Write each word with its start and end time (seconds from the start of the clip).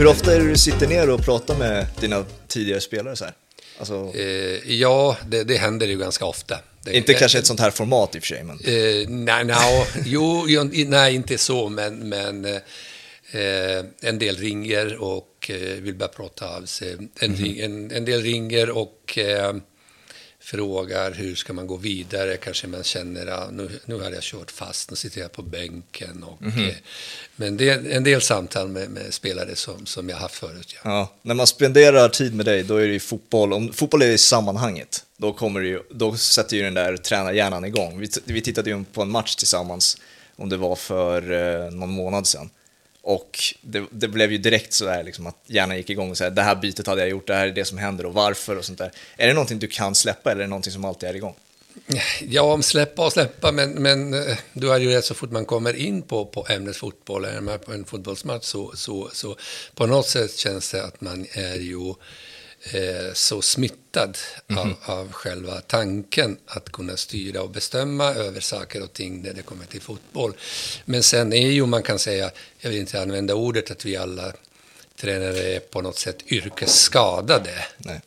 Hur 0.00 0.06
ofta 0.06 0.34
är 0.34 0.40
det 0.40 0.48
du 0.48 0.56
sitter 0.56 0.86
ner 0.86 1.10
och 1.10 1.24
pratar 1.24 1.56
med 1.56 1.86
dina 2.00 2.24
tidigare 2.48 2.80
spelare 2.80 3.16
så 3.16 3.24
här? 3.24 3.34
Alltså... 3.78 4.12
Eh, 4.14 4.72
ja, 4.72 5.16
det, 5.28 5.44
det 5.44 5.56
händer 5.56 5.86
ju 5.86 5.98
ganska 5.98 6.24
ofta. 6.24 6.58
Det, 6.84 6.96
inte 6.96 7.14
kanske 7.14 7.38
ett 7.38 7.46
sånt 7.46 7.60
här 7.60 7.70
format 7.70 8.14
i 8.14 8.18
och 8.18 8.22
för 8.22 8.28
sig, 8.28 8.44
men... 8.44 8.56
Eh, 8.64 9.08
nej, 9.08 9.44
nej, 9.44 9.86
jo, 10.04 10.46
nej, 10.86 11.14
inte 11.14 11.38
så, 11.38 11.68
men, 11.68 12.08
men 12.08 12.44
eh, 12.44 13.84
en 14.00 14.18
del 14.18 14.36
ringer 14.36 15.02
och 15.02 15.50
eh, 15.50 15.56
vill 15.56 15.94
bara 15.94 16.08
prata 16.08 16.56
av 16.56 16.64
sig. 16.64 16.92
En, 16.92 17.08
mm 17.20 17.34
-hmm. 17.34 17.64
en, 17.64 17.90
en, 17.90 18.04
del 18.04 18.22
ringer 18.22 18.70
och 18.70 19.18
eh, 19.18 19.54
frågar 20.50 21.12
hur 21.12 21.34
ska 21.34 21.52
man 21.52 21.66
gå 21.66 21.76
vidare. 21.76 22.36
Kanske 22.36 22.66
man 22.66 22.84
känner 22.84 23.26
att 23.26 23.52
nu, 23.52 23.68
nu 23.84 23.94
har 23.94 24.10
jag 24.10 24.22
kört 24.22 24.50
fast, 24.50 24.90
nu 24.90 24.96
sitter 24.96 25.20
jag 25.20 25.32
på 25.32 25.42
bänken. 25.42 26.22
Och, 26.22 26.42
mm 26.42 26.52
-hmm. 26.52 26.74
Men 27.36 27.56
det 27.56 27.68
är 27.68 27.90
en 27.90 28.04
del 28.04 28.20
samtal 28.20 28.68
med, 28.68 28.90
med, 28.90 29.14
spelare 29.14 29.56
som, 29.56 29.86
som 29.86 30.08
jag 30.08 30.16
haft 30.16 30.34
förut. 30.34 30.74
Ja. 30.74 30.80
ja. 30.84 31.14
när 31.22 31.34
man 31.34 31.46
spenderar 31.46 32.08
tid 32.08 32.34
med 32.34 32.46
dig, 32.46 32.62
då 32.62 32.76
är 32.76 32.86
det 32.86 32.92
ju 32.92 33.00
fotboll. 33.00 33.52
Om 33.52 33.72
fotboll 33.72 34.02
är 34.02 34.10
i 34.10 34.18
sammanhanget, 34.18 35.04
då, 35.16 35.32
kommer 35.32 35.60
det 35.60 35.68
ju, 35.68 35.80
då 35.90 36.16
sätter 36.16 36.56
ju 36.56 36.62
den 36.62 36.74
där 36.74 36.96
tränarhjärnan 36.96 37.64
igång. 37.64 38.00
Vi, 38.00 38.08
vi 38.24 38.40
tittade 38.40 38.70
ju 38.70 38.84
på 38.84 39.02
en 39.02 39.10
match 39.10 39.34
tillsammans, 39.34 39.96
om 40.36 40.48
det 40.48 40.56
var 40.56 40.76
för 40.76 41.32
eh, 41.32 41.70
någon 41.70 41.90
månad 41.90 42.26
sedan. 42.26 42.50
Och 43.10 43.38
det, 43.60 43.84
det, 43.90 44.08
blev 44.08 44.32
ju 44.32 44.38
direkt 44.38 44.72
så 44.72 44.84
där 44.84 45.02
liksom 45.02 45.26
att 45.26 45.36
hjärnan 45.46 45.76
gick 45.76 45.90
igång 45.90 46.10
och 46.10 46.16
sa 46.16 46.30
det 46.30 46.42
här 46.42 46.54
bytet 46.54 46.86
hade 46.86 47.00
jag 47.00 47.10
gjort, 47.10 47.26
det 47.26 47.34
här 47.34 47.46
är 47.46 47.52
det 47.52 47.64
som 47.64 47.78
händer 47.78 48.06
och 48.06 48.14
varför 48.14 48.56
och 48.56 48.64
sånt 48.64 48.78
där. 48.78 48.92
Är 49.16 49.26
det 49.26 49.32
någonting 49.32 49.58
du 49.58 49.66
kan 49.66 49.94
släppa 49.94 50.30
eller 50.30 50.40
är 50.40 50.44
det 50.44 50.50
någonting 50.50 50.72
som 50.72 50.84
alltid 50.84 51.08
är 51.08 51.14
igång? 51.14 51.34
Ja, 52.20 52.42
om 52.42 52.62
släppa 52.62 53.06
och 53.06 53.12
släppa, 53.12 53.52
men, 53.52 53.70
men 53.70 54.14
eh, 54.14 54.36
du 54.52 54.68
har 54.68 54.78
ju 54.78 54.90
rätt 54.90 55.04
så 55.04 55.14
fort 55.14 55.30
man 55.30 55.44
kommer 55.44 55.76
in 55.76 56.02
på, 56.02 56.26
på 56.26 56.46
ämnet 56.48 56.76
fotboll, 56.76 57.24
är 57.24 57.40
man 57.40 57.58
på 57.58 57.72
en 57.72 57.84
fotbollsmatch 57.84 58.44
så, 58.44 58.72
så, 58.74 59.10
så 59.12 59.36
på 59.74 59.86
något 59.86 60.08
sätt 60.08 60.36
känns 60.36 60.70
det 60.70 60.84
att 60.84 61.00
man 61.00 61.26
är 61.32 61.56
ju 61.56 61.94
eh, 62.62 63.12
så 63.14 63.42
smittad 63.42 64.18
mm 64.48 64.64
-hmm. 64.64 64.74
av, 64.84 64.98
av 65.00 65.12
själva 65.12 65.60
tanken 65.60 66.36
att 66.46 66.72
kunna 66.72 66.96
styra 66.96 67.42
och 67.42 67.50
bestämma 67.50 68.14
över 68.14 68.40
saker 68.40 68.82
och 68.82 68.92
ting 68.92 69.22
när 69.22 69.32
det 69.32 69.42
kommer 69.42 69.66
till 69.66 69.80
fotboll. 69.80 70.32
Men 70.84 71.02
sen 71.02 71.32
är 71.32 71.50
ju, 71.50 71.66
man 71.66 71.82
kan 71.82 71.98
säga, 71.98 72.30
jag 72.58 72.70
vill 72.70 72.78
inte 72.78 73.02
använda 73.02 73.34
ordet 73.34 73.70
att 73.70 73.84
vi 73.84 73.96
alla 73.96 74.32
tränare 74.96 75.38
är 75.38 75.60
på 75.60 75.80
något 75.80 75.98
sätt 75.98 76.32
yrkesskadade. 76.32 77.64
Nej. 77.76 78.00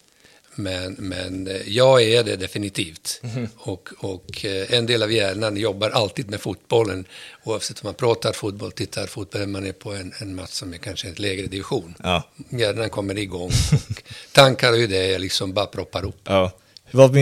Men, 0.55 0.95
men 0.99 1.47
eh, 1.47 1.69
jag 1.69 2.03
är 2.03 2.23
det 2.23 2.35
definitivt. 2.35 3.21
Mm. 3.23 3.49
Och, 3.57 3.89
och 3.97 4.45
eh, 4.45 4.73
en 4.73 4.85
del 4.85 5.03
av 5.03 5.11
hjärnan 5.11 5.57
jobbar 5.57 5.89
alltid 5.89 6.29
med 6.29 6.41
fotbollen. 6.41 7.05
Oavsett 7.43 7.83
om 7.83 7.87
man 7.87 7.93
pratar 7.93 8.33
fotboll, 8.33 8.71
tittar 8.71 9.07
fotboll, 9.07 9.47
man 9.47 9.65
är 9.65 9.71
på 9.71 9.93
en, 9.93 10.13
en 10.17 10.35
match 10.35 10.51
som 10.51 10.73
är 10.73 10.77
kanske 10.77 11.07
en 11.07 11.13
lägre 11.13 11.47
division. 11.47 11.95
Ja. 12.03 12.23
Hjärnan 12.49 12.89
kommer 12.89 13.17
igång. 13.17 13.51
Och 13.73 14.03
tankar 14.31 14.71
och 14.71 14.77
idéer 14.77 15.19
liksom 15.19 15.53
bara 15.53 15.65
proppar 15.65 16.05
upp. 16.05 16.21
Ja. 16.23 16.51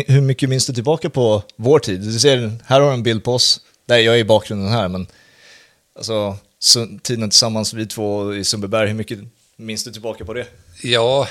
Hur 0.07 0.21
mycket 0.21 0.49
minns 0.49 0.66
du 0.66 0.73
tillbaka 0.73 1.09
på 1.09 1.43
vår 1.55 1.79
tid? 1.79 2.01
Du 2.01 2.19
ser, 2.19 2.51
här 2.66 2.79
har 2.79 2.88
du 2.88 2.93
en 2.93 3.03
bild 3.03 3.23
på 3.23 3.33
oss. 3.33 3.61
Där 3.85 3.97
jag 3.97 4.16
är 4.16 4.19
i 4.19 4.23
bakgrunden 4.23 4.71
här, 4.71 4.88
men 4.88 5.07
alltså, 5.95 6.38
tiden 7.01 7.29
tillsammans, 7.29 7.73
vi 7.73 7.85
två 7.85 8.35
i 8.35 8.43
Sundbyberg, 8.43 8.88
hur 8.88 8.95
mycket 8.95 9.19
minns 9.55 9.83
du 9.83 9.91
tillbaka 9.91 10.25
på 10.25 10.33
det? 10.33 10.47
Ja, 10.83 11.27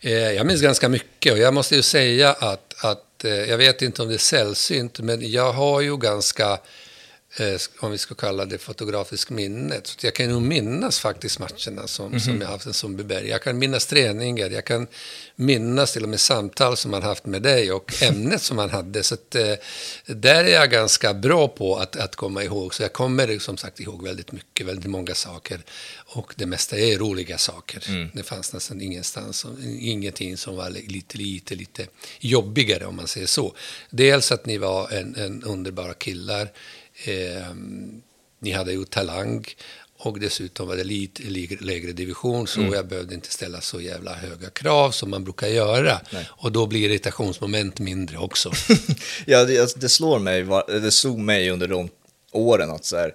Eh, 0.00 0.32
jag 0.32 0.46
minns 0.46 0.62
ganska 0.62 0.88
mycket 0.88 1.32
och 1.32 1.38
jag 1.38 1.54
måste 1.54 1.76
ju 1.76 1.82
säga 1.82 2.32
att, 2.32 2.74
att 2.84 3.24
eh, 3.24 3.30
jag 3.30 3.58
vet 3.58 3.82
inte 3.82 4.02
om 4.02 4.08
det 4.08 4.14
är 4.14 4.18
sällsynt, 4.18 5.00
men 5.00 5.30
jag 5.30 5.52
har 5.52 5.80
ju 5.80 5.96
ganska 5.96 6.58
om 7.78 7.90
vi 7.90 7.98
ska 7.98 8.14
kalla 8.14 8.44
det 8.44 8.58
fotografiskt 8.58 9.30
minne. 9.30 9.80
Så 9.84 10.06
jag 10.06 10.14
kan 10.14 10.28
nog 10.28 10.42
minnas 10.42 10.98
faktiskt 10.98 11.38
matcherna 11.38 11.86
som, 11.86 12.06
mm 12.06 12.18
-hmm. 12.18 12.24
som 12.24 12.40
jag 12.40 12.48
haft 12.48 12.66
en 12.66 12.74
Sundbyberg. 12.74 13.28
Jag 13.28 13.42
kan 13.42 13.58
minnas 13.58 13.86
träningar, 13.86 14.50
jag 14.50 14.64
kan 14.64 14.86
minnas 15.36 15.92
till 15.92 16.02
och 16.02 16.08
med 16.08 16.20
samtal 16.20 16.76
som 16.76 16.90
man 16.90 17.02
haft 17.02 17.26
med 17.26 17.42
dig 17.42 17.72
och 17.72 17.92
ämnet 18.02 18.42
som 18.42 18.56
man 18.56 18.70
hade. 18.70 19.02
Så 19.02 19.14
att, 19.14 19.34
eh, 19.34 19.54
där 20.06 20.44
är 20.44 20.52
jag 20.52 20.70
ganska 20.70 21.14
bra 21.14 21.48
på 21.48 21.76
att, 21.76 21.96
att 21.96 22.16
komma 22.16 22.44
ihåg. 22.44 22.74
Så 22.74 22.82
jag 22.82 22.92
kommer 22.92 23.38
som 23.38 23.56
sagt 23.56 23.80
ihåg 23.80 24.02
väldigt 24.02 24.32
mycket, 24.32 24.66
väldigt 24.66 24.90
många 24.90 25.14
saker. 25.14 25.60
Och 26.06 26.34
det 26.36 26.46
mesta 26.46 26.78
är 26.78 26.98
roliga 26.98 27.38
saker. 27.38 27.84
Mm. 27.88 28.10
Det 28.14 28.22
fanns 28.22 28.52
nästan 28.52 28.80
ingenstans, 28.80 29.46
ingenting 29.80 30.36
som 30.36 30.56
var 30.56 30.70
lite, 30.70 31.18
lite, 31.18 31.54
lite 31.54 31.86
jobbigare 32.20 32.86
om 32.86 32.96
man 32.96 33.06
säger 33.06 33.26
så. 33.26 33.54
Dels 33.90 34.32
att 34.32 34.46
ni 34.46 34.58
var 34.58 34.90
en, 34.90 35.16
en 35.16 35.42
underbara 35.42 35.94
killar 35.94 36.48
Eh, 37.04 37.54
ni 38.40 38.50
hade 38.50 38.72
ju 38.72 38.84
talang 38.84 39.44
och 39.98 40.20
dessutom 40.20 40.68
var 40.68 40.76
det 40.76 40.84
lite 40.84 41.22
lägre 41.60 41.92
division 41.92 42.46
så 42.46 42.60
mm. 42.60 42.72
jag 42.72 42.88
behövde 42.88 43.14
inte 43.14 43.32
ställa 43.32 43.60
så 43.60 43.80
jävla 43.80 44.14
höga 44.14 44.50
krav 44.50 44.90
som 44.90 45.10
man 45.10 45.24
brukar 45.24 45.46
göra. 45.46 46.00
Nej. 46.10 46.28
Och 46.30 46.52
då 46.52 46.66
blir 46.66 46.90
irritationsmoment 46.90 47.78
mindre 47.78 48.18
också. 48.18 48.52
ja, 49.26 49.44
det, 49.44 49.80
det, 49.80 49.88
slår 49.88 50.18
mig, 50.18 50.46
det 50.66 50.90
slog 50.90 51.18
mig 51.18 51.50
under 51.50 51.68
de 51.68 51.88
åren 52.32 52.70
att 52.70 52.84
så 52.84 52.96
här, 52.96 53.14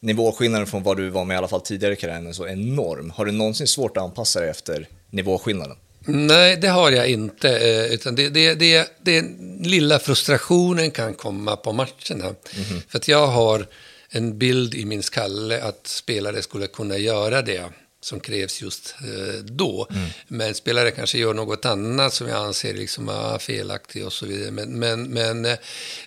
nivåskillnaden 0.00 0.66
från 0.66 0.82
vad 0.82 0.96
du 0.96 1.10
var 1.10 1.24
med 1.24 1.34
i 1.34 1.38
alla 1.38 1.48
fall 1.48 1.60
tidigare 1.60 1.92
i 1.92 1.96
karriären 1.96 2.26
är 2.26 2.32
så 2.32 2.46
enorm. 2.46 3.10
Har 3.10 3.24
du 3.24 3.32
någonsin 3.32 3.66
svårt 3.66 3.96
att 3.96 4.02
anpassa 4.02 4.40
dig 4.40 4.50
efter 4.50 4.88
nivåskillnaden? 5.10 5.76
Nej, 6.06 6.56
det 6.56 6.68
har 6.68 6.90
jag 6.90 7.08
inte. 7.08 7.58
Eh, 7.58 7.92
utan 7.92 8.14
det, 8.14 8.28
det, 8.28 8.54
det, 8.54 8.98
det 9.02 9.24
lilla 9.60 9.98
frustrationen 9.98 10.90
kan 10.90 11.14
komma 11.14 11.56
på 11.56 11.72
matcherna. 11.72 12.24
Mm. 12.24 12.82
För 12.88 12.98
att 12.98 13.08
jag 13.08 13.26
har 13.26 13.66
en 14.10 14.38
bild 14.38 14.74
i 14.74 14.84
min 14.84 15.02
skalle 15.02 15.62
att 15.62 15.86
spelare 15.86 16.42
skulle 16.42 16.66
kunna 16.66 16.98
göra 16.98 17.42
det 17.42 17.64
som 18.06 18.20
krävs 18.20 18.62
just 18.62 18.94
eh, 19.00 19.44
då. 19.44 19.86
Mm. 19.90 20.08
Men 20.28 20.54
spelare 20.54 20.90
kanske 20.90 21.18
gör 21.18 21.34
något 21.34 21.64
annat 21.64 22.14
som 22.14 22.28
jag 22.28 22.36
anser 22.36 22.74
liksom 22.74 23.08
är 23.08 23.38
felaktigt 23.38 24.04
och 24.04 24.12
så 24.12 24.26
vidare. 24.26 24.50
Men, 24.50 24.78
men, 24.78 25.08
men 25.08 25.44
eh, 25.44 25.58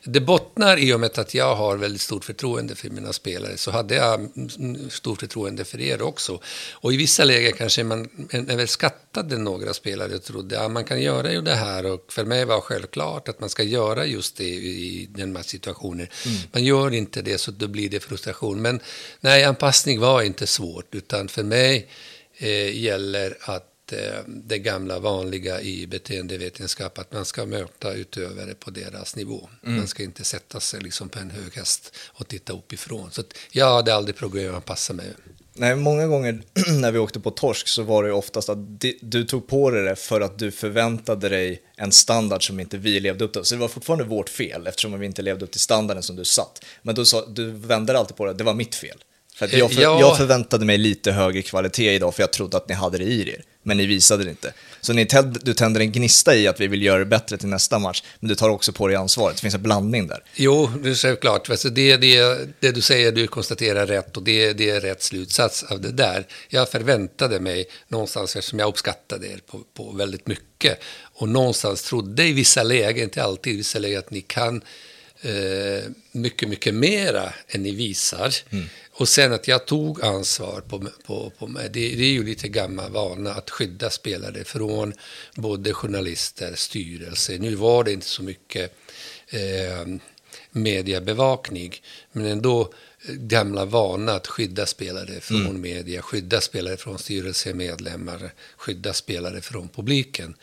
det 0.03 0.19
bottnar 0.19 0.77
i 0.77 0.93
och 0.93 0.99
med 0.99 1.19
att 1.19 1.33
jag 1.33 1.55
har 1.55 1.77
väldigt 1.77 2.01
stort 2.01 2.25
förtroende 2.25 2.75
för 2.75 2.89
mina 2.89 3.13
spelare. 3.13 3.57
Så 3.57 3.71
hade 3.71 3.95
jag 3.95 4.29
stort 4.89 5.19
förtroende 5.19 5.65
för 5.65 5.81
er 5.81 6.01
också. 6.01 6.41
Och 6.71 6.93
i 6.93 6.97
vissa 6.97 7.23
lägen 7.23 7.53
kanske 7.53 7.83
man 7.83 8.09
överskattade 8.31 9.37
några 9.37 9.73
spelare 9.73 10.15
och 10.15 10.23
trodde 10.23 10.57
att 10.57 10.63
ja, 10.63 10.69
man 10.69 10.83
kan 10.83 11.01
göra 11.01 11.31
ju 11.31 11.41
det 11.41 11.55
här. 11.55 11.85
Och 11.85 12.05
för 12.09 12.25
mig 12.25 12.45
var 12.45 12.61
självklart 12.61 13.27
att 13.27 13.39
man 13.39 13.49
ska 13.49 13.63
göra 13.63 14.05
just 14.05 14.37
det 14.37 14.43
i 14.43 15.07
den 15.15 15.35
här 15.35 15.43
situationen. 15.43 16.07
Mm. 16.25 16.37
Man 16.51 16.63
gör 16.63 16.93
inte 16.93 17.21
det 17.21 17.37
så 17.37 17.51
då 17.51 17.67
blir 17.67 17.89
det 17.89 17.99
frustration. 17.99 18.61
Men 18.61 18.79
nej, 19.21 19.43
anpassning 19.43 19.99
var 19.99 20.21
inte 20.21 20.47
svårt. 20.47 20.95
Utan 20.95 21.27
för 21.27 21.43
mig 21.43 21.88
eh, 22.37 22.77
gäller 22.77 23.37
att 23.41 23.93
eh, 23.93 24.19
det 24.27 24.59
gamla 24.59 24.99
vanliga 24.99 25.61
i 25.61 25.87
beteendevetenskap, 25.87 26.97
att 26.97 27.13
man 27.13 27.25
ska 27.25 27.45
möta 27.45 27.93
utövare 27.93 28.53
på 28.53 28.71
deras 28.71 29.15
nivå. 29.15 29.49
Mm. 29.63 29.77
Man 29.77 29.87
ska 29.87 30.03
inte 30.03 30.23
sätta 30.23 30.59
sig 30.59 30.81
liksom 30.81 31.09
på 31.09 31.19
en 31.19 31.31
hög 31.31 31.53
häst 31.55 31.95
och 32.07 32.27
titta 32.27 32.53
uppifrån. 32.53 33.11
Så 33.11 33.21
att 33.21 33.37
jag 33.51 33.73
hade 33.73 33.95
aldrig 33.95 34.15
problem 34.15 34.55
att 34.55 34.65
passa 34.65 34.93
mig. 34.93 35.13
Nej, 35.53 35.75
många 35.75 36.07
gånger 36.07 36.41
när 36.81 36.91
vi 36.91 36.99
åkte 36.99 37.19
på 37.19 37.31
torsk 37.31 37.67
så 37.67 37.83
var 37.83 38.03
det 38.03 38.11
oftast 38.11 38.49
att 38.49 38.57
du 39.01 39.23
tog 39.23 39.47
på 39.47 39.71
dig 39.71 39.83
det 39.83 39.95
för 39.95 40.21
att 40.21 40.39
du 40.39 40.51
förväntade 40.51 41.29
dig 41.29 41.61
en 41.75 41.91
standard 41.91 42.47
som 42.47 42.59
inte 42.59 42.77
vi 42.77 42.99
levde 42.99 43.25
upp 43.25 43.33
till. 43.33 43.43
Så 43.43 43.55
det 43.55 43.61
var 43.61 43.67
fortfarande 43.67 44.03
vårt 44.03 44.29
fel 44.29 44.67
eftersom 44.67 44.99
vi 44.99 45.05
inte 45.05 45.21
levde 45.21 45.45
upp 45.45 45.51
till 45.51 45.61
standarden 45.61 46.03
som 46.03 46.15
du 46.15 46.25
satt. 46.25 46.65
Men 46.81 46.95
du, 46.95 47.05
sa, 47.05 47.25
du 47.25 47.51
vände 47.51 47.99
alltid 47.99 48.17
på 48.17 48.25
det, 48.25 48.33
det 48.33 48.43
var 48.43 48.53
mitt 48.53 48.75
fel. 48.75 49.03
För 49.39 49.57
jag, 49.57 49.73
för, 49.73 49.81
ja. 49.81 49.99
jag, 49.99 50.17
förväntade 50.17 50.65
mig 50.65 50.77
lite 50.77 51.11
högre 51.11 51.41
kvalitet 51.41 51.93
idag 51.93 52.15
för 52.15 52.23
jag 52.23 52.31
trodde 52.31 52.57
att 52.57 52.69
ni 52.69 52.75
hade 52.75 52.97
det 52.97 53.03
i 53.03 53.29
er, 53.29 53.43
men 53.63 53.77
ni 53.77 53.85
visade 53.85 54.23
det 54.23 54.29
inte. 54.29 54.53
Så 54.81 54.93
ni 54.93 55.05
tänd, 55.05 55.37
du 55.41 55.53
tänder 55.53 55.81
en 55.81 55.91
gnista 55.91 56.35
i 56.35 56.47
att 56.47 56.59
vi 56.59 56.67
vill 56.67 56.83
göra 56.83 56.99
det 56.99 57.05
bättre 57.05 57.37
till 57.37 57.47
nästa 57.47 57.79
match, 57.79 58.03
men 58.19 58.29
du 58.29 58.35
tar 58.35 58.49
också 58.49 58.73
på 58.73 58.87
dig 58.87 58.95
ansvaret. 58.95 59.35
Det 59.35 59.41
finns 59.41 59.55
en 59.55 59.63
blandning 59.63 60.07
där. 60.07 60.23
Jo, 60.35 60.71
det 60.83 60.89
är 60.89 60.93
självklart. 60.93 61.49
Alltså 61.49 61.69
det, 61.69 61.97
det, 61.97 62.37
det 62.59 62.71
du 62.71 62.81
säger, 62.81 63.11
du 63.11 63.27
konstaterar 63.27 63.85
rätt 63.87 64.17
och 64.17 64.23
det, 64.23 64.53
det 64.53 64.69
är 64.69 64.81
rätt 64.81 65.03
slutsats 65.03 65.63
av 65.63 65.81
det 65.81 65.91
där. 65.91 66.27
Jag 66.49 66.69
förväntade 66.69 67.39
mig 67.39 67.65
någonstans, 67.87 68.35
eftersom 68.35 68.59
jag 68.59 68.69
uppskattade 68.69 69.27
er 69.27 69.39
på, 69.51 69.59
på 69.73 69.91
väldigt 69.91 70.27
mycket, 70.27 70.79
och 71.13 71.29
någonstans 71.29 71.83
trodde 71.83 72.23
i 72.23 72.33
vissa 72.33 72.63
lägen, 72.63 73.03
inte 73.03 73.23
alltid 73.23 73.53
i 73.53 73.57
vissa 73.57 73.79
lägen, 73.79 73.99
att 73.99 74.11
ni 74.11 74.21
kan 74.21 74.61
eh, 75.21 75.91
mycket, 76.11 76.49
mycket 76.49 76.73
mera 76.73 77.33
än 77.47 77.63
ni 77.63 77.71
visar. 77.71 78.35
Mm. 78.49 78.65
Och 78.91 79.09
sen 79.09 79.33
att 79.33 79.47
jag 79.47 79.65
tog 79.65 80.03
ansvar 80.03 80.61
på, 80.61 80.87
på, 81.05 81.31
på 81.39 81.47
mig, 81.47 81.69
det, 81.69 81.95
det 81.95 82.03
är 82.03 82.11
ju 82.11 82.25
lite 82.25 82.47
gammal 82.47 82.91
vana 82.91 83.33
att 83.33 83.49
skydda 83.49 83.89
spelare 83.89 84.43
från 84.43 84.93
både 85.35 85.73
journalister, 85.73 86.53
styrelse. 86.55 87.37
Nu 87.37 87.55
var 87.55 87.83
det 87.83 87.91
inte 87.91 88.07
så 88.07 88.23
mycket 88.23 88.75
eh, 89.29 89.87
mediebevakning, 90.51 91.81
men 92.11 92.25
ändå 92.25 92.73
gamla 93.07 93.65
vana 93.65 94.13
att 94.13 94.27
skydda 94.27 94.65
spelare 94.65 95.19
från 95.19 95.45
mm. 95.45 95.61
media, 95.61 96.01
skydda 96.01 96.41
spelare 96.41 96.77
från 96.77 96.99
styrelsemedlemmar, 96.99 98.31
skydda 98.57 98.93
spelare 98.93 99.41
från 99.41 99.69
publiken. 99.69 100.35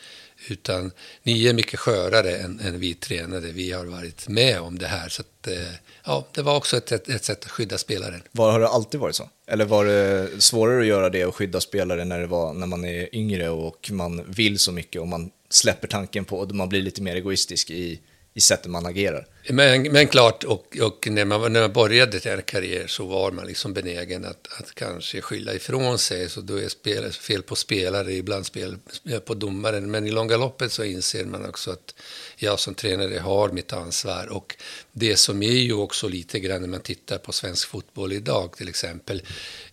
Utan 0.51 0.91
ni 1.23 1.47
är 1.47 1.53
mycket 1.53 1.79
skörare 1.79 2.37
än, 2.37 2.59
än 2.59 2.79
vi 2.79 2.93
tränade, 2.93 3.51
Vi 3.51 3.71
har 3.71 3.85
varit 3.85 4.27
med 4.27 4.59
om 4.59 4.77
det 4.77 4.87
här. 4.87 5.09
Så 5.09 5.21
att, 5.21 5.47
eh, 5.47 5.73
ja, 6.05 6.27
det 6.33 6.41
var 6.41 6.55
också 6.55 6.77
ett, 6.77 6.91
ett, 6.91 7.09
ett 7.09 7.23
sätt 7.25 7.45
att 7.45 7.51
skydda 7.51 7.77
spelaren. 7.77 8.23
Var, 8.31 8.51
har 8.51 8.59
det 8.59 8.67
alltid 8.67 8.99
varit 8.99 9.15
så? 9.15 9.29
Eller 9.47 9.65
var 9.65 9.85
det 9.85 10.29
svårare 10.43 10.81
att 10.81 10.87
göra 10.87 11.09
det 11.09 11.25
och 11.25 11.35
skydda 11.35 11.61
spelare 11.61 12.05
när, 12.05 12.19
det 12.19 12.27
var, 12.27 12.53
när 12.53 12.67
man 12.67 12.85
är 12.85 13.15
yngre 13.15 13.49
och 13.49 13.89
man 13.91 14.31
vill 14.31 14.59
så 14.59 14.71
mycket 14.71 15.01
och 15.01 15.07
man 15.07 15.31
släpper 15.49 15.87
tanken 15.87 16.25
på 16.25 16.37
och 16.37 16.55
man 16.55 16.69
blir 16.69 16.81
lite 16.81 17.01
mer 17.01 17.15
egoistisk 17.15 17.71
i, 17.71 17.99
i 18.37 18.41
sättet 18.41 18.71
man 18.71 18.85
agerar? 18.85 19.27
Men, 19.49 19.83
men 19.83 20.07
klart, 20.07 20.43
och, 20.43 20.77
och 20.81 21.07
när, 21.11 21.25
man, 21.25 21.53
när 21.53 21.61
man 21.61 21.73
började 21.73 22.19
sin 22.19 22.41
karriär 22.41 22.87
så 22.87 23.05
var 23.05 23.31
man 23.31 23.47
liksom 23.47 23.73
benägen 23.73 24.25
att, 24.25 24.47
att 24.59 24.75
kanske 24.75 25.21
skylla 25.21 25.53
ifrån 25.53 25.97
sig. 25.97 26.29
Så 26.29 26.41
då 26.41 26.59
är 26.59 26.67
spel, 26.67 27.11
fel 27.11 27.43
på 27.43 27.55
spelare, 27.55 28.13
ibland 28.13 28.45
spel 28.45 28.77
på 29.25 29.33
domaren. 29.33 29.91
Men 29.91 30.07
i 30.07 30.11
långa 30.11 30.37
loppet 30.37 30.71
så 30.71 30.83
inser 30.83 31.25
man 31.25 31.45
också 31.45 31.71
att 31.71 31.95
jag 32.35 32.59
som 32.59 32.73
tränare 32.73 33.19
har 33.19 33.49
mitt 33.49 33.73
ansvar. 33.73 34.27
Och 34.31 34.55
det 34.91 35.15
som 35.15 35.43
är 35.43 35.51
ju 35.51 35.73
också 35.73 36.07
lite 36.07 36.39
grann 36.39 36.61
när 36.61 36.67
man 36.67 36.81
tittar 36.81 37.17
på 37.17 37.31
svensk 37.31 37.67
fotboll 37.67 38.13
idag 38.13 38.57
till 38.57 38.69
exempel. 38.69 39.21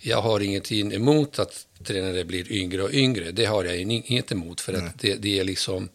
Jag 0.00 0.22
har 0.22 0.40
ingenting 0.40 0.92
emot 0.92 1.38
att 1.38 1.66
tränare 1.84 2.24
blir 2.24 2.52
yngre 2.52 2.82
och 2.82 2.92
yngre. 2.92 3.30
Det 3.30 3.44
har 3.44 3.64
jag 3.64 3.76
inget 3.76 4.32
emot 4.32 4.60
för 4.60 4.72
att 4.72 5.00
det, 5.00 5.14
det 5.14 5.38
är 5.38 5.44
liksom 5.44 5.88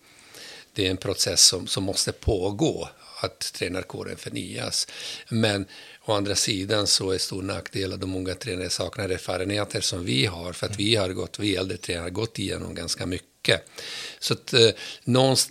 det 0.73 0.85
är 0.85 0.91
en 0.91 0.97
process 0.97 1.45
som, 1.45 1.67
som 1.67 1.83
måste 1.83 2.11
pågå 2.11 2.89
att 3.21 3.53
tränarkåren 3.53 4.17
förnyas. 4.17 4.87
Men 5.29 5.65
å 6.05 6.13
andra 6.13 6.35
sidan 6.35 6.87
så 6.87 7.11
är 7.11 7.17
stor 7.17 7.41
nackdel 7.41 7.93
att 7.93 8.01
de 8.01 8.15
unga 8.15 8.35
tränare 8.35 8.69
saknar 8.69 9.09
erfarenheter 9.09 9.81
som 9.81 10.05
vi 10.05 10.25
har, 10.25 10.53
för 10.53 10.65
att 10.65 10.79
vi 10.79 10.95
har 10.95 11.09
gått, 11.09 11.39
vi 11.39 11.55
äldre 11.55 11.77
tränare 11.77 12.03
har 12.03 12.09
gått 12.09 12.39
igenom 12.39 12.75
ganska 12.75 13.05
mycket. 13.05 13.65
Så 14.19 14.33
att 14.33 14.53
eh, 14.53 14.69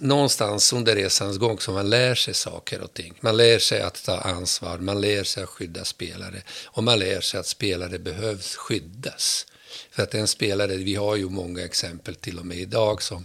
någonstans 0.01 0.73
under 0.73 0.97
resans 0.97 1.39
gång 1.39 1.59
så 1.59 1.73
man 1.73 1.91
lär 1.91 2.15
sig 2.15 2.35
saker 2.35 2.81
och 2.81 2.95
ting. 2.95 3.15
Man 3.21 3.37
lär 3.37 3.59
sig 3.59 3.81
att 3.81 4.05
ta 4.05 4.19
ansvar, 4.19 4.79
man 4.79 5.01
lär 5.01 5.25
sig 5.25 5.43
att 5.43 5.49
skydda 5.49 5.85
spelare 5.85 6.43
och 6.65 6.85
man 6.85 6.99
lär 6.99 7.21
sig 7.21 7.41
att 7.41 7.47
spelare 7.47 7.99
behövs 7.99 8.57
skyddas. 8.57 9.47
För 9.91 10.03
att 10.03 10.15
en 10.15 10.29
spelare, 10.29 10.77
vi 10.77 10.95
har 10.95 11.17
ju 11.17 11.29
många 11.29 11.65
exempel 11.65 12.15
till 12.15 12.39
och 12.39 12.47
med 12.47 12.59
idag 12.59 13.03
som 13.03 13.25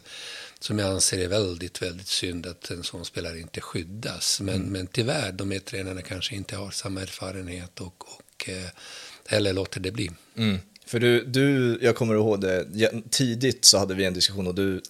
som 0.63 0.79
jag 0.79 0.89
anser 0.89 1.19
är 1.19 1.27
väldigt, 1.27 1.81
väldigt 1.81 2.07
synd 2.07 2.47
att 2.47 2.71
en 2.71 2.83
sån 2.83 3.05
spelare 3.05 3.39
inte 3.39 3.61
skyddas. 3.61 4.41
Men, 4.41 4.55
mm. 4.55 4.67
men 4.67 4.87
tyvärr, 4.87 5.31
de 5.31 5.51
här 5.51 5.59
tränarna 5.59 6.01
kanske 6.01 6.35
inte 6.35 6.55
har 6.55 6.71
samma 6.71 7.01
erfarenhet 7.01 7.81
och, 7.81 8.05
och 8.17 8.49
eh, 8.49 9.35
eller 9.35 9.53
låter 9.53 9.79
det 9.79 9.91
bli. 9.91 10.11
Mm. 10.37 10.57
För 10.85 10.99
du, 10.99 11.25
du, 11.25 11.77
jag 11.81 11.95
kommer 11.95 12.15
ihåg 12.15 12.41
det, 12.41 12.67
tidigt 13.09 13.65
så 13.65 13.77
hade 13.77 13.93
vi 13.93 14.05
en 14.05 14.13
diskussion 14.13 14.47
och 14.47 14.55
du 14.55 14.81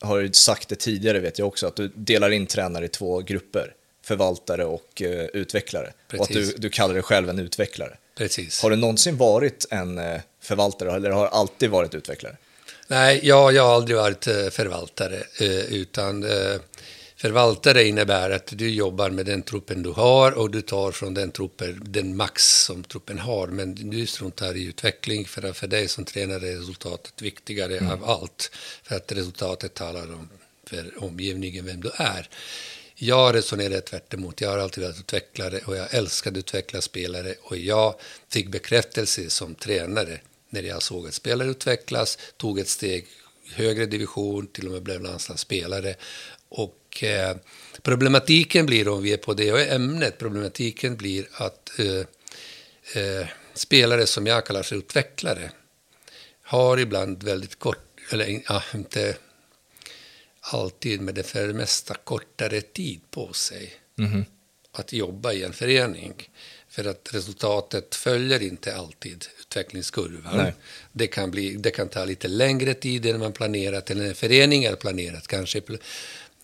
har 0.00 0.18
ju 0.18 0.32
sagt 0.32 0.68
det 0.68 0.76
tidigare 0.76 1.20
vet 1.20 1.38
jag 1.38 1.48
också, 1.48 1.66
att 1.66 1.76
du 1.76 1.92
delar 1.94 2.30
in 2.30 2.46
tränare 2.46 2.84
i 2.84 2.88
två 2.88 3.20
grupper, 3.20 3.74
förvaltare 4.04 4.64
och 4.64 5.02
uh, 5.04 5.08
utvecklare. 5.08 5.92
Precis. 6.08 6.20
Och 6.20 6.42
att 6.42 6.54
du, 6.54 6.58
du 6.58 6.70
kallar 6.70 6.94
dig 6.94 7.02
själv 7.02 7.28
en 7.28 7.38
utvecklare. 7.38 7.96
Precis. 8.16 8.62
Har 8.62 8.70
du 8.70 8.76
någonsin 8.76 9.16
varit 9.16 9.66
en 9.70 9.98
uh, 9.98 10.20
förvaltare 10.40 10.96
eller 10.96 11.10
har 11.10 11.22
du 11.22 11.30
alltid 11.30 11.70
varit 11.70 11.94
utvecklare? 11.94 12.36
Nej, 12.86 13.20
jag, 13.22 13.54
jag 13.54 13.62
har 13.62 13.74
aldrig 13.74 13.96
varit 13.96 14.26
eh, 14.26 14.48
förvaltare, 14.50 15.22
eh, 15.38 15.74
utan 15.74 16.22
eh, 16.22 16.60
förvaltare 17.16 17.84
innebär 17.84 18.30
att 18.30 18.46
du 18.46 18.70
jobbar 18.70 19.10
med 19.10 19.26
den 19.26 19.42
truppen 19.42 19.82
du 19.82 19.90
har 19.90 20.32
och 20.32 20.50
du 20.50 20.62
tar 20.62 20.92
från 20.92 21.14
den 21.14 21.30
truppen 21.30 21.82
den 21.84 22.16
max 22.16 22.64
som 22.64 22.84
truppen 22.84 23.18
har. 23.18 23.46
Men 23.46 23.90
du 23.90 24.06
struntar 24.06 24.56
i 24.56 24.64
utveckling, 24.64 25.24
för, 25.24 25.52
för 25.52 25.66
dig 25.66 25.88
som 25.88 26.04
tränare 26.04 26.48
är 26.48 26.56
resultatet 26.56 27.22
viktigare 27.22 27.78
mm. 27.78 27.92
av 27.92 28.10
allt. 28.10 28.50
För 28.82 28.96
att 28.96 29.12
resultatet 29.12 29.74
talar 29.74 30.12
om 30.12 30.28
för 30.66 31.04
omgivningen 31.04 31.64
vem 31.64 31.80
du 31.80 31.90
är. 31.94 32.28
Jag 32.94 33.34
resonerar 33.34 33.80
tvärt 33.80 34.14
emot. 34.14 34.40
Jag 34.40 34.50
har 34.50 34.58
alltid 34.58 34.84
varit 34.84 34.98
utvecklare 34.98 35.60
och 35.66 35.76
jag 35.76 35.94
älskade 35.94 36.38
att 36.38 36.44
utveckla 36.44 36.80
spelare 36.80 37.34
och 37.42 37.56
jag 37.56 37.94
fick 38.28 38.48
bekräftelse 38.48 39.30
som 39.30 39.54
tränare 39.54 40.20
när 40.62 40.68
jag 40.68 40.82
såg 40.82 41.06
att 41.06 41.14
spelare 41.14 41.48
utvecklas, 41.48 42.18
tog 42.36 42.58
ett 42.58 42.68
steg 42.68 43.06
högre 43.52 43.86
division, 43.86 44.46
till 44.46 44.66
och 44.66 44.72
med 44.72 44.82
blev 44.82 45.02
landslagsspelare. 45.02 45.94
Och 46.48 47.02
eh, 47.02 47.36
problematiken 47.82 48.66
blir, 48.66 48.88
om 48.88 49.02
vi 49.02 49.12
är 49.12 49.16
på 49.16 49.34
det 49.34 49.72
ämnet, 49.72 50.18
problematiken 50.18 50.96
blir 50.96 51.28
att 51.32 51.78
eh, 51.78 53.02
eh, 53.02 53.26
spelare 53.54 54.06
som 54.06 54.26
jag 54.26 54.46
kallar 54.46 54.62
för 54.62 54.76
utvecklare 54.76 55.50
har 56.42 56.78
ibland 56.78 57.22
väldigt 57.22 57.58
kort, 57.58 58.00
eller 58.10 58.42
ja, 58.48 58.62
inte 58.74 59.16
alltid, 60.40 61.00
men 61.00 61.14
det 61.14 61.22
för 61.22 61.46
det 61.46 61.54
mesta 61.54 61.94
kortare 61.94 62.60
tid 62.60 63.00
på 63.10 63.32
sig 63.32 63.74
mm 63.98 64.12
-hmm. 64.12 64.24
att 64.72 64.92
jobba 64.92 65.32
i 65.32 65.42
en 65.42 65.52
förening. 65.52 66.28
För 66.74 66.84
att 66.84 67.08
resultatet 67.14 67.94
följer 67.94 68.42
inte 68.42 68.76
alltid 68.76 69.26
utvecklingskurvan. 69.40 70.52
Det 70.92 71.06
kan, 71.06 71.30
bli, 71.30 71.56
det 71.56 71.70
kan 71.70 71.88
ta 71.88 72.04
lite 72.04 72.28
längre 72.28 72.74
tid 72.74 73.06
än 73.06 73.20
man 73.20 73.32
planerat, 73.32 73.90
eller 73.90 74.04
en 74.04 74.14
förening 74.14 74.68
har 74.68 74.76
planerat. 74.76 75.26
Kanske 75.26 75.62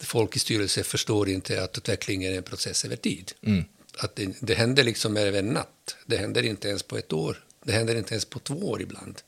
folk 0.01 0.37
i 0.37 0.39
styrelsen 0.39 0.85
förstår 0.85 1.29
inte 1.29 1.63
att 1.63 1.79
utvecklingen 1.79 2.33
är 2.33 2.37
en 2.37 2.43
process 2.43 2.85
över 2.85 2.97
tid. 2.97 3.33
Mm. 3.43 3.65
Att 3.99 4.17
det, 4.17 4.37
det 4.41 4.55
händer 4.55 4.85
liksom 4.85 5.17
över 5.17 5.39
en 5.39 5.47
natt. 5.47 5.97
Det 6.07 6.17
händer 6.17 6.43
inte 6.43 6.69
ens 6.69 6.83
på 6.83 6.99
ett 6.99 7.13
år. 7.13 7.45
Det 7.65 7.73
händer 7.73 7.95
inte 7.95 8.15
ens 8.15 8.25
på 8.25 8.39
två 8.39 8.55
år 8.55 8.83
ibland. 8.83 9.21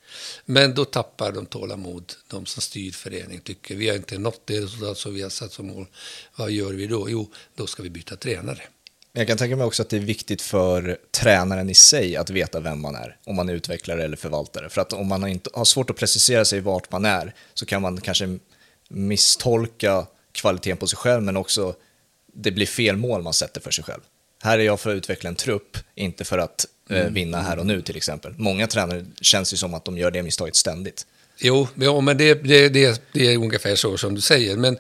Men 0.45 0.75
då 0.75 0.85
tappar 0.85 1.33
de 1.33 1.47
tålamod, 1.47 2.13
de 2.29 2.47
som 2.47 2.63
styr 2.63 2.93
föreningen. 2.93 3.43
Tycker 3.43 3.75
vi 3.77 3.89
har 3.89 3.97
inte 3.97 4.19
nått 4.19 4.43
det 4.45 4.61
resultat 4.61 4.99
som 4.99 5.15
vi 5.15 5.23
har 5.23 5.31
satt 5.31 5.53
som 5.53 5.67
mål. 5.67 5.87
Vad 6.37 6.51
gör 6.51 6.73
vi 6.73 6.87
då? 6.87 7.11
Jo, 7.11 7.31
då 7.55 7.67
ska 7.67 7.83
vi 7.83 7.91
byta 7.91 8.17
tränare. 8.17 8.63
Jag 9.15 9.27
kan 9.27 9.37
tänka 9.37 9.57
mig 9.57 9.67
också 9.67 9.83
att 9.83 9.89
det 9.89 9.97
är 9.97 10.01
viktigt 10.01 10.43
för 10.43 10.99
tränaren 11.11 11.71
i 11.71 11.75
sig 11.75 12.17
att 12.17 12.31
veta 12.31 12.61
vem 12.61 12.81
man 12.81 12.95
är, 12.95 13.17
om 13.25 13.37
man 13.37 13.49
är 13.49 13.53
utvecklare 13.53 14.05
eller 14.05 14.17
förvaltare. 14.17 14.69
För 14.69 14.81
att 14.81 14.93
om 14.93 15.09
man 15.09 15.23
har, 15.23 15.29
inte, 15.29 15.51
har 15.55 15.65
svårt 15.65 15.91
att 15.91 15.97
precisera 15.97 16.45
sig 16.45 16.61
vart 16.61 16.91
man 16.91 17.05
är 17.05 17.35
så 17.55 17.67
kan 17.67 17.83
man 17.83 18.01
kanske 18.01 18.39
misstolka 18.89 20.07
kvaliteten 20.33 20.77
på 20.77 20.87
sig 20.87 20.97
själv, 20.97 21.23
men 21.23 21.37
också 21.37 21.75
det 22.35 22.51
blir 22.51 22.67
fel 22.67 22.97
mål 22.97 23.23
man 23.23 23.33
sätter 23.33 23.61
för 23.61 23.71
sig 23.71 23.85
själv. 23.85 24.01
Här 24.43 24.59
är 24.59 24.63
jag 24.63 24.81
för 24.81 24.91
att 24.91 24.97
utveckla 24.97 25.29
en 25.29 25.37
trupp, 25.37 25.77
inte 25.95 26.25
för 26.25 26.39
att 26.39 26.67
eh, 26.91 27.01
mm. 27.01 27.15
vinna 27.15 27.41
här 27.41 27.59
och 27.59 27.67
nu 27.67 27.83
till 27.83 27.97
exempel. 27.97 28.35
Många 28.37 28.67
tränare 28.67 29.07
känns 29.21 29.53
ju 29.53 29.57
som 29.57 29.75
att 29.75 29.85
de 29.85 29.99
gör 29.99 30.11
det 30.11 30.23
misstaget 30.23 30.57
ständigt. 30.57 31.07
Jo, 31.39 31.69
ja, 31.75 32.01
men 32.01 32.19
det, 32.19 32.35
det, 32.35 32.69
det, 32.69 33.03
det 33.13 33.33
är 33.33 33.37
ungefär 33.37 33.77
så 33.77 33.99
som 33.99 34.15
du 34.15 34.21
säger. 34.21 34.57
Men 34.57 34.79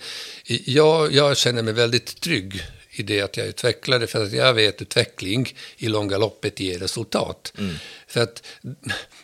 jag, 0.65 1.13
jag 1.13 1.37
känner 1.37 1.63
mig 1.63 1.75
väldigt 1.75 2.21
trygg 2.21 2.63
i 2.93 3.03
det 3.03 3.21
att 3.21 3.37
jag 3.37 3.47
utvecklade, 3.47 4.07
för 4.07 4.25
att 4.25 4.33
jag 4.33 4.55
vet 4.55 4.83
utveckling 4.83 5.55
i 5.77 5.89
långa 5.89 6.19
loppet 6.19 6.61
ger 6.61 6.79
resultat. 6.79 7.53
Mm. 7.59 7.75
För 8.07 8.21
att 8.21 8.43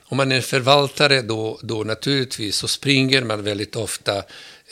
om 0.02 0.16
man 0.16 0.32
är 0.32 0.40
förvaltare 0.40 1.22
då, 1.22 1.60
då 1.62 1.84
naturligtvis 1.84 2.56
så 2.56 2.68
springer 2.68 3.22
man 3.22 3.42
väldigt 3.42 3.76
ofta 3.76 4.16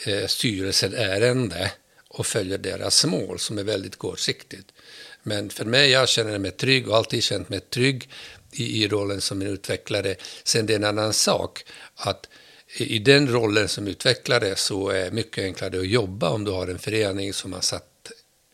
eh, 0.05 0.27
styrelsen 0.27 0.93
ärende 0.93 1.71
och 2.07 2.27
följer 2.27 2.57
deras 2.57 3.05
mål 3.05 3.39
som 3.39 3.57
är 3.57 3.63
väldigt 3.63 3.95
kortsiktigt. 3.95 4.67
Men 5.23 5.49
för 5.49 5.65
mig, 5.65 5.89
jag 5.89 6.09
känner 6.09 6.39
mig 6.39 6.51
trygg 6.51 6.89
och 6.89 6.97
alltid 6.97 7.23
känt 7.23 7.49
mig 7.49 7.59
trygg 7.59 8.09
i, 8.51 8.83
i 8.83 8.87
rollen 8.87 9.21
som 9.21 9.41
en 9.41 9.47
utvecklare. 9.47 10.15
Sen 10.43 10.65
det 10.65 10.73
är 10.73 10.77
en 10.77 10.83
annan 10.83 11.13
sak 11.13 11.65
att 11.95 12.29
i 12.77 12.99
den 12.99 13.27
rollen 13.27 13.67
som 13.67 13.87
utvecklare 13.87 14.55
så 14.55 14.89
är 14.89 15.05
det 15.05 15.11
mycket 15.11 15.43
enklare 15.43 15.79
att 15.79 15.87
jobba 15.87 16.29
om 16.29 16.43
du 16.43 16.51
har 16.51 16.67
en 16.67 16.79
förening 16.79 17.33
som 17.33 17.53
har 17.53 17.61
satt 17.61 17.96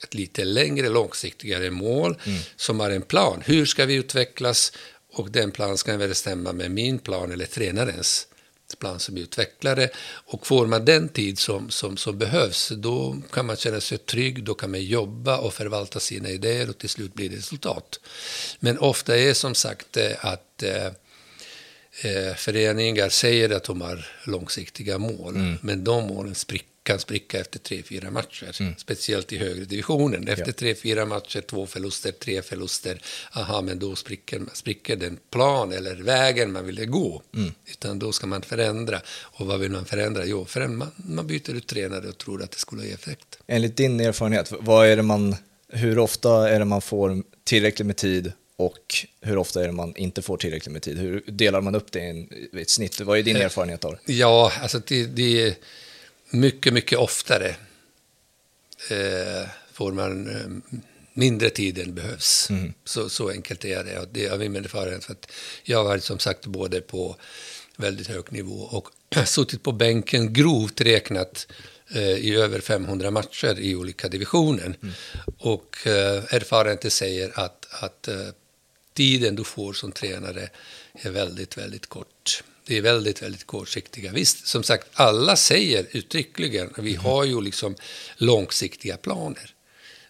ett 0.03 0.13
lite 0.13 0.45
längre, 0.45 0.89
långsiktigare 0.89 1.71
mål 1.71 2.17
mm. 2.25 2.39
som 2.55 2.79
har 2.79 2.91
en 2.91 3.01
plan. 3.01 3.43
Hur 3.45 3.65
ska 3.65 3.85
vi 3.85 3.93
utvecklas? 3.93 4.71
Och 5.13 5.31
den 5.31 5.51
planen 5.51 5.77
ska 5.77 6.13
stämma 6.13 6.53
med 6.53 6.71
min 6.71 6.99
plan 6.99 7.31
eller 7.31 7.45
tränarens 7.45 8.27
plan 8.79 8.99
som 8.99 9.17
utvecklare. 9.17 9.89
Och 10.05 10.47
får 10.47 10.67
man 10.67 10.85
den 10.85 11.09
tid 11.09 11.39
som, 11.39 11.69
som, 11.69 11.97
som 11.97 12.17
behövs, 12.17 12.71
då 12.75 13.17
kan 13.31 13.45
man 13.45 13.55
känna 13.55 13.81
sig 13.81 13.97
trygg, 13.97 14.43
då 14.43 14.53
kan 14.53 14.71
man 14.71 14.83
jobba 14.83 15.37
och 15.37 15.53
förvalta 15.53 15.99
sina 15.99 16.29
idéer 16.29 16.69
och 16.69 16.77
till 16.77 16.89
slut 16.89 17.13
blir 17.13 17.29
det 17.29 17.35
resultat. 17.35 17.99
Men 18.59 18.79
ofta 18.79 19.17
är 19.17 19.33
som 19.33 19.55
sagt 19.55 19.97
eh, 19.97 20.25
att 20.25 20.63
eh, 20.63 20.85
eh, 22.01 22.35
föreningar 22.35 23.09
säger 23.09 23.49
att 23.49 23.63
de 23.63 23.81
har 23.81 24.07
långsiktiga 24.23 24.97
mål, 24.97 25.35
mm. 25.35 25.57
men 25.61 25.83
de 25.83 26.07
målen 26.07 26.35
spricker 26.35 26.72
kan 26.83 26.99
spricka 26.99 27.39
efter 27.39 27.59
tre, 27.59 27.83
fyra 27.83 28.11
matcher. 28.11 28.61
Mm. 28.61 28.73
Speciellt 28.77 29.33
i 29.33 29.37
högre 29.37 29.65
divisionen. 29.65 30.27
Efter 30.27 30.47
ja. 30.47 30.53
tre, 30.53 30.75
fyra 30.75 31.05
matcher, 31.05 31.41
två 31.41 31.67
förluster, 31.67 32.11
tre 32.11 32.41
förluster. 32.41 33.01
Aha, 33.31 33.61
men 33.61 33.79
då 33.79 33.95
spricker, 33.95 34.41
spricker 34.53 34.95
den 34.95 35.19
plan 35.29 35.71
eller 35.71 35.95
vägen 35.95 36.51
man 36.51 36.65
ville 36.65 36.85
gå. 36.85 37.21
Mm. 37.35 37.51
Utan 37.65 37.99
då 37.99 38.11
ska 38.11 38.27
man 38.27 38.41
förändra. 38.41 39.01
Och 39.21 39.47
vad 39.47 39.59
vill 39.59 39.71
man 39.71 39.85
förändra? 39.85 40.25
Jo, 40.25 40.45
för 40.45 40.67
man, 40.67 40.91
man 40.95 41.27
byter 41.27 41.55
ut 41.55 41.67
tränare 41.67 42.07
och 42.07 42.17
tror 42.17 42.43
att 42.43 42.51
det 42.51 42.59
skulle 42.59 42.85
ge 42.85 42.93
effekt. 42.93 43.39
Enligt 43.47 43.77
din 43.77 43.99
erfarenhet, 43.99 44.53
vad 44.59 44.87
är 44.87 44.95
det 44.95 45.03
man, 45.03 45.35
hur 45.67 45.99
ofta 45.99 46.49
är 46.49 46.59
det 46.59 46.65
man 46.65 46.81
får 46.81 47.23
tillräckligt 47.43 47.85
med 47.85 47.97
tid 47.97 48.31
och 48.55 48.95
hur 49.21 49.37
ofta 49.37 49.61
är 49.61 49.65
det 49.65 49.71
man 49.71 49.95
inte 49.95 50.21
får 50.21 50.37
tillräckligt 50.37 50.73
med 50.73 50.81
tid? 50.81 50.99
Hur 50.99 51.23
delar 51.27 51.61
man 51.61 51.75
upp 51.75 51.91
det 51.91 51.99
i 51.99 52.61
ett 52.61 52.69
snitt? 52.69 53.01
Vad 53.01 53.17
är 53.17 53.23
din 53.23 53.35
eh, 53.35 53.45
erfarenhet 53.45 53.85
av 53.85 53.91
det? 53.91 54.13
Ja, 54.13 54.51
alltså 54.61 54.81
det, 54.87 55.05
det 55.05 55.55
mycket, 56.33 56.73
mycket 56.73 56.99
oftare 56.99 57.55
eh, 58.89 59.47
får 59.73 59.91
man 59.91 60.27
eh, 60.27 60.77
mindre 61.13 61.49
tid 61.49 61.79
än 61.79 61.95
behövs. 61.95 62.49
Mm. 62.49 62.73
Så, 62.83 63.09
så 63.09 63.29
enkelt 63.29 63.65
är 63.65 63.83
det. 63.83 63.99
Och 63.99 64.07
det 64.11 64.25
är 64.25 64.37
min 64.37 64.55
erfarenhet. 64.55 65.05
För 65.05 65.13
att 65.13 65.31
jag 65.63 65.77
har 65.77 65.83
varit 65.83 66.03
som 66.03 66.19
sagt 66.19 66.45
både 66.45 66.81
på 66.81 67.15
väldigt 67.77 68.07
hög 68.07 68.31
nivå 68.31 68.59
och 68.61 68.89
suttit 69.25 69.63
på 69.63 69.71
bänken 69.71 70.33
grovt 70.33 70.81
räknat 70.81 71.47
eh, 71.89 72.01
i 72.01 72.35
över 72.35 72.59
500 72.59 73.11
matcher 73.11 73.59
i 73.59 73.75
olika 73.75 74.07
divisioner. 74.07 74.75
Och 75.37 75.87
eh, 75.87 76.23
erfarenheten 76.33 76.91
säger 76.91 77.39
att, 77.39 77.67
att 77.69 78.07
eh, 78.07 78.27
tiden 78.93 79.35
du 79.35 79.43
får 79.43 79.73
som 79.73 79.91
tränare 79.91 80.49
är 80.93 81.11
väldigt, 81.11 81.57
väldigt 81.57 81.87
kort. 81.87 82.43
Det 82.65 82.77
är 82.77 82.81
väldigt, 82.81 83.21
väldigt 83.21 83.47
kortsiktiga. 83.47 84.11
Visst, 84.11 84.47
som 84.47 84.63
sagt, 84.63 84.87
alla 84.93 85.35
säger 85.35 85.87
uttryckligen, 85.91 86.73
vi 86.77 86.95
har 86.95 87.23
ju 87.23 87.41
liksom 87.41 87.75
långsiktiga 88.17 88.97
planer. 88.97 89.53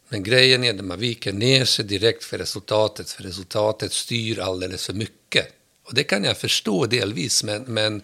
Men 0.09 0.23
grejen 0.23 0.63
är 0.63 0.73
att 0.73 0.85
man 0.85 0.99
viker 0.99 1.33
ner 1.33 1.65
sig 1.65 1.85
direkt 1.85 2.23
för 2.23 2.37
resultatet, 2.37 3.09
för 3.09 3.23
resultatet 3.23 3.93
styr 3.93 4.39
alldeles 4.39 4.85
för 4.85 4.93
mycket. 4.93 5.53
Och 5.83 5.93
det 5.93 6.03
kan 6.03 6.23
jag 6.23 6.37
förstå 6.37 6.85
delvis, 6.85 7.43
men, 7.43 7.63
men 7.63 8.01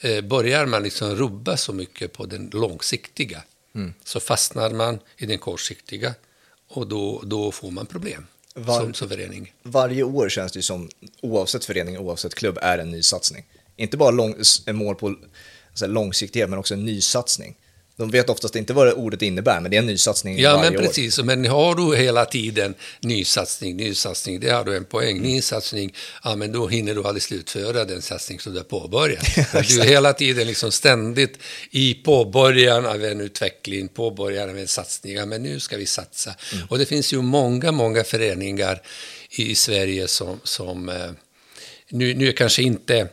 eh, 0.00 0.20
börjar 0.20 0.66
man 0.66 0.82
liksom 0.82 1.16
rubba 1.16 1.56
så 1.56 1.72
mycket 1.72 2.12
på 2.12 2.26
den 2.26 2.50
långsiktiga 2.52 3.42
så 4.04 4.20
fastnar 4.20 4.70
man 4.70 4.98
i 5.16 5.26
den 5.26 5.38
kortsiktiga 5.38 6.14
och 6.68 6.86
då, 6.86 7.22
då 7.24 7.52
får 7.52 7.70
man 7.70 7.86
problem 7.86 8.26
Var- 8.54 8.80
som, 8.80 8.94
som 8.94 9.08
förening. 9.08 9.54
Varje 9.62 10.02
år 10.02 10.28
känns 10.28 10.52
det 10.52 10.62
som, 10.62 10.90
oavsett 11.20 11.64
förening, 11.64 11.98
oavsett 11.98 12.34
klubb, 12.34 12.58
är 12.62 12.78
en 12.78 12.90
ny 12.90 13.02
satsning. 13.02 13.44
Inte 13.82 13.96
bara 13.96 14.10
lång, 14.10 14.34
mål 14.66 14.94
på 14.94 15.14
så 15.74 15.84
här, 15.84 15.92
långsiktighet, 15.92 16.50
men 16.50 16.58
också 16.58 16.74
en 16.74 16.84
ny 16.84 17.00
satsning. 17.00 17.56
De 17.96 18.10
vet 18.10 18.30
oftast 18.30 18.56
inte 18.56 18.72
vad 18.72 18.86
det 18.86 18.92
ordet 18.92 19.22
innebär, 19.22 19.60
men 19.60 19.70
det 19.70 19.76
är 19.76 19.78
en 19.78 19.86
ny 19.86 19.98
satsning 19.98 20.40
Ja, 20.40 20.56
varje 20.56 20.70
men 20.70 20.80
år. 20.80 20.86
precis. 20.86 21.18
Men 21.18 21.46
har 21.46 21.74
du 21.74 21.96
hela 21.96 22.24
tiden 22.24 22.74
ny 23.00 23.24
satsning, 23.24 23.76
ny 23.76 23.94
satsning, 23.94 24.40
det 24.40 24.50
har 24.50 24.64
du 24.64 24.76
en 24.76 24.84
poäng. 24.84 25.20
Ny 25.22 25.42
satsning, 25.42 25.94
ja, 26.24 26.36
men 26.36 26.52
då 26.52 26.68
hinner 26.68 26.94
du 26.94 27.04
aldrig 27.04 27.22
slutföra 27.22 27.84
den 27.84 28.02
satsning 28.02 28.40
som 28.40 28.52
du 28.52 28.58
har 28.58 28.64
påbörjat. 28.64 29.24
du 29.68 29.80
är 29.80 29.84
hela 29.84 30.12
tiden 30.12 30.46
liksom 30.46 30.72
ständigt 30.72 31.38
i 31.70 31.94
påbörjan 31.94 32.86
av 32.86 33.04
en 33.04 33.20
utveckling, 33.20 33.88
påbörjan 33.88 34.50
av 34.50 34.58
en 34.58 34.68
satsning. 34.68 35.14
Ja, 35.14 35.26
men 35.26 35.42
nu 35.42 35.60
ska 35.60 35.76
vi 35.76 35.86
satsa. 35.86 36.34
Och 36.68 36.78
det 36.78 36.86
finns 36.86 37.12
ju 37.12 37.22
många, 37.22 37.72
många 37.72 38.04
föreningar 38.04 38.82
i 39.30 39.54
Sverige 39.54 40.08
som, 40.08 40.40
som 40.44 40.88
eh, 40.88 41.10
nu, 41.88 42.14
nu 42.14 42.32
kanske 42.32 42.62
inte 42.62 43.08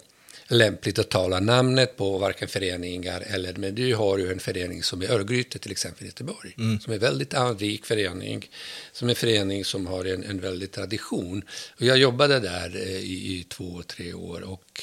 lämpligt 0.50 1.00
att 1.00 1.10
tala 1.10 1.40
namnet 1.40 1.98
på 1.98 2.18
varken 2.18 2.48
föreningar 2.48 3.24
eller, 3.28 3.54
men 3.54 3.76
du 3.76 3.96
har 3.96 4.18
ju 4.18 4.32
en 4.32 4.40
förening 4.40 4.84
som 4.84 5.02
är 5.02 5.12
Örgryte 5.12 5.60
till 5.60 5.72
exempel 5.72 6.04
i 6.04 6.08
Göteborg, 6.08 6.56
som 6.82 6.94
är 6.94 6.98
väldigt 6.98 7.34
anrik 7.34 7.86
förening, 7.86 8.50
som 8.92 9.08
är 9.08 9.12
en 9.12 9.16
förening 9.16 9.66
som 9.66 9.88
har 9.88 10.06
en, 10.06 10.24
en 10.24 10.40
väldig 10.40 10.72
tradition. 10.72 11.44
Och 11.76 11.82
jag 11.82 11.98
jobbade 11.98 12.40
där 12.40 12.76
eh, 12.76 12.98
i, 12.98 13.40
i 13.40 13.46
två, 13.50 13.84
tre 13.84 14.14
år 14.14 14.42
och 14.42 14.82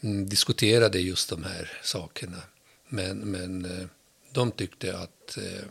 mm, 0.00 0.28
diskuterade 0.28 0.98
just 1.00 1.30
de 1.30 1.44
här 1.44 1.72
sakerna. 1.82 2.42
Men, 2.88 3.18
men 3.18 3.64
eh, 3.64 3.86
de 4.32 4.50
tyckte 4.50 4.98
att 4.98 5.36
eh, 5.36 5.64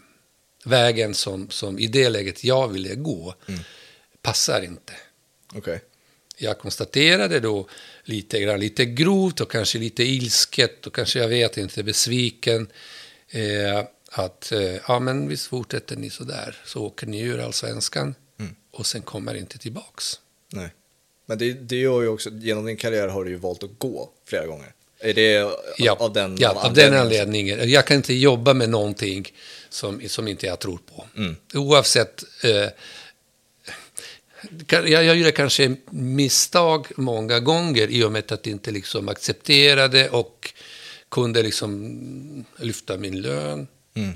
vägen 0.65 1.13
som, 1.13 1.49
som 1.49 1.79
i 1.79 1.87
det 1.87 2.09
läget 2.09 2.43
jag 2.43 2.67
ville 2.67 2.95
gå 2.95 3.35
passar 4.21 4.61
inte. 4.61 4.93
Okej. 5.55 5.81
Jag 6.39 6.59
konstaterade 6.59 7.39
då 7.39 7.67
lite 8.03 8.39
grann, 8.39 8.59
lite 8.59 8.85
grovt 8.85 9.41
och 9.41 9.51
kanske 9.51 9.77
lite 9.79 10.03
ilsket 10.03 10.87
och 10.87 10.95
kanske 10.95 11.19
jag 11.19 11.27
vet 11.27 11.57
inte, 11.57 11.83
besviken. 11.83 12.67
Eh, 13.29 13.83
att 14.11 14.51
eh, 14.51 14.75
ja, 14.87 14.99
men 14.99 15.27
visst 15.27 15.47
fortsätter 15.47 15.95
ni 15.95 16.09
så 16.09 16.23
där 16.23 16.55
så 16.65 16.85
åker 16.85 17.07
ni 17.07 17.21
ur 17.21 17.39
allsvenskan 17.39 18.15
och 18.77 18.85
sen 18.85 19.01
kommer 19.01 19.35
inte 19.35 19.57
tillbaks. 19.57 20.19
Nej. 20.53 20.69
Men 21.25 21.37
det, 21.37 21.53
det 21.53 21.75
gör 21.75 22.01
ju 22.01 22.07
också, 22.07 22.29
genom 22.29 22.65
din 22.65 22.77
karriär 22.77 23.07
har 23.07 23.23
du 23.23 23.29
ju 23.29 23.37
valt 23.37 23.63
att 23.63 23.69
gå 23.77 24.09
flera 24.25 24.45
gånger. 24.45 24.73
Är 24.99 25.13
det 25.13 25.51
Ja, 25.77 25.95
av 25.99 26.13
den, 26.13 26.37
ja, 26.39 26.65
av 26.65 26.73
den 26.73 26.93
anledningen. 26.93 27.69
Jag 27.69 27.87
kan 27.87 27.97
inte 27.97 28.13
jobba 28.13 28.53
med 28.53 28.69
någonting 28.69 29.33
som, 29.69 30.01
som 30.07 30.27
inte 30.27 30.45
jag 30.45 30.59
tror 30.59 30.79
på. 30.95 31.05
Oavsett... 31.53 32.23
Eh, 32.43 32.69
jag, 34.69 35.17
gjorde 35.17 35.31
kanske 35.31 35.75
misstag 35.89 36.87
många 36.97 37.39
gånger 37.39 37.87
i 37.87 38.03
och 38.03 38.11
med 38.11 38.31
att 38.31 38.45
jag 38.45 38.53
inte 38.53 38.71
liksom 38.71 39.09
accepterade 39.09 40.09
och 40.09 40.53
kunde 41.09 41.43
liksom 41.43 42.45
lyfta 42.57 42.97
min 42.97 43.21
lön. 43.21 43.67
Mm. 43.93 44.13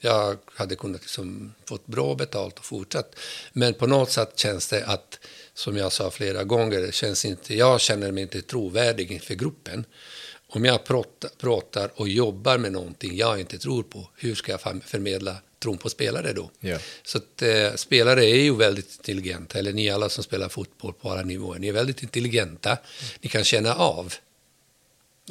Jag 0.00 0.38
hade 0.54 0.76
kunnat 0.76 1.00
liksom 1.00 1.54
fått 1.64 1.86
bra 1.86 2.14
betalt 2.14 2.58
och 2.58 2.64
fortsatt. 2.64 3.18
Men 3.52 3.74
på 3.74 3.86
något 3.86 4.10
sätt 4.10 4.38
känns 4.38 4.68
det 4.68 4.86
att, 4.86 5.18
som 5.54 5.76
jag 5.76 5.92
sa 5.92 6.10
flera 6.10 6.44
gånger, 6.44 6.80
det 6.80 6.94
känns 6.94 7.24
inte, 7.24 7.54
jag 7.54 7.80
känner 7.80 8.12
mig 8.12 8.22
inte 8.22 8.42
trovärdig 8.42 9.12
inför 9.12 9.34
gruppen. 9.34 9.84
Om 10.50 10.64
jag 10.64 10.84
pratar, 11.38 11.90
och 11.94 12.08
jobbar 12.08 12.58
med 12.58 12.72
någonting 12.72 13.16
jag 13.16 13.40
inte 13.40 13.58
tror 13.58 13.82
på, 13.82 14.10
hur 14.16 14.34
ska 14.34 14.52
jag 14.52 14.60
förmedla 14.84 15.36
tron 15.62 15.78
på 15.78 15.90
spelare 15.90 16.32
då? 16.32 16.50
Ja. 16.60 16.78
Så 17.02 17.18
att, 17.18 17.42
eh, 17.42 17.74
spelare 17.74 18.24
är 18.24 18.42
ju 18.42 18.56
väldigt 18.56 18.96
intelligenta, 18.96 19.58
eller 19.58 19.72
ni 19.72 19.90
alla 19.90 20.08
som 20.08 20.24
spelar 20.24 20.48
fotboll 20.48 20.92
på 20.92 21.10
alla 21.10 21.22
nivåer, 21.22 21.58
ni 21.58 21.68
är 21.68 21.72
väldigt 21.72 22.02
intelligenta. 22.02 22.78
Ni 23.20 23.28
kan 23.28 23.44
känna 23.44 23.74
av. 23.74 24.14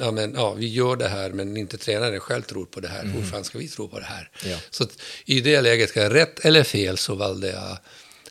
Ja, 0.00 0.10
men, 0.10 0.34
ja, 0.34 0.52
vi 0.54 0.68
gör 0.68 0.96
det 0.96 1.08
här, 1.08 1.30
men 1.30 1.56
inte 1.56 1.78
tränaren 1.78 2.20
själv 2.20 2.42
tror 2.42 2.64
på 2.64 2.80
det 2.80 2.88
här. 2.88 3.04
Hur 3.04 3.22
fan 3.22 3.44
ska 3.44 3.58
vi 3.58 3.68
tro 3.68 3.88
på 3.88 3.98
det 3.98 4.04
här? 4.04 4.30
Ja. 4.44 4.56
Så 4.70 4.84
att, 4.84 5.02
i 5.24 5.40
det 5.40 5.60
läget, 5.60 5.90
ska 5.90 6.02
jag 6.02 6.14
rätt 6.14 6.44
eller 6.44 6.64
fel, 6.64 6.98
så 6.98 7.14
valde 7.14 7.50
jag 7.50 7.78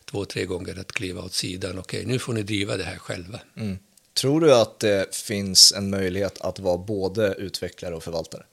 två, 0.06 0.26
tre 0.26 0.46
gånger 0.46 0.80
att 0.80 0.92
kliva 0.92 1.22
åt 1.22 1.34
sidan. 1.34 1.80
Okej, 1.80 2.06
nu 2.06 2.20
får 2.20 2.34
ni 2.34 2.44
driva 2.44 2.78
det 2.78 2.84
här 2.84 2.98
själva. 2.98 3.40
Mm. 3.58 3.78
Tror 4.14 4.42
du 4.42 4.56
att 4.56 4.80
det 4.80 5.16
finns 5.16 5.72
en 5.72 5.90
möjlighet 5.90 6.42
att 6.42 6.60
vara 6.60 6.78
både 6.78 7.36
utvecklare 7.38 7.96
och 7.96 8.04
förvaltare? 8.04 8.44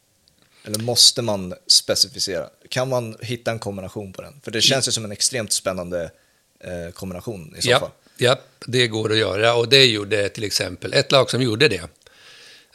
Eller 0.65 0.79
måste 0.79 1.23
man 1.23 1.55
specificera? 1.67 2.49
Kan 2.69 2.89
man 2.89 3.17
hitta 3.21 3.51
en 3.51 3.59
kombination 3.59 4.13
på 4.13 4.23
den? 4.23 4.41
För 4.43 4.51
det 4.51 4.61
känns 4.61 4.89
ju 4.89 4.93
som 4.93 5.05
en 5.05 5.13
extremt 5.13 5.53
spännande 5.53 6.11
eh, 6.61 6.93
kombination 6.93 7.55
i 7.59 7.63
så 7.63 7.71
fall. 7.71 7.91
Ja, 8.17 8.27
ja, 8.27 8.41
det 8.67 8.89
går 8.89 9.13
att 9.13 9.19
göra. 9.19 9.55
Och 9.55 9.69
det 9.69 9.85
gjorde 9.85 10.29
till 10.29 10.45
exempel 10.45 10.95
ett 10.95 11.13
lag 11.13 11.31
som 11.31 11.43
gjorde 11.43 11.69
det. 11.69 11.83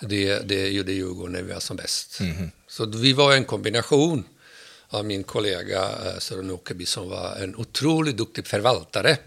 Det, 0.01 0.39
det 0.39 0.69
gjorde 0.69 0.91
Djurgården 0.91 1.33
när 1.33 1.41
vi 1.41 1.53
var 1.53 1.59
som 1.59 1.77
bäst. 1.77 2.19
Så 2.67 2.85
vi 2.85 3.13
var 3.13 3.33
en 3.33 3.45
kombination 3.45 4.23
av 4.87 5.05
min 5.05 5.23
kollega 5.23 5.83
eh, 5.83 6.19
Sören 6.19 6.51
Åkerby 6.51 6.85
som 6.85 7.09
var 7.09 7.35
en 7.35 7.55
otroligt 7.55 8.17
duktig 8.17 8.47
förvaltare 8.47 9.17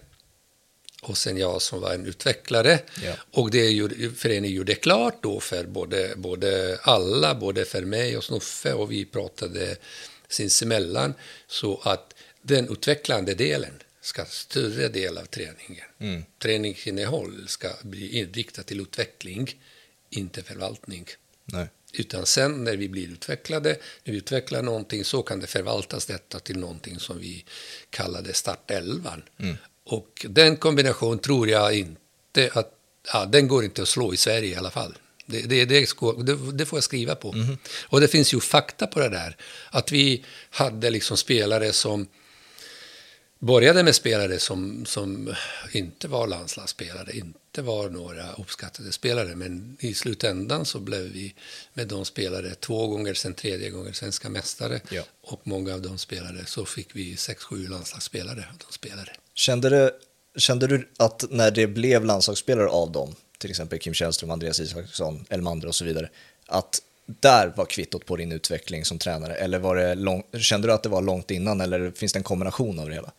och 1.03 1.17
sen 1.17 1.37
jag 1.37 1.61
som 1.61 1.81
var 1.81 1.93
en 1.93 2.05
utvecklare. 2.05 2.79
Ja. 3.03 3.13
Och 3.31 3.51
det 3.51 3.69
gjorde, 3.69 4.09
föreningen 4.15 4.57
gjorde 4.57 4.75
klart 4.75 5.23
då 5.23 5.39
för 5.39 5.65
både, 5.65 6.13
både 6.15 6.79
alla, 6.81 7.35
både 7.35 7.65
för 7.65 7.81
mig 7.81 8.17
och 8.17 8.23
Snuffe 8.23 8.73
och 8.73 8.91
vi 8.91 9.05
pratade 9.05 9.75
sinsemellan 10.27 11.13
så 11.47 11.81
att 11.83 12.13
den 12.41 12.69
utvecklande 12.69 13.33
delen 13.33 13.73
ska 14.01 14.25
större 14.25 14.87
del 14.87 15.17
av 15.17 15.25
träningen. 15.25 15.85
Mm. 15.99 16.23
Träningsinnehåll 16.39 17.47
ska 17.47 17.69
bli 17.81 18.19
inriktat 18.19 18.65
till 18.65 18.81
utveckling, 18.81 19.61
inte 20.09 20.43
förvaltning. 20.43 21.07
Nej. 21.45 21.67
Utan 21.93 22.25
sen 22.25 22.63
när 22.63 22.77
vi 22.77 22.89
blir 22.89 23.07
utvecklade, 23.07 23.69
när 24.03 24.11
vi 24.11 24.17
utvecklar 24.17 24.61
någonting 24.61 25.05
så 25.05 25.23
kan 25.23 25.39
det 25.39 25.47
förvaltas 25.47 26.05
detta 26.05 26.39
till 26.39 26.57
någonting 26.57 26.99
som 26.99 27.19
vi 27.19 27.45
kallade 27.89 28.33
startelvan. 28.33 29.23
Och 29.85 30.25
den 30.29 30.57
kombination 30.57 31.19
tror 31.19 31.49
jag 31.49 31.73
inte 31.73 32.49
att, 32.53 32.71
ja, 33.13 33.25
den 33.25 33.47
går 33.47 33.63
inte 33.63 33.81
att 33.81 33.87
slå 33.87 34.13
i 34.13 34.17
Sverige 34.17 34.49
i 34.49 34.55
alla 34.55 34.71
fall. 34.71 34.97
Det, 35.25 35.41
det, 35.41 35.65
det, 35.65 35.87
det, 36.53 36.65
får 36.65 36.77
jag 36.77 36.83
skriva 36.83 37.15
på. 37.15 37.35
Och 37.83 38.01
det 38.01 38.07
finns 38.07 38.33
ju 38.33 38.39
fakta 38.39 38.87
på 38.87 38.99
det 38.99 39.09
där. 39.09 39.37
Att 39.69 39.91
vi 39.91 40.25
hade 40.49 40.89
liksom 40.89 41.17
spelare 41.17 41.73
som 41.73 42.07
började 43.39 43.83
med 43.83 43.95
spelare 43.95 44.39
som, 44.39 44.85
som 44.85 45.35
inte 45.71 46.07
var 46.07 46.27
landslagsspelare, 46.27 47.17
inte 47.17 47.61
var 47.61 47.89
några 47.89 48.33
uppskattade 48.33 48.91
spelare, 48.91 49.35
men 49.35 49.77
i 49.79 49.93
slutändan 49.93 50.65
så 50.65 50.79
blev 50.79 51.01
vi 51.01 51.35
med 51.73 51.87
de 51.87 52.05
spelare 52.05 52.55
två 52.55 52.87
gånger, 52.87 53.13
sen 53.13 53.33
tredje 53.33 53.69
gånger 53.69 53.93
svenska 53.93 54.29
mästare 54.29 54.81
Ja. 54.89 55.03
och 55.21 55.41
många 55.43 55.73
av 55.73 55.81
de 55.81 55.97
spelare 55.97 56.45
så 56.45 56.65
fick 56.65 56.95
vi 56.95 57.17
sex, 57.17 57.43
sju 57.43 57.67
landslagsspelare 57.67 58.45
av 58.51 58.57
de 58.57 58.73
spelare. 58.73 59.11
Kände, 59.35 59.69
det, 59.69 59.91
kände 60.37 60.67
du 60.67 60.89
att 60.97 61.25
när 61.29 61.51
det 61.51 61.67
blev 61.67 62.05
landslagsspelare 62.05 62.69
av 62.69 62.91
dem, 62.91 63.15
till 63.37 63.49
exempel 63.49 63.79
Kim 63.79 63.93
Källström, 63.93 64.31
Andreas 64.31 64.59
Isaksson, 64.59 65.25
Elmander 65.29 65.67
och 65.67 65.75
så 65.75 65.85
vidare, 65.85 66.09
att 66.47 66.81
där 67.05 67.53
var 67.55 67.65
kvittot 67.65 68.05
på 68.05 68.15
din 68.15 68.31
utveckling 68.31 68.85
som 68.85 68.99
tränare? 68.99 69.35
Eller 69.35 69.59
var 69.59 69.75
det 69.75 69.95
lång, 69.95 70.23
kände 70.39 70.67
du 70.67 70.73
att 70.73 70.83
det 70.83 70.89
var 70.89 71.01
långt 71.01 71.31
innan 71.31 71.61
eller 71.61 71.91
finns 71.91 72.13
det 72.13 72.19
en 72.19 72.23
kombination 72.23 72.79
av 72.79 72.89
det 72.89 72.95
hela? 72.95 73.11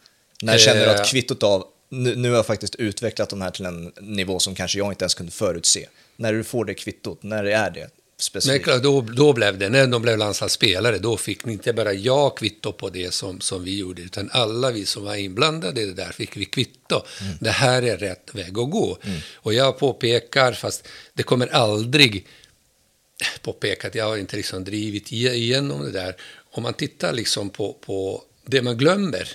När 0.42 0.58
kände 0.58 0.84
du 0.84 0.90
Eh. 0.90 1.00
att 1.00 1.06
kvittot 1.06 1.42
av, 1.42 1.64
nu, 1.88 2.16
nu 2.16 2.28
har 2.28 2.36
jag 2.36 2.46
faktiskt 2.46 2.74
utvecklat 2.74 3.28
de 3.28 3.40
här 3.40 3.50
till 3.50 3.66
en 3.66 3.92
nivå 4.00 4.38
som 4.38 4.54
kanske 4.54 4.78
jag 4.78 4.92
inte 4.92 5.04
ens 5.04 5.14
kunde 5.14 5.32
förutse. 5.32 5.86
När 6.16 6.32
du 6.32 6.44
får 6.44 6.64
det 6.64 6.74
kvittot, 6.74 7.22
när 7.22 7.44
är 7.44 7.70
det? 7.70 7.90
Specifikt. 8.24 8.66
Men 8.66 8.82
då, 8.82 9.00
då 9.00 9.32
blev 9.32 9.58
det, 9.58 9.68
när 9.68 9.86
de 9.86 10.02
blev 10.02 10.18
landslagsspelare, 10.18 10.98
då 10.98 11.16
fick 11.16 11.46
inte 11.46 11.72
bara 11.72 11.92
jag 11.92 12.36
kvitto 12.36 12.72
på 12.72 12.90
det 12.90 13.14
som, 13.14 13.40
som 13.40 13.64
vi 13.64 13.78
gjorde, 13.78 14.02
utan 14.02 14.30
alla 14.32 14.70
vi 14.70 14.86
som 14.86 15.04
var 15.04 15.14
inblandade 15.14 15.80
i 15.80 15.86
det 15.86 15.92
där 15.92 16.12
fick 16.12 16.36
vi 16.36 16.44
kvitto. 16.44 17.02
Mm. 17.20 17.36
Det 17.40 17.50
här 17.50 17.82
är 17.82 17.96
rätt 17.96 18.34
väg 18.34 18.58
att 18.58 18.70
gå. 18.70 18.98
Mm. 19.02 19.20
Och 19.34 19.54
jag 19.54 19.78
påpekar, 19.78 20.52
fast 20.52 20.88
det 21.14 21.22
kommer 21.22 21.46
aldrig 21.46 22.26
påpeka 23.42 23.88
att 23.88 23.94
jag 23.94 24.04
har 24.04 24.16
inte 24.16 24.36
liksom 24.36 24.64
drivit 24.64 25.12
igenom 25.12 25.84
det 25.84 25.90
där. 25.90 26.16
Om 26.50 26.62
man 26.62 26.74
tittar 26.74 27.12
liksom 27.12 27.50
på, 27.50 27.72
på 27.72 28.22
det 28.46 28.62
man 28.62 28.76
glömmer, 28.76 29.28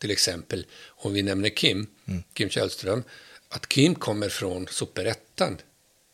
till 0.00 0.10
exempel 0.10 0.66
om 0.86 1.12
vi 1.12 1.22
nämner 1.22 1.48
Kim, 1.48 1.86
mm. 2.08 2.22
Kim 2.32 2.48
Källström, 2.48 3.02
att 3.48 3.68
Kim 3.68 3.94
kommer 3.94 4.28
från 4.28 4.66
superettan. 4.70 5.58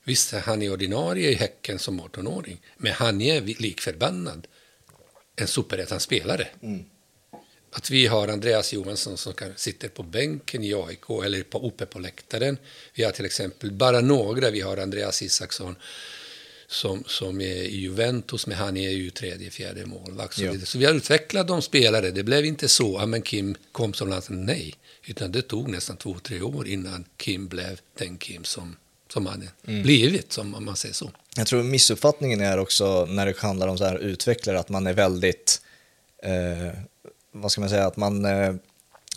Visst, 0.05 0.33
han 0.33 0.63
är 0.63 0.73
ordinarie 0.73 1.31
i 1.31 1.35
Häcken 1.35 1.79
som 1.79 2.01
18-åring, 2.01 2.61
men 2.77 2.93
han 2.93 3.21
är 3.21 3.41
likförbannad 3.41 4.47
en 5.37 5.49
superettan-spelare. 5.49 6.49
Mm. 6.63 6.85
Att 7.71 7.91
vi 7.91 8.07
har 8.07 8.29
Andreas 8.29 8.73
Johansson 8.73 9.17
som 9.17 9.35
sitter 9.57 9.89
på 9.89 10.03
bänken 10.03 10.65
i 10.65 10.75
AIK 10.75 11.11
eller 11.25 11.43
på, 11.43 11.67
uppe 11.67 11.87
på 11.87 11.99
läktaren. 11.99 12.59
Vi 12.95 13.05
har 13.05 13.13
till 13.13 13.25
exempel 13.25 13.73
bara 13.73 14.01
några, 14.01 14.51
vi 14.51 14.61
har 14.61 14.77
Andreas 14.77 15.23
Isaksson 15.23 15.77
som, 16.67 17.05
som 17.07 17.41
är 17.41 17.63
i 17.63 17.77
Juventus, 17.77 18.47
men 18.47 18.59
han 18.59 18.77
är 18.77 18.91
ju 18.91 19.11
tredje, 19.11 19.51
fjärde 19.51 19.87
målvakt. 19.87 20.35
Så, 20.35 20.45
ja. 20.45 20.55
så 20.65 20.79
vi 20.79 20.85
har 20.85 20.95
utvecklat 20.95 21.49
de 21.49 21.63
spelare. 21.63 22.11
Det 22.11 22.23
blev 22.23 22.45
inte 22.45 22.69
så, 22.69 22.99
att 22.99 23.09
men 23.09 23.23
Kim 23.23 23.55
kom 23.73 23.95
som 23.95 24.09
landslag. 24.09 24.39
Nej, 24.39 24.75
utan 25.07 25.33
det 25.33 25.43
tog 25.43 25.69
nästan 25.69 25.97
två, 25.97 26.19
tre 26.23 26.41
år 26.41 26.69
innan 26.69 27.05
Kim 27.17 27.49
blev 27.49 27.81
den 27.99 28.19
Kim 28.19 28.45
som, 28.45 28.77
som 29.15 29.27
han 29.27 29.49
mm. 29.67 29.83
blivit, 29.83 30.33
som 30.33 30.57
man 30.65 30.77
säger 30.77 30.95
så. 30.95 31.11
Jag 31.37 31.47
tror 31.47 31.63
missuppfattningen 31.63 32.41
är 32.41 32.59
också 32.59 33.07
när 33.07 33.27
det 33.27 33.39
handlar 33.39 33.69
om 33.69 33.79
så 33.79 33.85
här 33.85 33.99
utvecklare, 33.99 34.59
att 34.59 34.69
man 34.69 34.87
är 34.87 34.93
väldigt, 34.93 35.61
eh, 36.23 36.79
vad 37.33 37.53
ska 37.53 37.61
man 37.61 37.71
säga, 37.71 37.87
att 37.87 37.97
man 37.97 38.25
eh, 38.25 38.55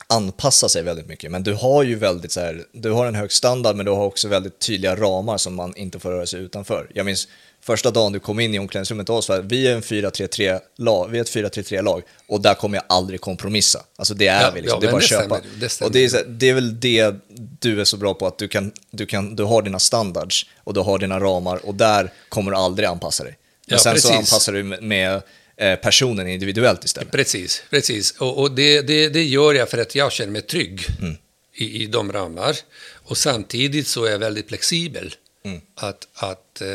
anpassar 0.07 0.67
sig 0.67 0.83
väldigt 0.83 1.07
mycket. 1.07 1.31
Men 1.31 1.43
du 1.43 1.53
har 1.53 1.83
ju 1.83 1.95
väldigt 1.95 2.31
så 2.31 2.39
här, 2.39 2.65
du 2.71 2.91
har 2.91 3.05
en 3.05 3.15
hög 3.15 3.31
standard 3.31 3.75
men 3.75 3.85
du 3.85 3.91
har 3.91 4.05
också 4.05 4.27
väldigt 4.27 4.59
tydliga 4.59 4.95
ramar 4.95 5.37
som 5.37 5.55
man 5.55 5.75
inte 5.75 5.99
får 5.99 6.11
röra 6.11 6.25
sig 6.25 6.39
utanför. 6.39 6.91
Jag 6.93 7.05
minns 7.05 7.27
första 7.61 7.91
dagen 7.91 8.11
du 8.11 8.19
kom 8.19 8.39
in 8.39 8.55
i 8.55 8.59
omklädningsrummet 8.59 9.09
oss, 9.09 9.29
vi 9.43 9.67
är 9.67 9.75
en 9.75 9.81
4-3-3-lag, 9.81 11.07
vi 11.11 11.17
är 11.17 11.21
ett 11.21 11.35
4-3-3-lag 11.35 12.01
och 12.27 12.41
där 12.41 12.53
kommer 12.53 12.77
jag 12.77 12.85
aldrig 12.89 13.21
kompromissa. 13.21 13.83
Alltså 13.95 14.13
det 14.13 14.27
är 14.27 14.41
ja, 14.41 14.51
vi, 14.55 14.61
liksom. 14.61 14.75
ja, 14.75 14.81
det 14.81 14.87
är 14.87 14.91
bara 14.91 14.97
att 14.97 15.09
köpa. 15.09 15.41
Det 15.59 15.81
och 15.81 15.91
det 15.91 16.05
är, 16.05 16.25
det 16.27 16.49
är 16.49 16.53
väl 16.53 16.79
det 16.79 17.15
du 17.59 17.81
är 17.81 17.85
så 17.85 17.97
bra 17.97 18.13
på, 18.13 18.27
att 18.27 18.37
du, 18.37 18.47
kan, 18.47 18.71
du, 18.91 19.05
kan, 19.05 19.35
du 19.35 19.43
har 19.43 19.61
dina 19.61 19.79
standards 19.79 20.45
och 20.63 20.73
du 20.73 20.79
har 20.79 20.99
dina 20.99 21.19
ramar 21.19 21.65
och 21.65 21.75
där 21.75 22.13
kommer 22.29 22.51
du 22.51 22.57
aldrig 22.57 22.89
anpassa 22.89 23.23
dig. 23.23 23.37
Men 23.67 23.75
ja, 23.75 23.79
sen 23.79 23.93
precis. 23.93 24.09
så 24.09 24.15
anpassar 24.15 24.53
du 24.53 24.63
med 24.63 25.21
eh, 25.57 25.75
personen 25.75 26.27
individuellt 26.27 26.83
istället. 26.83 27.11
Precis, 27.11 27.63
precis. 27.69 28.11
Och, 28.11 28.37
och 28.37 28.51
det, 28.51 28.81
det, 28.81 29.09
det, 29.09 29.23
gör 29.23 29.53
jag 29.53 29.69
för 29.69 29.77
att 29.77 29.95
jag 29.95 30.11
känner 30.11 30.31
mig 30.31 30.41
trygg 30.41 30.85
mm. 30.99 31.17
i, 31.53 31.83
i 31.83 31.87
de 31.87 32.11
ramar. 32.11 32.57
Och 32.93 33.17
samtidigt 33.17 33.87
så 33.87 34.05
är 34.05 34.11
jag 34.11 34.19
väldigt 34.19 34.47
flexibel. 34.47 35.15
Mm. 35.45 35.61
Att, 35.75 36.07
att 36.13 36.61
eh, 36.61 36.67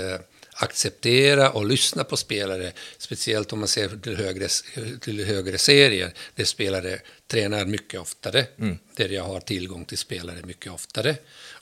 acceptera 0.52 1.50
och 1.50 1.66
lyssna 1.66 2.04
på 2.04 2.16
spelare, 2.16 2.72
speciellt 2.98 3.52
om 3.52 3.58
man 3.58 3.68
ser 3.68 3.88
till 3.88 4.16
högre, 4.16 4.48
till 5.00 5.24
högre 5.24 5.58
serier, 5.58 6.12
där 6.34 6.44
spelare 6.44 7.00
tränar 7.26 7.64
mycket 7.64 8.00
oftare, 8.00 8.46
mm. 8.58 8.78
där 8.96 9.08
jag 9.08 9.24
har 9.24 9.40
tillgång 9.40 9.84
till 9.84 9.98
spelare 9.98 10.42
mycket 10.44 10.72
oftare. 10.72 11.16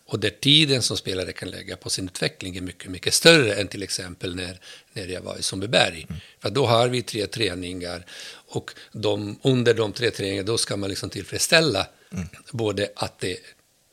Och 0.05 0.21
där 0.21 0.31
tiden 0.31 0.83
som 0.83 0.97
spelare 0.97 1.33
kan 1.33 1.51
lägga 1.51 1.77
på 1.77 1.91
sin 1.91 2.05
utveckling 2.05 2.57
är 2.57 2.61
mycket, 2.61 2.91
mycket 2.91 3.15
större 3.15 3.55
än 3.55 3.69
till 3.69 3.83
exempel 3.83 4.37
när, 4.37 4.61
när 4.93 5.07
jag 5.07 5.23
var 5.23 5.39
i 5.39 5.43
Sundbyberg. 5.43 6.07
Mm. 6.09 6.21
För 6.41 6.51
då 6.51 6.67
har 6.67 6.89
vi 6.89 7.03
tre 7.03 7.27
träningar 7.27 8.07
och 8.47 8.71
de, 8.93 9.39
under 9.43 9.75
de 9.75 9.93
tre 9.93 10.11
träningarna 10.11 10.47
då 10.47 10.59
ska 10.59 10.77
man 10.77 10.91
liksom 10.91 11.11
tillfredsställa 11.11 11.87
mm. 12.13 12.29
både 12.51 12.91
att 12.97 13.19
det 13.19 13.33
är 13.33 13.39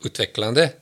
utvecklande, 0.05 0.73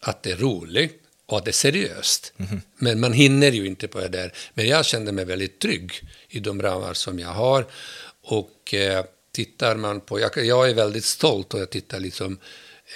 att 0.00 0.22
det 0.22 0.30
är 0.30 0.36
roligt 0.36 1.01
att 1.36 1.44
det 1.44 1.52
seriöst. 1.52 2.32
Mm. 2.36 2.60
Men 2.76 3.00
man 3.00 3.12
hinner 3.12 3.52
ju 3.52 3.66
inte 3.66 3.88
på 3.88 4.00
det 4.00 4.08
där. 4.08 4.32
Men 4.54 4.66
jag 4.66 4.86
kände 4.86 5.12
mig 5.12 5.24
väldigt 5.24 5.58
trygg 5.58 5.92
i 6.28 6.40
de 6.40 6.62
ramar 6.62 6.94
som 6.94 7.18
jag 7.18 7.28
har. 7.28 7.66
Och 8.22 8.74
eh, 8.74 9.04
tittar 9.32 9.76
man 9.76 10.00
på, 10.00 10.20
jag, 10.20 10.36
jag, 10.36 10.70
är 10.70 10.74
väldigt 10.74 11.04
stolt 11.04 11.54
och 11.54 11.60
jag 11.60 11.70
tittar 11.70 12.00
liksom, 12.00 12.38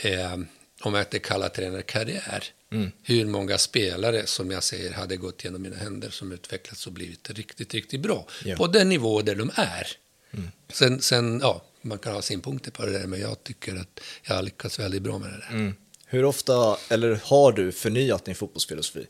eh, 0.02 0.32
om 0.80 0.94
jag 0.94 1.00
inte 1.00 1.18
kallar 1.18 1.48
tränarkarriär, 1.48 2.44
mm. 2.72 2.90
hur 3.02 3.26
många 3.26 3.58
spelare 3.58 4.26
som 4.26 4.50
jag 4.50 4.62
säger 4.62 4.92
hade 4.92 5.16
gått 5.16 5.44
genom 5.44 5.62
mina 5.62 5.76
händer 5.76 6.10
som 6.10 6.32
utvecklats 6.32 6.86
och 6.86 6.92
blivit 6.92 7.30
riktigt, 7.30 7.74
riktigt 7.74 8.00
bra. 8.00 8.26
Yeah. 8.44 8.58
På 8.58 8.66
den 8.66 8.88
nivå 8.88 9.22
där 9.22 9.34
de 9.34 9.50
är. 9.54 9.86
Mm. 10.32 10.50
Sen, 10.68 11.00
sen, 11.00 11.40
ja, 11.42 11.62
man 11.82 11.98
kan 11.98 12.12
ha 12.14 12.22
synpunkter 12.22 12.70
på 12.70 12.86
det 12.86 12.92
där, 12.98 13.06
men 13.06 13.20
jag 13.20 13.44
tycker 13.44 13.76
att 13.76 14.00
jag 14.22 14.34
har 14.34 14.42
lyckats 14.42 14.78
väldigt 14.78 15.02
bra 15.02 15.18
med 15.18 15.28
det 15.28 15.38
där. 15.38 15.50
Mm. 15.50 15.74
Hur 16.16 16.24
ofta, 16.24 16.76
eller 16.88 17.20
har 17.24 17.52
du 17.52 17.72
förnyat 17.72 18.24
din 18.24 18.34
fotbollsfilosofi? 18.34 19.06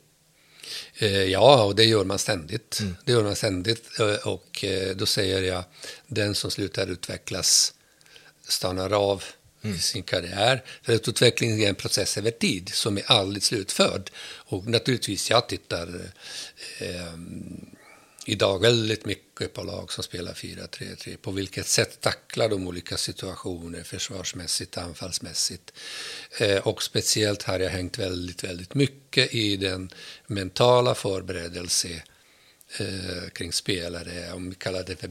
Eh, 0.97 1.23
ja, 1.23 1.63
och 1.63 1.75
det 1.75 1.83
gör 1.83 2.03
man 2.03 2.19
ständigt. 2.19 2.79
Mm. 2.79 2.95
Det 3.05 3.11
gör 3.11 3.23
man 3.23 3.35
ständigt. 3.35 3.99
Eh, 3.99 4.27
och 4.27 4.63
eh, 4.63 4.95
då 4.95 5.05
säger 5.05 5.43
jag, 5.43 5.63
den 6.07 6.35
som 6.35 6.51
slutar 6.51 6.87
utvecklas 6.87 7.73
stannar 8.47 8.93
av 8.93 9.23
mm. 9.63 9.75
i 9.75 9.79
sin 9.79 10.03
karriär. 10.03 10.63
För 10.81 10.95
att 10.95 11.07
utveckling 11.07 11.63
är 11.63 11.69
en 11.69 11.75
process 11.75 12.17
över 12.17 12.31
tid 12.31 12.69
som 12.73 12.97
är 12.97 13.03
aldrig 13.11 13.43
slutförd. 13.43 14.09
Och 14.25 14.67
naturligtvis, 14.67 15.29
jag 15.29 15.49
tittar 15.49 15.87
eh, 16.79 17.13
idag 18.29 18.59
väldigt 18.59 19.05
mycket 19.05 19.53
på 19.53 19.63
lag 19.63 19.91
som 19.91 20.03
spelar 20.03 20.33
4-3-3. 20.33 21.17
På 21.17 21.31
vilket 21.31 21.67
sätt 21.67 22.01
tacklar 22.01 22.49
de 22.49 22.67
olika 22.67 22.97
situationer 22.97 23.83
försvarsmässigt, 23.83 24.77
anfallsmässigt. 24.77 25.73
Eh, 26.39 26.67
och 26.67 26.83
speciellt 26.83 27.43
har 27.43 27.59
jag 27.59 27.69
hängt 27.69 27.97
väldigt, 27.97 28.43
väldigt 28.43 28.73
mycket 28.73 29.33
i 29.33 29.57
den 29.57 29.89
mentala 30.27 30.95
förberedelse 30.95 32.03
eh, 32.79 33.29
kring 33.33 33.53
spelare, 33.53 34.33
om 34.33 34.49
vi 34.49 34.55
kallar 34.55 34.83
det 34.83 34.95
för 34.95 35.07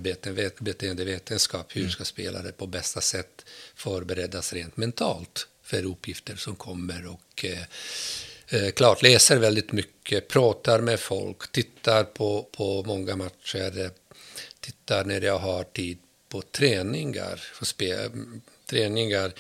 beteendevetenskap, 0.63 1.77
hur 1.77 1.81
mm. 1.81 1.93
ska 1.93 2.05
spelare 2.05 2.53
på 2.53 2.67
bästa 2.67 3.01
sätt 3.01 3.45
förberedas 3.75 4.53
rent 4.53 4.77
mentalt 4.77 5.49
för 5.63 5.85
uppgifter 5.85 6.37
som 6.37 6.57
kommer 6.57 7.07
och 7.07 7.45
eh, 7.45 7.63
eh, 8.49 8.71
klart 8.71 9.03
läser 9.03 9.39
väldigt 9.39 9.73
mycket, 9.73 10.29
pratar 10.29 10.81
med 10.81 11.01
folk, 11.01 11.53
tittar 11.53 12.05
på, 12.05 12.49
på 12.53 12.83
många 12.83 13.17
matcher, 13.17 13.91
tittar 14.61 15.05
när 15.05 15.21
jag 15.21 15.39
har 15.39 15.65
tid 15.65 15.99
på 16.29 16.43
träningar. 16.43 17.43
Spe, 17.63 18.11
träningar. 18.71 19.33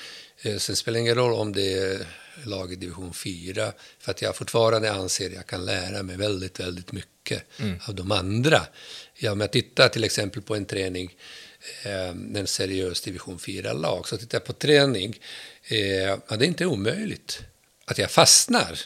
Eh, 0.42 0.57
sen 0.57 0.77
spelar 0.77 0.95
det 0.95 1.01
ingen 1.01 1.14
roll 1.14 1.33
om 1.33 1.53
det 1.53 1.73
är 1.73 2.07
lag 2.45 2.73
i 2.73 2.77
division 2.77 3.14
4, 3.14 3.73
för 3.99 4.11
att 4.11 4.23
jag 4.23 4.37
fortfarande 4.37 4.92
anser 4.92 5.27
att 5.27 5.35
jag 5.35 5.47
kan 5.47 5.64
lära 5.64 6.03
mig 6.03 6.16
väldigt, 6.16 6.61
väldigt 6.61 6.92
mycket 6.92 7.42
mm. 7.61 7.79
av 7.88 7.95
de 7.95 8.12
andra. 8.12 8.66
Ja, 9.14 9.33
om 9.33 9.40
jag 9.40 9.53
tittar 9.53 9.88
till 9.88 10.05
exempel 10.05 10.42
på 10.42 10.57
en 10.57 10.64
träning, 10.64 11.16
eh, 11.85 12.09
en 12.09 12.47
seriös 12.47 13.01
division 13.01 13.38
4-lag, 13.38 14.09
så 14.09 14.16
tittar 14.16 14.38
jag 14.38 14.45
på 14.45 14.53
träning, 14.53 15.21
eh, 15.64 15.79
ja, 15.79 16.21
det 16.29 16.45
är 16.45 16.49
inte 16.49 16.66
omöjligt 16.66 17.40
att 17.85 17.99
jag 17.99 18.11
fastnar 18.11 18.81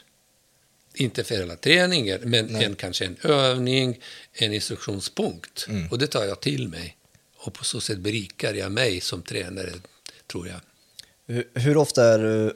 inte 0.94 1.24
för 1.24 1.34
hela 1.34 1.56
träningen, 1.56 2.20
men 2.24 2.56
en, 2.56 2.74
kanske 2.74 3.04
en 3.04 3.16
övning, 3.22 4.00
en 4.32 4.54
instruktionspunkt. 4.54 5.66
Mm. 5.68 5.88
Och 5.88 5.98
det 5.98 6.06
tar 6.06 6.24
jag 6.24 6.40
till 6.40 6.68
mig. 6.68 6.96
Och 7.36 7.54
på 7.54 7.64
så 7.64 7.80
sätt 7.80 7.98
berikar 7.98 8.54
jag 8.54 8.72
mig 8.72 9.00
som 9.00 9.22
tränare, 9.22 9.72
tror 10.26 10.48
jag. 10.48 10.60
Hur, 11.26 11.48
hur 11.54 11.76
ofta 11.76 12.04
är, 12.04 12.52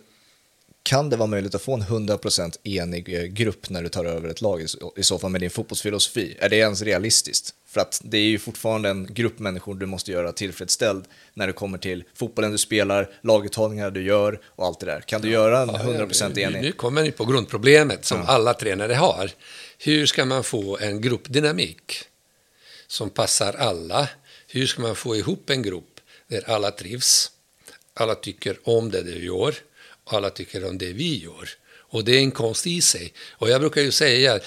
kan 0.83 1.11
det 1.11 1.17
vara 1.17 1.27
möjligt 1.27 1.55
att 1.55 1.63
få 1.63 1.75
en 1.75 1.83
100% 1.83 2.57
enig 2.65 3.15
eh, 3.15 3.23
grupp 3.23 3.71
när 3.71 3.83
du 3.83 3.89
tar 3.89 4.05
över 4.05 4.29
ett 4.29 4.41
lag 4.41 4.67
i 4.97 5.03
så 5.03 5.19
fall 5.19 5.31
med 5.31 5.41
din 5.41 5.51
fotbollsfilosofi? 5.51 6.37
Är 6.39 6.49
det 6.49 6.57
ens 6.57 6.83
realistiskt? 6.83 7.55
För 7.75 7.81
att 7.81 8.01
det 8.05 8.19
är 8.19 8.23
ju 8.23 8.39
fortfarande 8.39 8.89
en 8.89 9.15
grupp 9.15 9.39
människor 9.39 9.75
du 9.75 9.87
måste 9.87 10.13
göra 10.13 10.33
tillfredsställd 10.33 11.05
när 11.35 11.47
det 11.47 11.53
kommer 11.53 11.79
till 11.79 12.05
fotbollen 12.15 12.53
du 12.53 12.59
spelar, 12.59 13.11
laguttagningar 13.23 13.91
du 13.91 14.03
gör 14.03 14.41
och 14.47 14.67
allt 14.67 14.81
det 14.81 14.87
där. 14.87 15.01
Kan 15.01 15.23
du 15.23 15.31
göra 15.31 15.63
en 15.63 15.71
100% 15.71 16.39
enig? 16.39 16.63
Nu 16.63 16.73
kommer 16.73 17.03
ni 17.03 17.11
på 17.11 17.25
grundproblemet 17.25 18.05
som 18.05 18.19
ja. 18.19 18.27
alla 18.27 18.55
tränare 18.55 18.95
har. 18.95 19.31
Hur 19.79 20.07
ska 20.07 20.25
man 20.25 20.45
få 20.45 20.79
en 20.79 21.01
gruppdynamik 21.01 22.05
som 22.87 23.11
passar 23.11 23.55
alla? 23.55 24.09
Hur 24.49 24.67
ska 24.67 24.83
man 24.83 24.97
få 24.97 25.17
ihop 25.17 25.51
en 25.51 25.63
grupp 25.63 26.01
där 26.29 26.51
alla 26.51 26.71
trivs, 26.71 27.31
alla 27.95 28.15
tycker 28.15 28.59
om 28.63 28.91
det 28.91 29.03
du 29.03 29.25
gör 29.25 29.55
och 30.05 30.13
alla 30.13 30.31
tycker 30.31 30.69
om 30.69 30.79
det 30.79 30.93
vi 30.93 31.19
gör? 31.19 31.49
Och 31.77 32.05
det 32.05 32.13
är 32.13 32.21
en 32.21 32.31
konst 32.31 32.67
i 32.67 32.81
sig. 32.81 33.13
Och 33.31 33.51
jag 33.51 33.61
brukar 33.61 33.83
ju 33.83 33.93
säga 33.93 34.41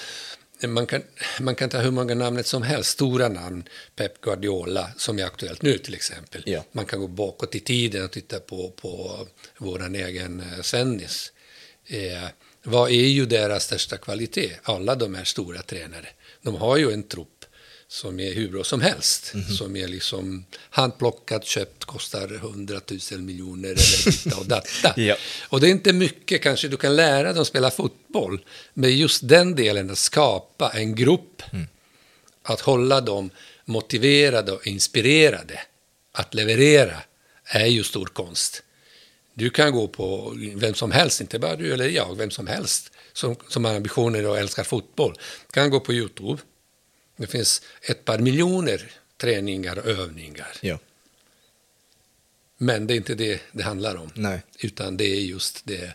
man 0.66 0.86
kan, 0.86 1.02
man 1.40 1.54
kan 1.54 1.68
ta 1.68 1.78
hur 1.78 1.90
många 1.90 2.14
namn 2.14 2.44
som 2.44 2.62
helst, 2.62 2.90
stora 2.90 3.28
namn, 3.28 3.68
Pep 3.96 4.20
Guardiola, 4.20 4.90
som 4.96 5.18
är 5.18 5.24
aktuellt 5.24 5.62
nu 5.62 5.78
till 5.78 5.94
exempel. 5.94 6.42
Ja. 6.46 6.64
Man 6.72 6.86
kan 6.86 7.00
gå 7.00 7.06
bakåt 7.06 7.54
i 7.54 7.60
tiden 7.60 8.04
och 8.04 8.10
titta 8.10 8.40
på, 8.40 8.70
på 8.70 9.18
vår 9.58 9.96
egen 9.96 10.40
eh, 10.40 10.62
Svennis. 10.62 11.32
Eh, 11.86 12.28
vad 12.62 12.90
är 12.90 13.06
ju 13.06 13.26
deras 13.26 13.64
största 13.64 13.96
kvalitet? 13.96 14.52
Alla 14.62 14.94
de 14.94 15.14
här 15.14 15.24
stora 15.24 15.62
tränare. 15.62 16.08
De 16.42 16.54
har 16.54 16.76
ju 16.76 16.92
en 16.92 17.02
trupp 17.02 17.37
som 17.88 18.20
är 18.20 18.34
hur 18.34 18.48
bra 18.48 18.64
som 18.64 18.80
helst. 18.80 19.30
Mm. 19.34 19.46
Som 19.46 19.76
är 19.76 19.88
liksom 19.88 20.44
handplockat, 20.70 21.44
köpt, 21.44 21.84
kostar 21.84 22.28
hundratusen 22.28 23.24
miljoner 23.24 23.68
eller 23.68 24.04
ditta 24.04 24.36
och 24.36 24.46
datta. 24.46 24.94
ja. 25.00 25.16
Och 25.48 25.60
det 25.60 25.66
är 25.66 25.70
inte 25.70 25.92
mycket 25.92 26.42
kanske 26.42 26.68
du 26.68 26.76
kan 26.76 26.96
lära 26.96 27.32
dem 27.32 27.42
att 27.42 27.48
spela 27.48 27.70
fotboll. 27.70 28.44
Men 28.74 28.96
just 28.96 29.28
den 29.28 29.54
delen 29.54 29.90
att 29.90 29.98
skapa 29.98 30.70
en 30.70 30.94
grupp. 30.94 31.42
Mm. 31.52 31.66
Att 32.42 32.60
hålla 32.60 33.00
dem 33.00 33.30
motiverade 33.64 34.52
och 34.52 34.66
inspirerade 34.66 35.60
att 36.12 36.34
leverera 36.34 36.96
är 37.44 37.66
ju 37.66 37.82
stor 37.84 38.06
konst. 38.06 38.62
Du 39.34 39.50
kan 39.50 39.72
gå 39.72 39.88
på 39.88 40.34
vem 40.56 40.74
som 40.74 40.92
helst, 40.92 41.20
inte 41.20 41.38
bara 41.38 41.56
du 41.56 41.72
eller 41.72 41.88
jag, 41.88 42.16
vem 42.16 42.30
som 42.30 42.46
helst 42.46 42.92
som, 43.18 43.36
som 43.48 43.64
har 43.64 43.74
ambitioner 43.74 44.26
och 44.26 44.38
älskar 44.38 44.64
fotboll. 44.64 45.14
kan 45.52 45.70
gå 45.70 45.80
på 45.80 45.92
YouTube. 45.92 46.42
Det 47.18 47.26
finns 47.26 47.62
ett 47.82 48.04
par 48.04 48.18
miljoner 48.18 48.90
träningar 49.16 49.78
och 49.78 49.86
övningar. 49.86 50.52
Ja. 50.60 50.78
Men 52.56 52.86
det 52.86 52.94
är 52.94 52.96
inte 52.96 53.14
det 53.14 53.40
det 53.52 53.62
handlar 53.62 53.96
om. 53.96 54.10
Nej. 54.14 54.40
Utan 54.58 54.96
det 54.96 55.04
är 55.04 55.20
just 55.20 55.62
det 55.64 55.92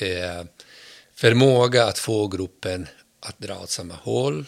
eh, 0.00 0.44
förmåga 1.14 1.84
att 1.84 1.98
få 1.98 2.28
gruppen 2.28 2.86
att 3.20 3.38
dra 3.38 3.58
åt 3.58 3.70
samma 3.70 3.94
håll 3.94 4.44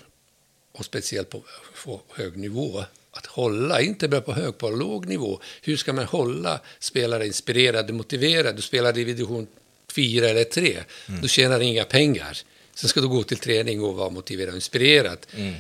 och 0.73 0.85
speciellt 0.85 1.31
på, 1.31 1.43
på 1.85 2.01
hög 2.15 2.37
nivå 2.37 2.85
att 3.11 3.27
hålla, 3.27 3.81
inte 3.81 4.09
bara 4.09 4.21
på 4.21 4.33
hög, 4.33 4.59
på 4.59 4.71
låg 4.71 5.07
nivå. 5.07 5.41
Hur 5.63 5.77
ska 5.77 5.93
man 5.93 6.05
hålla 6.05 6.61
spelare 6.79 7.27
inspirerade, 7.27 7.93
motiverade? 7.93 8.53
Du 8.53 8.63
spelar 8.63 8.99
i 8.99 9.05
division 9.05 9.47
4 9.93 10.29
eller 10.29 10.45
3, 10.45 10.79
mm. 11.09 11.21
du 11.21 11.29
tjänar 11.29 11.61
inga 11.61 11.85
pengar. 11.85 12.39
Sen 12.75 12.89
ska 12.89 13.01
du 13.01 13.09
gå 13.09 13.23
till 13.23 13.39
träning 13.39 13.83
och 13.83 13.95
vara 13.95 14.11
motiverad 14.11 14.49
och 14.49 14.55
inspirerad. 14.55 15.19
Mm. 15.37 15.55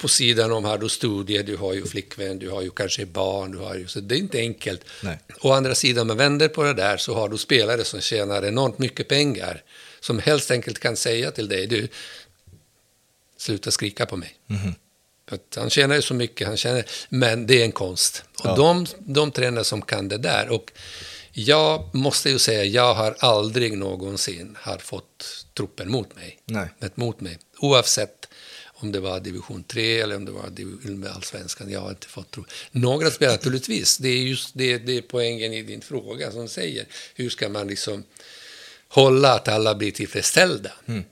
På 0.00 0.08
sidan 0.08 0.52
om 0.52 0.64
har 0.64 0.78
du 0.78 0.88
studier, 0.88 1.42
du 1.42 1.56
har 1.56 1.74
ju 1.74 1.86
flickvän, 1.86 2.38
du 2.38 2.50
har 2.50 2.62
ju 2.62 2.70
kanske 2.70 3.06
barn, 3.06 3.52
du 3.52 3.58
har 3.58 3.74
ju, 3.74 3.86
så 3.86 4.00
det 4.00 4.14
är 4.14 4.18
inte 4.18 4.38
enkelt. 4.38 4.84
Nej. 5.02 5.18
Å 5.40 5.52
andra 5.52 5.74
sidan, 5.74 6.00
om 6.00 6.06
man 6.06 6.16
vänder 6.16 6.48
på 6.48 6.62
det 6.62 6.74
där, 6.74 6.96
så 6.96 7.14
har 7.14 7.28
du 7.28 7.38
spelare 7.38 7.84
som 7.84 8.00
tjänar 8.00 8.44
enormt 8.44 8.78
mycket 8.78 9.08
pengar, 9.08 9.62
som 10.00 10.18
helst 10.18 10.50
enkelt 10.50 10.78
kan 10.78 10.96
säga 10.96 11.30
till 11.30 11.48
dig, 11.48 11.66
du, 11.66 11.88
sluta 13.36 13.70
skrika 13.70 14.06
på 14.06 14.16
mig. 14.16 14.34
Mm. 14.50 14.74
Han 15.56 15.70
tjänar 15.70 15.94
ju 15.96 16.02
så 16.02 16.14
mycket, 16.14 16.46
han 16.46 16.56
tjänar, 16.56 16.84
men 17.08 17.46
det 17.46 17.60
är 17.60 17.64
en 17.64 17.72
konst. 17.72 18.24
Och 18.38 18.46
ja. 18.46 18.56
de, 18.56 18.86
de 18.98 19.30
tränare 19.30 19.64
som 19.64 19.82
kan 19.82 20.08
det 20.08 20.18
där. 20.18 20.48
Och 20.48 20.72
jag 21.32 21.94
måste 21.94 22.30
ju 22.30 22.38
säga, 22.38 22.64
jag 22.64 22.94
har 22.94 23.16
aldrig 23.18 23.78
någonsin 23.78 24.56
har 24.60 24.78
fått 24.78 25.46
truppen 25.54 25.90
mot 25.90 26.16
mig. 26.16 26.38
Nej. 26.44 26.68
Mot 26.94 27.20
mig. 27.20 27.38
Oavsett 27.58 28.28
om 28.82 28.92
det 28.92 29.00
var 29.00 29.20
division 29.20 29.62
3 29.62 30.00
eller 30.00 30.16
om 30.16 30.24
det 30.24 30.32
var 30.32 31.10
allsvenskan. 31.14 31.70
Jag 31.70 31.80
har 31.80 31.90
inte 31.90 32.06
fått 32.06 32.30
tro. 32.30 32.44
Några 32.70 33.10
spelare 33.10 33.36
naturligtvis. 33.36 33.98
Det 33.98 34.08
är 34.08 34.22
just 34.22 34.50
det, 34.54 34.78
det 34.78 34.96
är 34.96 35.02
poängen 35.02 35.52
i 35.52 35.62
din 35.62 35.80
fråga 35.80 36.32
som 36.32 36.48
säger. 36.48 36.86
Hur 37.14 37.30
ska 37.30 37.48
man 37.48 37.66
liksom 37.66 38.04
hålla 38.88 39.32
att 39.34 39.48
alla 39.48 39.74
blir 39.74 39.90
tillfredsställda? 39.90 40.72
Mm. 40.86 41.04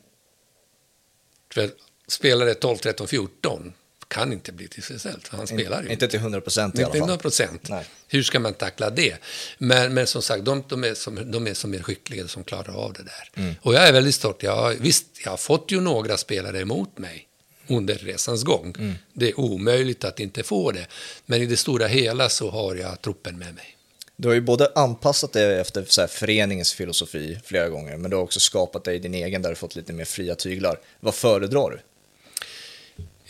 För 1.55 1.71
spelare 2.09 2.55
12, 2.55 2.77
13, 2.77 3.09
14 3.09 3.73
kan 4.09 4.33
inte 4.33 4.53
bli 4.53 4.69
tillfredsställd. 4.69 5.23
Han 5.29 5.47
spelar 5.47 5.83
ju. 5.83 5.89
Inte 5.89 6.09
till 6.09 6.19
100 6.19 6.41
procent 6.41 6.75
i 6.75 6.79
alla 6.79 6.87
fall. 6.87 6.97
Inte 6.97 6.99
100 6.99 7.17
procent. 7.23 7.71
Hur 8.09 8.23
ska 8.23 8.41
man 8.41 8.55
tackla 8.55 8.91
det? 8.91 9.17
Men, 9.59 9.95
men 9.95 10.07
som 10.07 10.23
sagt, 10.23 10.45
de, 10.45 10.65
de, 10.69 10.85
är 10.85 10.95
som, 10.95 11.31
de 11.31 11.47
är 11.47 11.55
som 11.55 11.75
är 11.75 11.83
skickliga 11.83 12.29
som 12.29 12.45
klarar 12.45 12.75
av 12.75 12.93
det 12.93 13.03
där. 13.03 13.43
Mm. 13.43 13.55
Och 13.63 13.75
jag 13.75 13.89
är 13.89 13.93
väldigt 13.93 14.15
stolt. 14.15 14.43
Jag, 14.43 14.75
visst, 14.75 15.07
jag 15.25 15.31
har 15.31 15.37
fått 15.37 15.73
ju 15.73 15.81
några 15.81 16.17
spelare 16.17 16.61
emot 16.61 16.99
mig 16.99 17.29
under 17.69 17.95
resans 17.95 18.45
gång. 18.45 18.75
Mm. 18.79 18.95
Det 19.13 19.29
är 19.29 19.41
omöjligt 19.41 20.05
att 20.05 20.21
inte 20.21 20.43
få 20.43 20.73
det. 20.73 20.87
Men 21.27 21.43
i 21.43 21.47
det 21.47 21.57
stora 21.57 21.87
hela 21.87 22.29
så 22.29 22.51
har 22.51 22.75
jag 22.75 23.03
truppen 23.03 23.39
med 23.39 23.55
mig. 23.55 23.75
Du 24.17 24.29
har 24.29 24.35
ju 24.35 24.41
både 24.41 24.73
anpassat 24.75 25.33
dig 25.33 25.61
efter 25.61 25.85
så 25.89 26.01
här, 26.01 26.09
föreningens 26.09 26.73
filosofi 26.73 27.39
flera 27.45 27.69
gånger, 27.69 27.97
men 27.97 28.11
du 28.11 28.17
har 28.17 28.25
också 28.25 28.41
skapat 28.41 28.85
dig 28.85 28.99
din 28.99 29.15
egen 29.15 29.43
där 29.43 29.51
du 29.51 29.57
fått 29.57 29.77
lite 29.77 29.93
mer 29.93 30.05
fria 30.05 30.35
tyglar. 30.35 30.81
Vad 31.01 31.15
föredrar 31.15 31.71
du? 31.71 31.81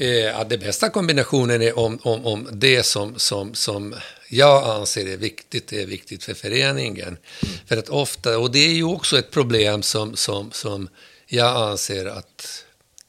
Eh, 0.05 0.49
det 0.49 0.59
bästa 0.59 0.91
kombinationen 0.91 1.63
är 1.63 1.79
om, 1.79 1.99
om, 2.03 2.27
om 2.27 2.49
det 2.53 2.83
som, 2.83 3.19
som, 3.19 3.55
som 3.55 3.95
jag 4.29 4.65
anser 4.65 5.07
är 5.07 5.17
viktigt, 5.17 5.73
är 5.73 5.87
viktigt 5.87 6.25
för 6.25 6.35
föreningen. 6.35 7.09
Mm. 7.09 7.19
För 7.67 7.77
att 7.77 7.89
ofta, 7.89 8.39
och 8.39 8.51
det 8.51 8.59
är 8.59 8.73
ju 8.73 8.85
också 8.85 9.19
ett 9.19 9.31
problem 9.31 9.83
som, 9.83 10.17
som, 10.17 10.53
som 10.53 10.89
jag 11.27 11.57
anser 11.57 12.07
att 12.07 12.65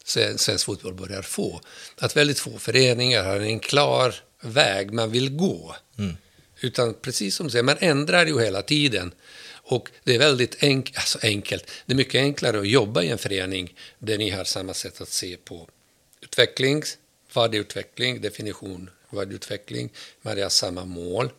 svensk 0.10 0.66
fotboll 0.66 0.94
börjar 0.94 1.22
få. 1.22 1.62
Att 1.98 2.18
väldigt 2.18 2.40
få 2.40 2.60
föreningar 2.60 3.24
har 3.24 3.40
en 3.40 3.60
klar 3.60 4.16
väg 4.42 4.94
man 4.94 5.12
vill 5.12 5.30
gå. 5.30 5.76
Mm. 5.98 6.18
Utan 6.62 6.94
precis 6.94 7.36
som 7.36 7.48
du 7.48 7.52
säger, 7.52 7.64
man 7.64 7.78
ändrar 7.80 8.26
ju 8.26 8.40
hela 8.40 8.62
tiden. 8.62 9.12
Och 9.52 9.90
det 10.04 10.16
är 10.16 10.20
väldigt 10.20 10.64
enk 10.64 10.94
alltså 10.96 11.20
enkelt. 11.22 11.72
Det 11.86 11.94
är 11.94 11.98
mycket 11.98 12.20
enklare 12.20 12.60
att 12.60 12.68
jobba 12.68 13.04
i 13.04 13.10
en 13.10 13.18
förening 13.18 13.76
där 14.00 14.18
ni 14.18 14.30
har 14.30 14.44
samma 14.44 14.74
sätt 14.74 15.02
att 15.02 15.10
se 15.10 15.38
på 15.38 15.70
utveckling, 16.22 16.84
vad 17.34 17.56
är 17.56 17.60
utveckling, 17.60 18.22
definition, 18.22 18.90
vad 19.10 19.30
är 19.30 19.36
utveckling, 19.36 19.90
man 20.22 20.42
har 20.42 20.50
samma 20.50 20.86
mål 20.86 21.32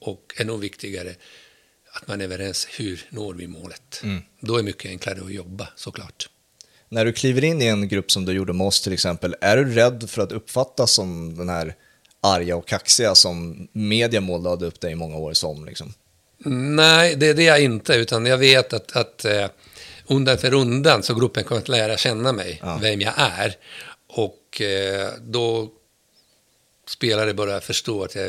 och 0.00 0.34
ännu 0.36 0.56
viktigare 0.56 1.14
att 1.92 2.08
man 2.08 2.20
är 2.20 2.24
överens 2.24 2.68
hur 2.70 3.06
når 3.10 3.34
vi 3.34 3.46
målet. 3.46 4.00
Mm. 4.02 4.22
Då 4.40 4.54
är 4.54 4.58
det 4.58 4.64
mycket 4.64 4.90
enklare 4.90 5.20
att 5.20 5.32
jobba 5.32 5.68
såklart. 5.76 6.28
När 6.92 7.04
du 7.04 7.12
kliver 7.12 7.44
in 7.44 7.62
i 7.62 7.66
en 7.66 7.88
grupp 7.88 8.10
som 8.10 8.24
du 8.24 8.32
gjorde 8.32 8.52
med 8.52 8.66
oss 8.66 8.80
till 8.80 8.92
exempel, 8.92 9.36
är 9.40 9.56
du 9.56 9.74
rädd 9.74 10.10
för 10.10 10.22
att 10.22 10.32
uppfattas 10.32 10.92
som 10.92 11.36
den 11.36 11.48
här 11.48 11.74
arga 12.20 12.56
och 12.56 12.68
kaxiga 12.68 13.14
som 13.14 13.68
media 13.72 14.20
målade 14.20 14.66
upp 14.66 14.80
dig 14.80 14.92
i 14.92 14.94
många 14.94 15.16
år 15.16 15.32
som? 15.32 15.64
Liksom? 15.64 15.94
Nej, 16.76 17.16
det 17.16 17.26
är 17.28 17.34
det 17.34 17.42
jag 17.42 17.62
inte, 17.62 17.94
utan 17.94 18.26
jag 18.26 18.38
vet 18.38 18.72
att, 18.72 18.96
att 18.96 19.24
eh, 19.24 19.46
undan 20.06 20.38
för 20.38 20.54
undan 20.54 21.02
så 21.02 21.14
gruppen 21.14 21.44
kommer 21.44 21.60
att 21.60 21.68
lära 21.68 21.96
känna 21.96 22.32
mig, 22.32 22.60
ja. 22.62 22.78
vem 22.82 23.00
jag 23.00 23.14
är. 23.16 23.56
Och 24.08 24.60
eh, 24.60 25.08
då 25.20 25.68
spelare 26.88 27.34
börjar 27.34 27.60
förstå 27.60 28.04
att 28.04 28.14
jag, 28.14 28.28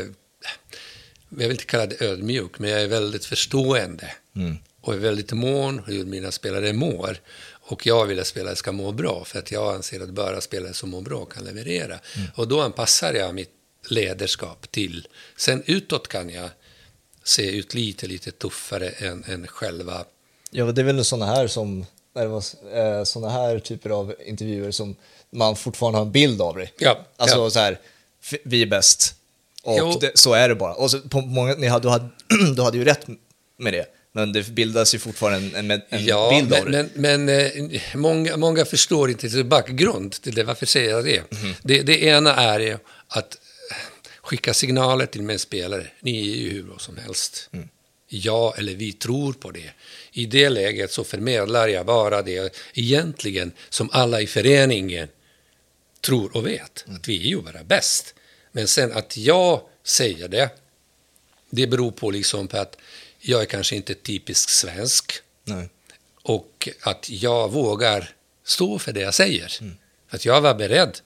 jag 1.30 1.38
vill 1.38 1.52
inte 1.52 1.65
kalla 1.65 1.86
det 1.86 2.02
ödmjuk, 2.02 2.60
men 2.60 2.69
jag 2.69 2.82
är 2.82 2.88
väldigt 2.88 3.26
förstående. 3.26 4.12
Mm. 4.36 4.58
Och 4.82 4.93
är 4.93 4.97
väldigt 4.97 5.32
mån 5.32 5.82
hur 5.88 6.06
mina 6.06 6.32
spelare 6.32 6.74
mår. 6.74 7.17
Och 7.72 7.88
jag 7.88 8.06
vill 8.06 8.20
att 8.20 8.28
spelare 8.28 8.56
ska 8.56 8.72
må 8.72 8.92
bra, 8.92 9.24
för 9.26 9.40
att 9.40 9.52
jag 9.52 9.76
anser 9.76 10.00
att 10.00 10.10
bara 10.10 10.42
spelare 10.42 10.74
som 10.74 10.90
mår 10.90 11.02
bra 11.02 11.26
kan 11.26 11.44
leverera. 11.44 12.00
Mm. 12.16 12.30
Och 12.36 12.48
då 12.48 12.62
anpassar 12.62 13.14
jag 13.14 13.36
mitt 13.36 13.50
ledarskap 13.90 14.72
till. 14.72 15.08
Sen 15.38 15.64
utåt 15.66 16.08
kan 16.08 16.30
jag 16.30 16.50
se 17.24 17.52
ut 17.52 17.74
lite, 17.74 18.08
lite 18.08 18.32
tuffare 18.32 18.90
än, 18.90 19.24
än 19.28 19.48
själva. 19.48 20.06
Ja, 20.52 20.66
det 20.66 20.82
är 20.82 20.86
väl 20.86 21.06
sådana 21.06 21.26
här 21.26 21.48
som, 21.48 21.86
eh, 22.74 23.04
sådana 23.04 23.34
här 23.34 23.60
typer 23.60 23.90
av 23.90 24.16
intervjuer 24.26 24.72
som 24.72 24.96
man 25.30 25.56
fortfarande 25.56 26.00
har 26.00 26.06
en 26.06 26.12
bild 26.12 26.42
av 26.42 26.56
dig. 26.56 26.74
Ja, 26.78 27.00
alltså 27.18 27.38
ja. 27.38 27.50
så 27.50 27.60
här, 27.60 27.80
vi 28.44 28.62
är 28.62 28.66
bäst. 28.66 29.16
Och 29.64 30.00
det, 30.02 30.12
så 30.18 30.34
är 30.34 30.50
det 30.50 30.56
bara. 30.56 30.74
Och 30.74 30.92
så 30.92 31.00
på 31.00 31.22
många, 31.22 31.54
ni 31.54 31.68
hade, 31.68 31.88
du, 31.88 31.90
hade, 31.90 32.10
du 32.56 32.62
hade 32.62 32.78
ju 32.78 32.84
rätt 32.84 33.08
med 33.58 33.74
det. 33.74 33.86
Men 34.13 34.34
det 34.34 34.50
bildas 34.50 34.95
ju 34.95 35.00
fortfarande 35.00 35.60
en, 35.60 35.71
en, 35.71 35.82
en 35.89 36.06
ja, 36.06 36.30
bild 36.30 36.50
men, 36.50 36.60
av 36.60 36.71
det. 36.71 36.89
Men, 36.95 37.26
men 37.26 37.71
eh, 37.71 37.82
många, 37.95 38.38
många 38.38 38.65
förstår 38.65 39.10
inte 39.10 39.30
till 39.30 39.45
bakgrund 39.45 40.12
till 40.12 40.36
det. 40.36 40.43
Varför 40.43 40.65
säger 40.65 40.89
jag 40.89 41.06
det? 41.06 41.17
Mm. 41.41 41.56
det? 41.63 41.82
Det 41.82 42.04
ena 42.04 42.36
är 42.36 42.60
ju 42.60 42.78
att 43.08 43.38
skicka 44.21 44.54
signaler 44.54 45.06
till 45.06 45.21
min 45.21 45.39
spelare. 45.39 45.88
Ni 46.00 46.32
är 46.32 46.36
ju 46.36 46.50
hur 46.50 46.63
bra 46.63 46.80
som 46.80 46.97
helst. 46.97 47.50
Mm. 47.54 47.69
Ja, 48.08 48.54
eller 48.58 48.76
vi 48.76 48.93
tror 48.93 49.34
på 49.34 49.52
det. 49.52 49.71
I 50.12 50.26
det 50.26 50.50
läget 50.50 50.91
så 50.91 51.04
förmedlar 51.04 51.67
jag 51.67 51.86
bara 51.86 52.21
det 52.21 52.56
egentligen 52.74 53.52
som 53.69 53.89
alla 53.93 54.21
i 54.21 54.28
föreningen 54.28 55.08
tror 56.02 56.38
och 56.38 56.47
vet, 56.47 56.86
att 56.88 57.08
vi 57.08 57.19
är 57.19 57.28
ju 57.28 57.41
bara 57.41 57.63
bäst. 57.63 58.13
Men 58.52 58.67
sen 58.67 58.91
att 58.91 59.17
jag 59.17 59.62
säger 59.84 60.28
det, 60.28 60.50
det 61.50 61.67
beror 61.67 61.91
på 61.91 62.12
liksom 62.12 62.47
på 62.47 62.58
att 62.58 62.78
jag 63.22 63.42
är 63.42 63.46
kanske 63.46 63.76
inte 63.76 63.94
typisk 63.94 64.50
svensk. 64.50 65.14
Nej. 65.44 65.70
Och 66.24 66.70
att 66.82 67.10
jag 67.10 67.52
vågar 67.52 68.10
stå 68.44 68.80
för 68.80 68.94
det 68.94 69.02
jag 69.02 69.14
säger. 69.14 69.58
Mm. 69.62 69.78
Att 70.10 70.26
jag 70.26 70.42
var 70.42 70.56
beredd 70.56 71.00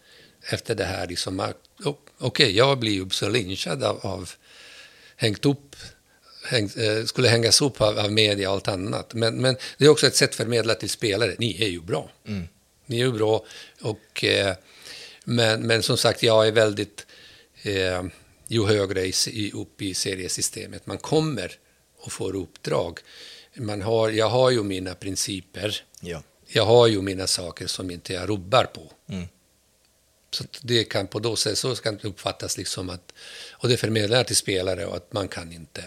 efter 0.49 0.75
det 0.75 0.86
här, 0.86 1.08
liksom, 1.08 1.39
okej, 1.39 1.95
okay, 2.19 2.51
jag 2.51 2.80
blir 2.80 2.93
ju 2.93 3.10
så 3.10 3.30
lynchad 3.30 3.84
av, 3.84 4.06
av 4.06 4.32
hängt 5.15 5.45
upp 5.45 5.75
häng, 6.45 6.69
eh, 6.78 7.06
skulle 7.06 7.28
hängas 7.28 7.62
upp 7.62 7.82
av, 7.82 7.99
av 7.99 8.12
media 8.12 8.49
och 8.49 8.56
allt 8.56 8.67
annat. 8.67 9.13
Men, 9.13 9.41
men 9.41 9.58
det 9.78 9.86
är 9.86 9.89
också 9.89 10.08
ett 10.08 10.15
sätt 10.15 10.30
att 10.30 10.36
förmedla 10.36 10.75
till 10.75 10.89
spelare, 10.89 11.36
ni 11.39 11.63
är 11.63 11.67
ju 11.67 11.82
bra. 11.82 12.12
Mm. 12.28 12.47
Ni 12.86 13.01
är 13.01 13.06
ju 13.06 13.12
bra. 13.12 13.45
Och, 13.82 14.23
eh, 14.23 14.56
men, 15.23 15.67
men 15.67 15.84
som 15.84 15.97
sagt, 15.97 16.23
jag 16.23 16.47
är 16.47 16.51
väldigt... 16.51 17.06
Eh, 17.62 18.04
ju 18.47 18.65
högre 18.65 19.06
i, 19.28 19.51
upp 19.54 19.82
i 19.82 19.93
seriesystemet 19.93 20.88
man 20.88 20.97
kommer 20.97 21.51
och 22.05 22.11
får 22.11 22.35
uppdrag, 22.35 22.99
man 23.53 23.81
har, 23.81 24.09
jag 24.09 24.29
har 24.29 24.51
ju 24.51 24.63
mina 24.63 24.95
principer. 24.95 25.83
Ja. 25.99 26.23
Jag 26.47 26.65
har 26.65 26.87
ju 26.87 27.01
mina 27.01 27.27
saker 27.27 27.67
som 27.67 27.91
inte 27.91 28.13
jag 28.13 28.29
rubbar 28.29 28.63
på. 28.65 28.91
Mm. 29.07 29.25
Så 30.31 30.43
det 30.61 30.83
kan 30.83 31.07
på 31.07 31.19
då 31.19 31.35
sätt 31.35 31.57
så 31.57 31.75
ska 31.75 31.91
det 31.91 32.07
uppfattas 32.07 32.57
liksom 32.57 32.89
att, 32.89 33.13
och 33.51 33.69
det 33.69 33.77
förmedlar 33.77 34.23
till 34.23 34.35
spelare 34.35 34.85
och 34.85 34.95
att 34.95 35.13
man 35.13 35.27
kan 35.27 35.51
inte, 35.51 35.83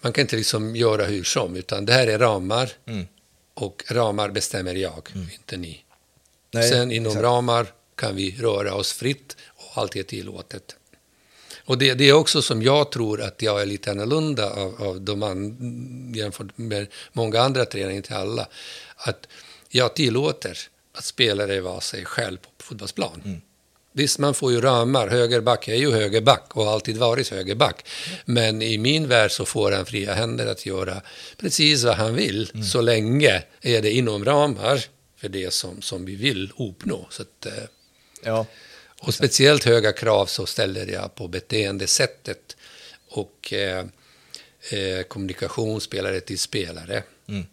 man 0.00 0.12
kan 0.12 0.22
inte 0.22 0.36
liksom 0.36 0.76
göra 0.76 1.04
hur 1.04 1.24
som, 1.24 1.56
utan 1.56 1.86
det 1.86 1.92
här 1.92 2.06
är 2.06 2.18
ramar 2.18 2.72
Mm. 2.86 3.06
och 3.54 3.84
ramar 3.90 4.28
bestämmer 4.28 4.74
jag, 4.74 5.08
inte 5.32 5.56
ni. 5.56 5.84
Nej, 6.50 6.68
Sen 6.70 6.92
inom 6.92 7.06
exakt. 7.10 7.22
ramar 7.24 7.66
kan 7.94 8.16
vi 8.16 8.36
röra 8.40 8.74
oss 8.74 8.92
fritt 8.92 9.36
och 9.46 9.78
allt 9.78 9.96
är 9.96 10.02
tillåtet. 10.02 10.76
Och 11.66 11.78
det, 11.78 11.94
det 11.94 12.08
är 12.08 12.12
också 12.12 12.42
som 12.42 12.62
jag 12.62 12.92
tror 12.92 13.22
att 13.22 13.42
jag 13.42 13.62
är 13.62 13.66
lite 13.66 13.90
annorlunda 13.90 14.50
av, 14.50 14.82
av 14.82 15.00
de 15.00 15.22
an, 15.22 16.12
jämfört 16.16 16.58
med 16.58 16.86
många 17.12 17.40
andra 17.40 17.64
tränare, 17.64 17.94
inte 17.94 18.16
alla. 18.16 18.48
Att 18.96 19.26
jag 19.68 19.94
tillåter 19.94 20.58
att 20.92 21.04
spelare 21.04 21.60
vara 21.60 21.80
sig 21.80 22.04
själv 22.04 22.36
på 22.36 22.48
fotbollsplan. 22.58 23.22
Mm. 23.24 23.40
Visst, 23.92 24.18
man 24.18 24.34
får 24.34 24.52
ju 24.52 24.60
ramar. 24.60 25.08
Högerback 25.08 25.68
är 25.68 25.74
ju 25.74 25.90
högerback 25.90 26.56
och 26.56 26.64
har 26.64 26.72
alltid 26.72 26.96
varit 26.96 27.28
högerback. 27.28 27.88
Men 28.24 28.62
i 28.62 28.78
min 28.78 29.08
värld 29.08 29.30
så 29.30 29.44
får 29.44 29.72
han 29.72 29.86
fria 29.86 30.14
händer 30.14 30.46
att 30.46 30.66
göra 30.66 31.02
precis 31.36 31.84
vad 31.84 31.94
han 31.94 32.14
vill. 32.14 32.50
Mm. 32.54 32.66
Så 32.66 32.80
länge 32.80 33.42
är 33.60 33.82
det 33.82 33.90
inom 33.90 34.24
ramar 34.24 34.84
för 35.16 35.28
det 35.28 35.52
som, 35.52 35.82
som 35.82 36.04
vi 36.04 36.14
vill 36.14 36.52
uppnå. 36.58 37.06
Så 37.10 37.22
att, 37.22 37.46
eh, 37.46 37.52
Ja. 38.22 38.46
Och 39.00 39.14
speciellt 39.14 39.64
höga 39.64 39.92
krav 39.92 40.26
så 40.26 40.46
ställer 40.46 40.86
jag 40.86 41.14
på 41.14 41.28
beteendesättet 41.28 42.56
och 43.08 43.52
eh, 43.52 43.86
eh, 44.70 45.02
kommunikation 45.02 45.80
spelare 45.80 46.20
till 46.20 46.38
spelare. 46.38 47.02
Mm. 47.28 47.46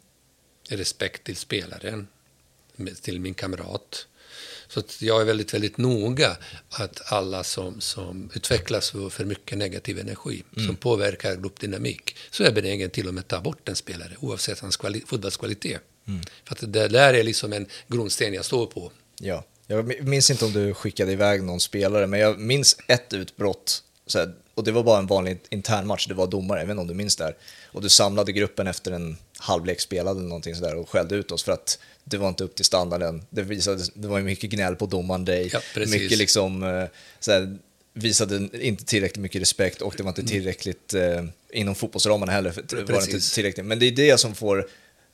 Respekt 0.69 1.23
till 1.23 1.35
spelaren, 1.35 2.07
till 3.01 3.19
min 3.19 3.33
kamrat. 3.33 4.07
Så 4.67 4.83
jag 4.99 5.21
är 5.21 5.25
väldigt, 5.25 5.53
väldigt 5.53 5.77
noga 5.77 6.37
att 6.69 7.11
alla 7.11 7.43
som, 7.43 7.81
som 7.81 8.29
utvecklas 8.33 8.89
för 8.91 9.09
för 9.09 9.25
mycket 9.25 9.57
negativ 9.57 9.99
energi, 9.99 10.43
som 10.55 10.75
påverkar 10.75 11.35
gruppdynamik, 11.35 12.17
så 12.31 12.43
är 12.43 12.47
jag 12.47 12.55
benägen 12.55 12.89
till 12.89 13.07
och 13.07 13.13
med 13.13 13.27
ta 13.27 13.41
bort 13.41 13.69
en 13.69 13.75
spelare, 13.75 14.15
oavsett 14.19 14.59
hans 14.59 14.79
kvali- 14.79 15.05
fotbollskvalitet. 15.07 15.81
För 16.43 16.55
att 16.55 16.73
det 16.73 16.87
där 16.87 17.13
är 17.13 17.23
liksom 17.23 17.53
en 17.53 17.65
grundsten 17.87 18.33
jag 18.33 18.45
står 18.45 18.65
på. 18.65 18.91
Ja, 19.19 19.45
jag 19.67 20.05
minns 20.07 20.29
inte 20.29 20.45
om 20.45 20.53
du 20.53 20.73
skickade 20.73 21.11
iväg 21.11 21.43
någon 21.43 21.59
spelare, 21.59 22.07
men 22.07 22.19
jag 22.19 22.39
minns 22.39 22.77
ett 22.87 23.13
utbrott, 23.13 23.83
så 24.07 24.19
här, 24.19 24.33
och 24.55 24.63
det 24.63 24.71
var 24.71 24.83
bara 24.83 24.99
en 24.99 25.07
vanlig 25.07 25.39
intern 25.49 25.87
match, 25.87 26.07
det 26.07 26.13
var 26.13 26.27
domare, 26.27 26.61
inte 26.61 26.73
om 26.73 26.87
du 26.87 26.93
minns 26.93 27.15
det 27.15 27.23
här. 27.23 27.35
Och 27.71 27.81
du 27.81 27.89
samlade 27.89 28.31
gruppen 28.31 28.67
efter 28.67 28.91
en 28.91 29.17
halvlek 29.37 29.79
spelad 29.81 30.17
eller 30.17 30.27
någonting 30.27 30.55
sådär 30.55 30.75
och 30.75 30.89
skällde 30.89 31.15
ut 31.15 31.31
oss 31.31 31.43
för 31.43 31.51
att 31.51 31.79
det 32.03 32.17
var 32.17 32.29
inte 32.29 32.43
upp 32.43 32.55
till 32.55 32.65
standarden. 32.65 33.25
Det, 33.29 33.41
visade, 33.41 33.83
det 33.93 34.07
var 34.07 34.21
mycket 34.21 34.49
gnäll 34.49 34.75
på 34.75 34.85
domaren 34.85 35.25
dig, 35.25 35.49
Ja, 35.53 35.59
mycket 35.75 36.17
liksom, 36.17 36.63
eh, 36.63 36.85
så 37.19 37.31
här, 37.31 37.57
visade 37.93 38.49
inte 38.65 38.85
tillräckligt 38.85 39.21
mycket 39.21 39.41
respekt 39.41 39.81
och 39.81 39.93
det 39.97 40.03
var 40.03 40.09
inte 40.09 40.23
tillräckligt 40.23 40.93
eh, 40.93 41.23
inom 41.51 41.75
fotbollsramarna 41.75 42.31
heller. 42.31 42.51
För 42.51 42.61
det 42.61 42.93
var 42.93 43.01
inte 43.01 43.33
tillräckligt. 43.33 43.65
Men 43.65 43.79
det 43.79 43.85
är 43.85 43.91
det 43.91 44.19
som 44.19 44.35
får 44.35 44.67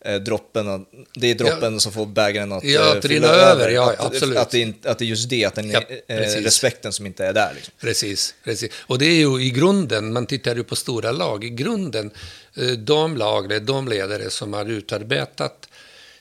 eh, 0.06 0.16
droppen, 0.16 0.86
det 1.14 1.28
är 1.28 1.36
droppen 1.36 1.80
som 1.80 1.92
får 1.92 2.06
bägaren 2.06 2.52
att 2.52 2.64
Ja, 2.64 2.92
eh, 2.92 2.98
att 2.98 3.06
rinna 3.06 3.28
över, 3.28 3.70
ja, 3.70 3.92
att, 3.94 4.06
absolut. 4.06 4.38
Att, 4.38 4.50
det, 4.50 4.60
inte- 4.60 4.92
att 4.92 5.00
det 5.00 5.06
är 5.06 5.08
just 5.08 5.30
det, 5.30 5.46
att 5.46 5.56
den, 5.56 5.70
Ja, 5.70 5.82
eh, 6.08 6.16
respekten 6.18 6.94
som 6.94 7.06
inte 7.06 7.26
är 7.26 7.34
där. 7.34 7.52
Liksom. 7.56 7.74
Precis, 7.80 8.36
precis. 8.44 8.72
Och 8.80 9.00
det 9.00 9.06
är 9.06 9.16
ju 9.16 9.42
i 9.44 9.50
grunden, 9.50 10.14
man 10.14 10.26
tittar 10.26 10.56
ju 10.56 10.64
på 10.64 10.76
stora 10.76 11.12
lag, 11.12 11.44
i 11.44 11.50
grunden 11.50 12.12
de 12.78 13.18
lag, 13.18 13.52
är 13.52 13.60
de 13.60 13.88
ledare 13.88 14.30
som 14.30 14.54
har 14.54 14.66
utarbetat, 14.66 15.70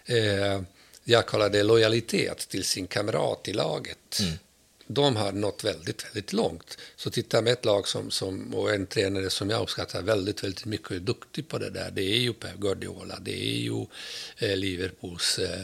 eh, 0.07 0.63
jag 1.05 1.27
kallar 1.27 1.49
det 1.51 1.63
lojalitet 1.63 2.39
till 2.49 2.65
sin 2.65 2.87
kamrat 2.87 3.49
i 3.49 3.53
laget. 3.53 4.21
De 4.91 5.17
har 5.17 5.33
nått 5.33 5.65
väldigt, 5.65 6.07
väldigt 6.07 6.33
långt. 6.33 6.79
Så 6.97 7.11
titta 7.11 7.43
med 7.43 7.53
ett 7.53 7.65
lag 7.65 7.89
som, 7.89 8.11
som, 8.11 8.55
och 8.55 8.75
en 8.75 8.87
tränare 8.87 9.31
som 9.31 9.51
jag 9.51 9.63
uppskattar 9.63 10.03
väldigt, 10.03 10.45
väldigt 10.45 10.65
mycket 10.65 10.91
och 10.91 10.97
är 10.97 11.01
duktig 11.01 11.49
på 11.49 11.59
det 11.59 11.71
där, 11.71 11.91
det 11.91 12.03
är 12.03 12.19
ju 12.19 12.33
Pep 12.33 12.57
Guardiola, 12.57 13.19
det 13.21 13.33
är 13.33 13.59
ju 13.59 13.87
eh, 14.39 14.57
Liverpools 14.57 15.39
eh, 15.39 15.61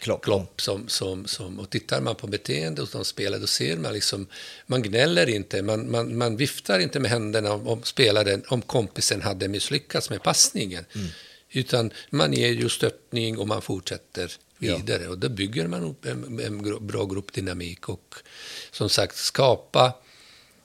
Klopp. 0.00 0.24
Klopp 0.24 0.60
som, 0.60 0.88
som, 0.88 1.26
som, 1.26 1.60
och 1.60 1.70
tittar 1.70 2.00
man 2.00 2.14
på 2.14 2.26
beteende 2.26 2.82
hos 2.82 2.90
de 2.90 3.04
spelare, 3.04 3.40
då 3.40 3.46
ser 3.46 3.76
man 3.76 3.92
liksom, 3.92 4.26
man 4.66 4.82
gnäller 4.82 5.28
inte, 5.28 5.62
man, 5.62 5.90
man, 5.90 6.18
man 6.18 6.36
viftar 6.36 6.78
inte 6.78 7.00
med 7.00 7.10
händerna 7.10 7.52
om, 7.52 7.68
om 7.68 7.82
spelaren, 7.82 8.42
om 8.48 8.62
kompisen 8.62 9.22
hade 9.22 9.48
misslyckats 9.48 10.10
med 10.10 10.22
passningen. 10.22 10.84
Utan 11.52 11.90
man 12.10 12.32
ger 12.32 12.52
ju 12.52 12.68
stöttning 12.68 13.38
och 13.38 13.48
man 13.48 13.62
fortsätter 13.62 14.32
Ja. 14.68 14.76
vidare. 14.76 15.08
Och 15.08 15.18
då 15.18 15.28
bygger 15.28 15.66
man 15.66 15.82
upp 15.84 16.04
en, 16.06 16.40
en 16.40 16.86
bra 16.86 17.04
gruppdynamik 17.04 17.88
och 17.88 18.14
som 18.70 18.88
sagt 18.88 19.16
skapa, 19.16 19.94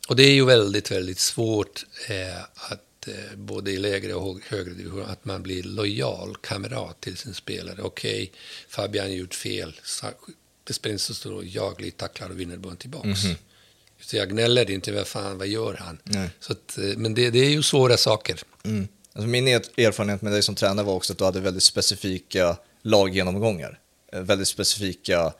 och 0.07 0.15
det 0.15 0.23
är 0.23 0.33
ju 0.33 0.45
väldigt, 0.45 0.91
väldigt 0.91 1.19
svårt 1.19 1.85
eh, 2.09 2.41
att 2.71 3.07
eh, 3.07 3.35
både 3.37 3.71
i 3.71 3.77
lägre 3.77 4.13
och 4.13 4.35
hö- 4.35 4.57
högre 4.57 4.73
division, 4.73 5.05
att 5.05 5.25
man 5.25 5.43
blir 5.43 5.63
lojal 5.63 6.35
kamrat 6.41 7.01
till 7.01 7.17
sin 7.17 7.33
spelare. 7.33 7.81
Okej, 7.81 8.31
Fabian 8.69 9.05
har 9.05 9.13
gjort 9.13 9.33
fel. 9.35 9.79
Det 10.63 10.73
spelar 10.73 10.91
inte 10.93 11.03
så 11.03 11.13
stor 11.13 11.31
roll. 11.31 11.47
Jag 11.47 11.75
blir 11.75 11.91
tacklad 11.91 12.31
och 12.31 12.39
vinner 12.39 12.57
bollen 12.57 12.77
tillbaks. 12.77 13.19
Så 14.01 14.15
jag 14.17 14.29
gnäller 14.29 14.71
inte, 14.71 14.91
vad 14.91 15.07
fan, 15.07 15.37
vad 15.37 15.47
gör 15.47 15.73
han? 15.79 15.97
Nej. 16.03 16.29
Så 16.39 16.51
att, 16.53 16.77
eh, 16.77 16.83
men 16.97 17.13
det, 17.13 17.29
det 17.29 17.39
är 17.39 17.49
ju 17.49 17.63
svåra 17.63 17.97
saker. 17.97 18.39
Mm. 18.63 18.87
Alltså 19.13 19.27
min 19.27 19.47
er- 19.47 19.63
erfarenhet 19.77 20.21
med 20.21 20.33
dig 20.33 20.43
som 20.43 20.55
tränare 20.55 20.85
var 20.85 20.93
också 20.93 21.13
att 21.13 21.19
du 21.19 21.25
hade 21.25 21.39
väldigt 21.39 21.63
specifika 21.63 22.57
laggenomgångar. 22.81 23.79
Eh, 24.15 24.21
Väldigt 24.21 24.47
specifika 24.47 25.33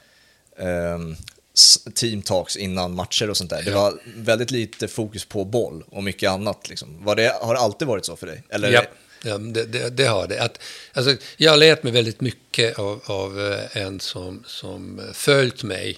ehm, 0.58 1.16
s- 1.54 1.88
team 1.94 2.22
talks 2.22 2.56
innan 2.58 2.96
matcher 2.96 3.30
och 3.30 3.38
sånt 3.38 3.50
där. 3.50 3.64
Det 3.64 3.72
Ja. 3.72 3.82
var 3.82 4.00
väldigt 4.16 4.52
lite 4.52 4.88
fokus 4.88 5.26
på 5.26 5.46
boll 5.46 5.84
och 5.90 6.04
mycket 6.04 6.30
annat. 6.30 6.70
Liksom. 6.70 7.04
Var 7.06 7.16
det, 7.16 7.34
har 7.42 7.54
det 7.54 7.60
alltid 7.60 7.88
varit 7.88 8.06
så 8.06 8.16
för 8.16 8.28
dig? 8.28 8.44
Eller? 8.50 8.72
Ja, 8.72 8.84
ja 9.24 9.38
det, 9.38 9.66
det, 9.66 9.90
det 9.90 10.06
har 10.06 10.28
det. 10.28 10.40
Att, 10.42 10.60
alltså, 10.94 11.16
jag 11.38 11.60
lärt 11.60 11.84
mig 11.84 11.92
väldigt 11.94 12.22
mycket 12.22 12.80
av, 12.80 13.02
av 13.06 13.52
eh, 13.54 13.78
en 13.84 14.00
som, 14.00 14.44
som 14.48 15.00
eh, 15.00 15.06
följt 15.14 15.64
mig 15.64 15.98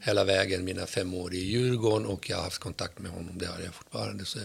hela 0.00 0.24
vägen 0.24 0.64
mina 0.64 0.86
fem 0.86 1.14
år 1.14 1.34
i 1.34 1.38
Djurgården 1.38 2.06
och 2.06 2.30
jag 2.30 2.36
har 2.36 2.44
haft 2.44 2.58
kontakt 2.58 2.98
med 2.98 3.10
honom, 3.10 3.38
det 3.38 3.46
har 3.46 3.60
jag 3.64 3.74
fortfarande. 3.74 4.24
Så 4.24 4.38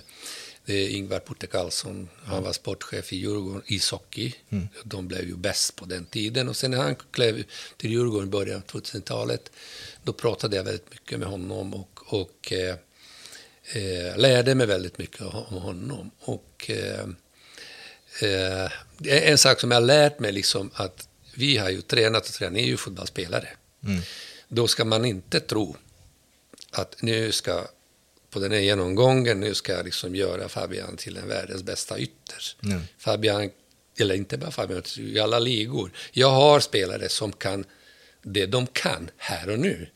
det 0.66 0.74
är 0.74 0.90
Ingvar 0.90 1.20
Putte 1.20 1.48
Karlsson, 1.48 2.10
han 2.24 2.44
var 2.44 2.54
sportchef 2.54 3.14
i 3.14 3.18
Djurgården, 3.18 3.62
ishockey. 3.66 4.34
De 4.84 5.08
blev 5.08 5.28
ju 5.28 5.36
bäst 5.36 5.76
på 5.76 5.86
den 5.86 6.06
tiden 6.06 6.50
och 6.50 6.56
sen 6.56 6.72
när 6.72 6.78
han 6.78 6.96
klev 7.12 7.44
till 7.78 7.92
Djurgården 7.92 8.28
i 8.28 8.32
början 8.32 8.58
av 8.58 8.66
2000-talet, 8.66 9.52
då 10.04 10.14
pratade 10.14 10.56
jag 10.56 10.64
väldigt 10.64 10.92
mycket 10.92 11.20
med 11.20 11.28
honom 11.28 11.74
och, 11.74 12.00
och 12.06 12.54
eh, 12.54 12.76
eh, 13.74 14.18
lärde 14.18 14.56
mig 14.56 14.68
väldigt 14.68 14.98
mycket 14.98 15.22
om 15.22 15.58
honom. 15.58 16.12
Och 16.20 16.70
eh, 16.70 17.08
Eh, 18.22 18.72
en 19.04 19.38
sak 19.38 19.60
som 19.60 19.72
jag 19.72 19.76
har 19.76 19.86
lärt 19.86 20.20
mig, 20.20 20.32
liksom, 20.32 20.72
att 20.74 21.08
vi 21.34 21.58
har 21.58 21.70
ju 21.70 21.82
tränat 21.82 22.28
och 22.28 22.34
tränat, 22.34 22.54
ni 22.54 22.62
är 22.62 22.68
ju 22.68 22.78
fotbollsspelare. 22.78 23.50
Mm. 23.84 24.02
Då 24.48 24.68
ska 24.68 24.86
man 24.86 25.06
inte 25.06 25.40
tro 25.40 25.76
att 26.72 27.02
nu 27.02 27.32
ska, 27.32 27.68
på 28.36 28.42
den 28.42 28.52
här 28.52 28.60
genomgången, 28.60 29.40
nu 29.40 29.54
ska 29.54 29.74
jag 29.74 29.86
liksom 29.86 30.16
göra 30.16 30.50
Fabian 30.50 30.98
till 30.98 31.18
en 31.18 31.28
världens 31.28 31.64
bästa 31.64 32.00
ytter. 32.00 32.44
Mm. 32.64 32.82
Fabian, 32.98 33.50
eller 34.00 34.16
inte 34.16 34.38
bara 34.38 34.52
Fabian, 34.52 34.84
i 34.98 35.20
alla 35.20 35.40
ligor. 35.40 35.92
Jag 36.12 36.30
har 36.30 36.60
spelare 36.60 37.10
som 37.10 37.32
kan 37.32 37.66
det 38.22 38.46
de 38.46 38.68
kan 38.68 39.10
här 39.18 39.50
och 39.50 39.60
nu. 39.60 39.88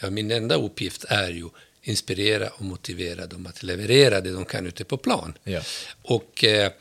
Ja, 0.00 0.10
min 0.10 0.30
enda 0.30 0.54
uppgift 0.54 1.04
är 1.08 1.30
ju 1.30 1.48
inspirera 1.82 2.48
och 2.48 2.64
motivera 2.64 3.26
dem 3.26 3.46
att 3.46 3.62
leverera 3.62 4.20
det 4.20 4.32
de 4.32 4.44
kan 4.44 4.66
ute 4.66 4.84
på 4.84 4.96
plan. 4.96 5.34
Ja. 5.44 5.62
Och 6.02 6.44
eh, 6.44 6.72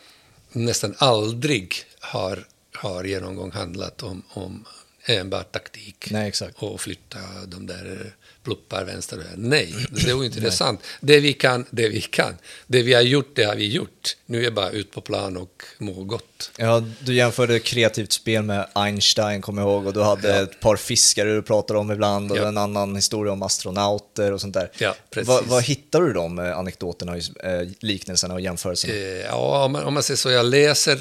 nästan 0.51 0.95
aldrig 0.97 1.75
har, 1.99 2.47
har 2.73 3.03
genomgång 3.03 3.51
handlat 3.51 4.03
om, 4.03 4.23
om 4.29 4.65
enbart 5.05 5.51
taktik 5.51 6.07
Nej, 6.11 6.31
och 6.55 6.81
flytta 6.81 7.17
de 7.47 7.67
där 7.67 8.13
pluppar 8.43 8.83
vänster 8.85 9.17
och 9.17 9.23
höger. 9.23 9.37
Nej, 9.37 9.75
det 9.91 10.09
är 10.09 10.13
ointressant. 10.13 10.81
Det 10.99 11.19
vi 11.19 11.33
kan, 11.33 11.65
det 11.69 11.89
vi 11.89 12.01
kan. 12.01 12.37
Det 12.67 12.81
vi 12.83 12.93
har 12.93 13.01
gjort, 13.01 13.35
det 13.35 13.43
har 13.43 13.55
vi 13.55 13.67
gjort. 13.67 14.17
Nu 14.25 14.39
är 14.39 14.41
det 14.43 14.51
bara 14.51 14.69
ut 14.69 14.91
på 14.91 15.01
plan 15.01 15.37
och 15.37 15.63
må 15.77 16.03
gott. 16.03 16.51
Ja, 16.57 16.83
du 16.99 17.13
jämförde 17.15 17.59
kreativt 17.59 18.11
spel 18.11 18.43
med 18.43 18.67
Einstein, 18.73 19.41
kommer 19.41 19.61
jag 19.61 19.69
ihåg, 19.71 19.87
och 19.87 19.93
du 19.93 20.01
hade 20.01 20.27
Ja. 20.29 20.43
ett 20.43 20.59
par 20.59 20.75
fiskare 20.75 21.33
du 21.35 21.41
pratade 21.41 21.79
om 21.79 21.91
ibland 21.91 22.31
och 22.31 22.37
Ja. 22.37 22.47
en 22.47 22.57
annan 22.57 22.95
historia 22.95 23.33
om 23.33 23.43
astronauter 23.43 24.31
och 24.31 24.41
sånt 24.41 24.53
där. 24.53 24.71
Ja, 24.77 24.95
precis. 25.09 25.27
Vad, 25.27 25.45
vad 25.45 25.63
hittar 25.63 26.01
du 26.01 26.13
de 26.13 26.39
eh, 26.39 26.57
anekdoterna, 26.57 27.17
eh, 27.17 27.67
liknelserna 27.79 28.33
och 28.33 28.41
jämförelserna? 28.41 28.93
Eh, 28.93 28.99
ja, 29.01 29.65
om 29.65 29.71
man, 29.71 29.83
om 29.83 29.93
man 29.93 30.03
säger 30.03 30.17
så, 30.17 30.29
jag 30.31 30.45
läser, 30.45 30.99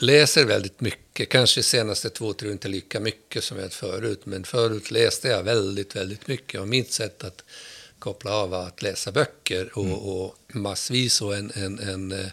läser 0.00 0.44
väldigt 0.44 0.80
mycket. 0.80 1.28
Kanske 1.28 1.62
senaste 1.62 2.10
två, 2.10 2.32
tre 2.32 2.50
inte 2.50 2.68
lika 2.68 3.00
mycket 3.00 3.44
som 3.44 3.58
jag 3.58 3.72
förut, 3.72 4.20
men 4.24 4.44
förut 4.44 4.90
läste 4.90 5.28
jag 5.28 5.42
väldigt, 5.42 5.96
väldigt 5.96 6.26
mycket. 6.26 6.60
Och 6.60 6.68
mitt 6.68 6.92
sätt 6.92 7.24
att 7.24 7.44
koppla 7.98 8.32
av 8.32 8.50
var 8.50 8.66
att 8.66 8.82
läsa 8.82 9.12
böcker 9.12 9.78
och, 9.78 10.22
och 10.22 10.36
massvis 10.48 11.22
och 11.22 11.36
en, 11.36 11.52
en, 11.54 11.78
en, 11.78 12.12
eh, 12.12 12.28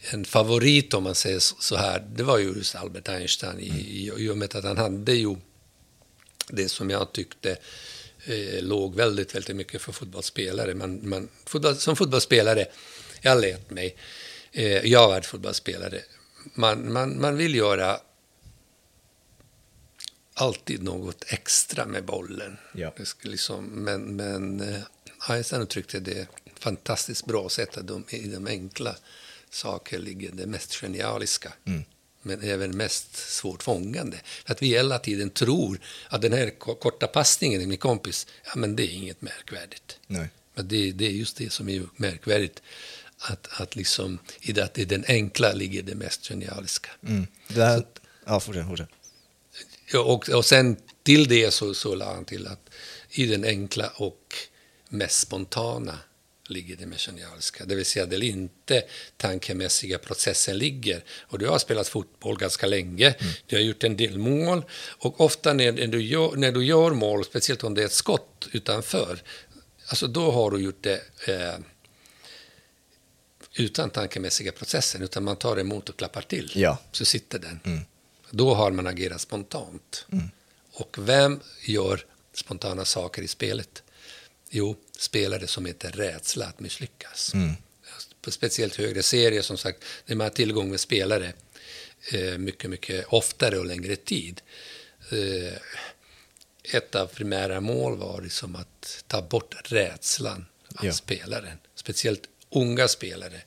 en 0.00 0.24
favorit 0.24 0.94
om 0.94 1.02
man 1.02 1.14
säger 1.14 1.38
så 1.38 1.76
här, 1.76 2.06
det 2.16 2.22
var 2.22 2.38
ju 2.38 2.52
just 2.56 2.74
Albert 2.74 3.08
Einstein 3.08 3.60
i, 3.60 3.66
i, 3.66 4.12
i 4.16 4.28
och 4.28 4.38
med 4.38 4.54
att 4.54 4.64
han 4.64 4.76
hade 4.76 5.12
ju 5.12 5.36
det 6.48 6.68
som 6.68 6.90
jag 6.90 7.12
tyckte 7.12 7.56
eh, 8.24 8.62
låg 8.62 8.94
väldigt, 8.94 9.34
väldigt 9.34 9.56
mycket 9.56 9.82
för 9.82 9.92
fotbollsspelare. 9.92 10.74
Man, 10.74 11.08
man, 11.08 11.28
fotboll, 11.44 11.76
som 11.76 11.96
fotbollsspelare, 11.96 12.66
jag 13.20 13.40
lät 13.40 13.70
mig, 13.70 13.96
eh, 14.52 14.86
jag 14.86 15.08
varit 15.08 15.26
fotbollsspelare, 15.26 16.02
man, 16.54 16.92
man, 16.92 17.20
man 17.20 17.36
vill 17.36 17.54
göra 17.54 18.00
alltid 20.34 20.82
något 20.82 21.24
extra 21.26 21.86
med 21.86 22.04
bollen. 22.04 22.56
Ja. 22.72 22.92
Liksom, 23.22 23.64
men 23.64 24.16
men 24.16 24.60
eh, 24.60 24.80
Einstein 25.28 25.62
uttryckte 25.62 26.00
det 26.00 26.28
fantastiskt 26.58 27.26
bra 27.26 27.48
sätt 27.48 27.76
att 27.76 27.86
de, 27.86 28.04
i 28.10 28.28
de 28.28 28.46
enkla 28.46 28.96
saker 29.50 29.98
ligger 29.98 30.32
det 30.32 30.46
mest 30.46 30.74
genialiska. 30.74 31.52
Mm. 31.64 31.84
Men 32.22 32.42
även 32.42 32.76
mest 32.76 33.16
svårt 33.16 33.62
fångande. 33.62 34.20
Att 34.44 34.62
vi 34.62 34.66
hela 34.66 34.98
tiden 34.98 35.30
tror 35.30 35.80
att 36.08 36.22
den 36.22 36.32
här 36.32 36.50
korta 36.58 37.06
passningen 37.06 37.60
till 37.60 37.68
min 37.68 37.78
kompis, 37.78 38.26
ja 38.44 38.52
men 38.56 38.76
det 38.76 38.82
är 38.82 38.94
inget 38.94 39.22
märkvärdigt. 39.22 39.98
Nej. 40.06 40.28
Men 40.54 40.68
det, 40.68 40.92
det 40.92 41.06
är 41.06 41.10
just 41.10 41.36
det 41.36 41.52
som 41.52 41.68
är 41.68 41.82
märkvärdigt. 41.96 42.62
Att, 43.18 43.48
att 43.60 43.76
liksom, 43.76 44.18
i 44.40 44.52
det, 44.52 44.78
i 44.78 44.84
den 44.84 45.04
enkla 45.08 45.52
ligger 45.52 45.82
det 45.82 45.94
mest 45.94 46.28
genialiska. 46.28 46.90
Mm. 47.06 47.26
Det 47.48 47.64
här, 47.64 47.86
ja, 48.26 48.40
fortsätt, 48.40 48.66
fortsätt. 48.66 48.88
Och, 49.94 50.28
och 50.28 50.44
sen 50.44 50.76
till 51.02 51.28
det 51.28 51.50
så, 51.50 51.74
så 51.74 51.94
la 51.94 52.14
han 52.14 52.24
till 52.24 52.46
att 52.46 52.70
i 53.10 53.26
den 53.26 53.44
enkla 53.44 53.88
och 53.88 54.34
mest 54.88 55.20
spontana 55.20 55.98
ligger 56.48 56.76
det 56.76 56.86
med 56.86 56.98
genialiska. 56.98 57.64
Det 57.64 57.74
vill 57.74 57.84
säga 57.84 58.06
där 58.06 58.22
inte 58.22 58.82
tankemässiga 59.16 59.98
processen 59.98 60.58
ligger. 60.58 61.04
Och 61.20 61.38
du 61.38 61.48
har 61.48 61.58
spelat 61.58 61.88
fotboll 61.88 62.38
ganska 62.38 62.66
länge, 62.66 63.06
mm. 63.10 63.32
du 63.46 63.56
har 63.56 63.62
gjort 63.62 63.84
en 63.84 63.96
del 63.96 64.18
mål 64.18 64.64
och 64.98 65.20
ofta 65.20 65.52
när, 65.52 65.72
när, 65.72 65.86
du 65.86 66.02
gör, 66.02 66.36
när 66.36 66.52
du 66.52 66.64
gör 66.64 66.90
mål, 66.90 67.24
speciellt 67.24 67.64
om 67.64 67.74
det 67.74 67.82
är 67.82 67.86
ett 67.86 67.92
skott 67.92 68.48
utanför, 68.52 69.22
alltså 69.86 70.06
då 70.06 70.30
har 70.30 70.50
du 70.50 70.58
gjort 70.58 70.82
det 70.82 71.00
eh, 71.26 71.54
utan 73.58 73.90
tankemässiga 73.90 74.52
processen, 74.52 75.02
utan 75.02 75.24
man 75.24 75.36
tar 75.36 75.56
emot 75.56 75.88
och 75.88 75.96
klappar 75.96 76.22
till. 76.22 76.52
Ja. 76.54 76.78
Så 76.92 77.04
sitter 77.04 77.38
den. 77.38 77.60
Mm. 77.64 77.80
Då 78.30 78.54
har 78.54 78.70
man 78.70 78.86
agerat 78.86 79.20
spontant. 79.20 80.06
Mm. 80.12 80.30
Och 80.72 80.96
vem 80.98 81.40
gör 81.62 82.04
spontana 82.34 82.84
saker 82.84 83.22
i 83.22 83.28
spelet? 83.28 83.82
Jo, 84.50 84.76
spelare 84.98 85.46
som 85.46 85.66
inte 85.66 85.88
är 85.88 85.92
rädsla 85.92 86.46
att 86.46 86.60
misslyckas. 86.60 87.34
Mm. 87.34 87.52
Speciellt 88.28 88.76
högre 88.76 89.02
serier, 89.02 89.42
som 89.42 89.58
sagt, 89.58 89.84
när 90.06 90.16
man 90.16 90.24
har 90.24 90.30
tillgång 90.30 90.70
med 90.70 90.80
spelare 90.80 91.32
eh, 92.12 92.38
mycket, 92.38 92.70
mycket 92.70 93.06
oftare 93.08 93.58
och 93.58 93.66
längre 93.66 93.96
tid. 93.96 94.40
Eh, 95.10 95.58
ett 96.76 96.94
av 96.94 97.06
primära 97.06 97.60
mål 97.60 97.96
var 97.98 98.20
liksom 98.22 98.56
att 98.56 99.04
ta 99.06 99.22
bort 99.22 99.54
rädslan 99.72 100.46
av 100.76 100.86
Ja. 100.86 100.92
spelaren. 100.92 101.58
Speciellt 101.74 102.22
unga 102.50 102.88
spelare. 102.88 103.40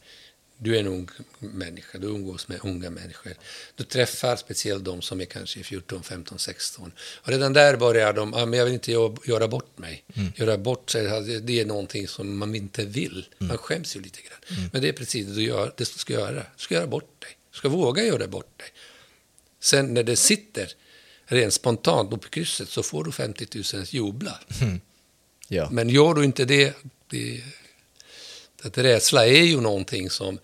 Du 0.64 0.76
är 0.76 0.80
en 0.80 0.88
ung 0.88 1.10
människa, 1.40 1.98
du 1.98 2.08
umgås 2.08 2.48
med 2.48 2.60
unga 2.64 2.90
människor. 2.90 3.34
Du 3.76 3.84
träffar 3.84 4.36
speciellt 4.36 4.86
de 4.86 5.02
som 5.02 5.22
är 5.22 5.26
kanske 5.26 5.64
14, 5.64 6.04
15, 6.04 6.40
16. 6.40 6.92
Och 7.22 7.30
redan 7.30 7.54
där 7.54 7.78
börjar 7.78 8.14
de, 8.14 8.34
ah, 8.34 8.46
men 8.46 8.60
jag 8.60 8.66
vill 8.66 8.74
inte 8.74 8.92
gö- 8.92 9.18
göra 9.30 9.48
bort 9.48 9.78
mig. 9.78 10.04
Göra 10.36 10.58
bort 10.58 10.90
sig, 10.90 11.04
det- 11.04 11.40
det 11.40 11.60
är 11.60 11.66
någonting 11.66 12.08
som 12.08 12.38
man 12.38 12.56
inte 12.56 12.86
vill. 12.86 13.26
Man 13.38 13.58
skäms 13.58 13.96
ju 13.96 14.02
lite 14.02 14.20
grann. 14.22 14.70
Men 14.74 14.82
det 14.82 14.90
är 14.90 14.94
precis 14.94 15.28
det 15.28 15.34
du, 15.34 15.44
gör, 15.44 15.66
det 15.78 15.94
du 15.94 16.00
ska 16.00 16.14
göra. 16.14 16.34
Du 16.58 16.64
ska 16.64 16.76
göra 16.76 16.88
bort 16.88 17.22
dig. 17.22 17.38
Du 17.52 17.58
ska 17.58 17.70
våga 17.70 18.04
göra 18.04 18.28
bort 18.28 18.58
dig. 18.60 18.68
Sen 19.60 19.94
när 19.94 20.04
det 20.04 20.16
sitter 20.16 20.74
rent 21.26 21.54
spontant 21.54 22.14
upp 22.14 22.26
i 22.26 22.30
krysset 22.30 22.70
så 22.70 22.84
får 22.84 23.04
du 23.04 23.12
50 23.12 23.48
000 23.76 23.86
jubla. 23.90 24.40
Ja. 25.48 25.70
Men 25.72 25.90
gör 25.90 26.14
du 26.14 26.24
inte 26.24 26.46
det, 26.46 26.76
det 27.10 27.42
att 28.64 28.78
rädsla 28.78 29.28
är 29.28 29.44
ju 29.44 29.62
någonting 29.62 30.10
som, 30.10 30.40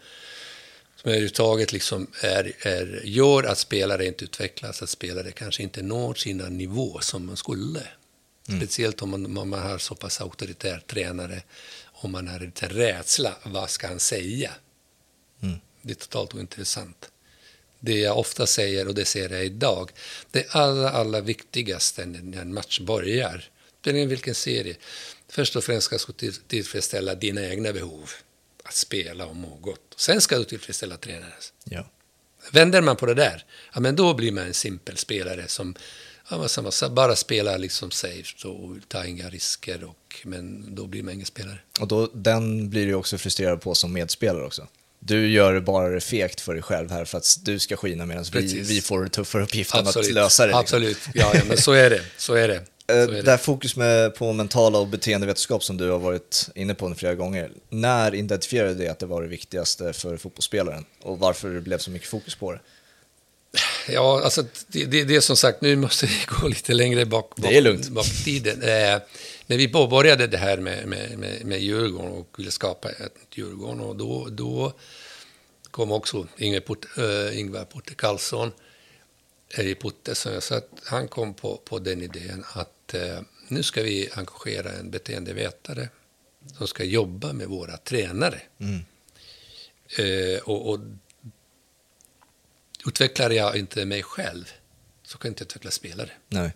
som 0.96 1.10
överhuvudtaget 1.10 1.72
liksom 1.72 2.08
är, 2.22 2.54
är, 2.60 3.02
gör 3.04 3.44
att 3.44 3.58
spelare 3.58 4.06
inte 4.06 4.26
utvecklas, 4.26 4.82
att 4.82 4.90
spelare 4.90 5.32
kanske 5.32 5.64
inte 5.64 5.82
når 5.82 6.14
sina 6.14 6.50
nivå 6.50 7.00
som 7.00 7.26
man 7.26 7.38
skulle. 7.38 7.82
Speciellt 8.58 9.02
om 9.02 9.10
man, 9.10 9.38
om 9.38 9.50
man 9.50 9.60
har 9.60 9.78
så 9.78 9.96
pass 9.96 10.22
auktoritär 10.22 10.84
tränare, 10.88 11.44
om 11.84 12.12
man 12.12 12.28
har 12.28 12.40
lite 12.40 12.68
rädsla, 12.68 13.36
vad 13.44 13.70
ska 13.70 13.88
han 13.88 14.00
säga? 14.00 14.52
Mm. 15.42 15.58
Det 15.82 15.92
är 15.92 15.96
totalt 15.96 16.34
ointressant. 16.36 17.12
Det 17.80 18.00
jag 18.00 18.18
ofta 18.18 18.48
säger, 18.48 18.88
och 18.88 18.96
det 18.96 19.06
ser 19.06 19.30
jag 19.30 19.46
idag, 19.46 19.92
det 20.32 20.56
allra, 20.56 20.90
allra 20.90 21.22
viktigaste 21.22 22.06
när 22.06 22.42
en 22.42 22.54
match 22.54 22.80
börjar, 22.80 23.50
det 23.82 23.90
är 23.90 24.06
vilken 24.06 24.36
serie, 24.36 24.76
först 25.30 25.56
och 25.56 25.64
främst 25.64 25.86
ska 25.86 25.98
du 26.08 26.14
till- 26.14 26.34
tillfredsställa 26.36 27.16
dina 27.16 27.46
egna 27.46 27.74
behov, 27.74 28.10
att 28.64 28.74
spela 28.76 29.26
och 29.26 29.36
må 29.36 29.56
gott. 29.56 29.94
Sen 29.96 30.22
ska 30.22 30.38
du 30.38 30.44
tillfredsställa 30.44 30.98
tränarens. 30.98 31.54
Ja. 31.64 31.90
Vänder 32.52 32.82
man 32.82 32.96
på 32.96 33.06
det 33.06 33.14
där, 33.14 33.46
ja, 33.74 33.80
men 33.80 33.96
då 33.96 34.14
blir 34.14 34.32
man 34.32 34.44
en 34.48 34.54
simpel 34.54 34.98
spelare 34.98 35.48
som 35.48 35.76
ja, 36.30 36.48
som 36.48 36.72
bara 36.96 37.16
spelar 37.16 37.58
liksom 37.58 37.92
safe 37.92 38.48
och 38.48 38.76
tar 38.88 39.04
inga 39.04 39.30
risker, 39.30 39.84
och, 39.84 40.16
men 40.24 40.76
då 40.76 40.88
blir 40.88 41.04
man 41.04 41.14
ingen 41.14 41.26
spelare. 41.26 41.60
Och 41.80 41.88
då, 41.88 42.08
den 42.14 42.70
blir 42.70 42.86
du 42.86 42.94
också 42.94 43.18
frustrerad 43.18 43.62
på 43.62 43.76
som 43.76 43.94
medspelare 43.94 44.46
också. 44.46 44.68
Du 45.00 45.28
gör 45.30 45.60
bara 45.60 45.90
det 45.90 46.02
fegt 46.02 46.42
för 46.42 46.54
dig 46.54 46.64
själv 46.64 46.92
här 46.92 47.06
för 47.06 47.18
att 47.18 47.38
du 47.42 47.60
ska 47.60 47.78
skina 47.78 48.06
medan 48.06 48.26
vi, 48.34 48.62
vi 48.62 48.82
får 48.82 49.08
tuffare 49.08 49.44
uppgiften 49.44 49.88
att 49.88 49.96
lösa 50.12 50.44
det. 50.44 50.48
Liksom. 50.48 50.60
Absolut, 50.60 50.98
ja, 51.14 51.32
ja, 51.34 51.42
men 51.48 51.58
så 51.58 51.72
är 51.72 51.90
det. 51.90 52.02
Så 52.18 52.34
är 52.34 52.48
det. 52.48 52.64
Eh, 52.88 53.08
Det 53.08 53.32
här 53.32 53.38
fokus 53.38 53.76
med, 53.76 54.16
på 54.16 54.34
mentala 54.34 54.78
och 54.80 54.88
beteendevetenskap 54.88 55.64
som 55.64 55.78
du 55.78 55.90
har 55.90 56.00
varit 56.00 56.50
inne 56.56 56.74
på 56.74 56.96
flera 56.96 57.16
gånger. 57.16 57.52
När 57.70 58.16
identifierade 58.16 58.74
du 58.74 58.84
det 58.84 58.90
att 58.90 59.00
det 59.00 59.06
var 59.06 59.22
det 59.22 59.28
viktigaste 59.28 59.94
för 59.94 60.18
fotbollsspelaren? 60.18 60.86
Och 61.02 61.20
varför 61.20 61.50
det 61.50 61.62
blev 61.62 61.78
så 61.78 61.92
mycket 61.92 62.08
fokus 62.10 62.36
på 62.36 62.52
det? 62.52 62.60
Ja, 63.90 64.22
alltså 64.24 64.44
det, 64.68 64.86
det, 64.86 65.04
det 65.04 65.16
är 65.16 65.22
som 65.22 65.38
sagt, 65.38 65.62
nu 65.62 65.76
måste 65.76 66.06
vi 66.06 66.14
gå 66.28 66.48
lite 66.48 66.74
längre 66.74 67.06
bak, 67.06 67.36
bak, 67.36 67.50
Det 67.50 67.58
är 67.58 67.62
lugnt. 67.62 67.90
bak 67.90 68.06
tiden. 68.26 68.62
Eh, 68.62 69.02
när 69.48 69.58
vi 69.58 69.68
påbörjade 69.68 70.28
det 70.28 70.38
här 70.38 70.58
med, 70.58 70.88
med, 70.88 71.18
med, 71.20 71.46
med 71.46 71.60
Djurgården 71.62 72.12
och 72.12 72.36
ville 72.38 72.52
skapa 72.52 72.90
ett 72.90 73.00
nytt 73.00 73.38
Djurgården, 73.38 73.80
och 73.82 73.96
då, 73.96 74.28
då 74.32 74.74
kom 75.72 75.92
också 75.92 76.28
Ingvar, 76.38 76.60
Port, 76.60 76.86
äh, 76.98 77.40
Ingvar 77.40 77.66
Porte 77.66 77.94
Karlsson, 77.94 78.52
eller 79.50 79.76
Putte, 79.76 80.16
som 80.16 80.34
jag 80.34 80.44
sa, 80.44 80.62
han 80.84 81.08
kom 81.08 81.34
på, 81.34 81.58
på 81.58 81.80
den 81.80 82.02
idén 82.02 82.44
att 82.54 82.70
eh, 82.94 83.22
nu 83.48 83.64
ska 83.64 83.84
vi 83.84 84.10
engagera 84.14 84.72
en 84.72 84.92
beteendevetare 84.92 85.90
som 86.58 86.68
ska 86.68 86.84
jobba 86.84 87.34
med 87.34 87.48
våra 87.48 87.78
tränare. 87.78 88.42
Mm. 88.60 88.86
Eh, 89.98 90.40
och, 90.40 90.70
och 90.70 90.80
utvecklar 92.88 93.30
jag 93.30 93.58
inte 93.58 93.86
mig 93.86 94.04
själv 94.04 94.52
så 95.04 95.18
kan 95.18 95.30
jag 95.30 95.32
inte 95.32 95.44
utveckla 95.44 95.72
spelare. 95.72 96.12
Nej. 96.28 96.52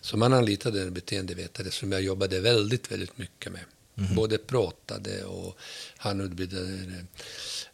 Så 0.00 0.16
man 0.16 0.32
anlitade 0.32 0.82
en 0.82 0.94
beteendevetare 0.94 1.70
som 1.70 1.92
jag 1.92 2.02
jobbade 2.02 2.40
väldigt, 2.40 2.92
väldigt 2.92 3.18
mycket 3.18 3.52
med. 3.52 3.64
Både 3.94 4.38
pratade 4.38 5.24
och 5.24 5.58
han 5.96 6.20
utbildade 6.20 6.72
eh, 6.72 7.04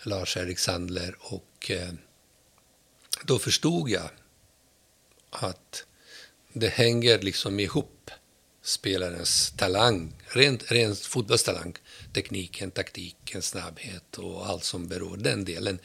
Lars-Erik 0.03 0.59
Sandler 0.59 1.17
och 1.21 1.71
eh, 1.71 1.93
då 3.25 3.39
förstod 3.39 3.91
jag 3.91 4.11
att 5.31 5.85
det 6.53 6.69
hänger 6.69 7.19
liksom 7.19 7.61
ihop 7.61 7.98
spelarens 8.69 9.51
talang, 9.57 10.13
rent, 10.27 10.73
rent 10.73 10.99
fotbollstalang, 10.99 11.75
tekniken, 12.13 12.71
taktiken, 12.71 13.43
snabbhet 13.43 14.19
och 14.19 14.47
allt 14.47 14.65
som 14.65 14.89
beror 14.89 15.17
den 15.17 15.45
delen 15.45 15.79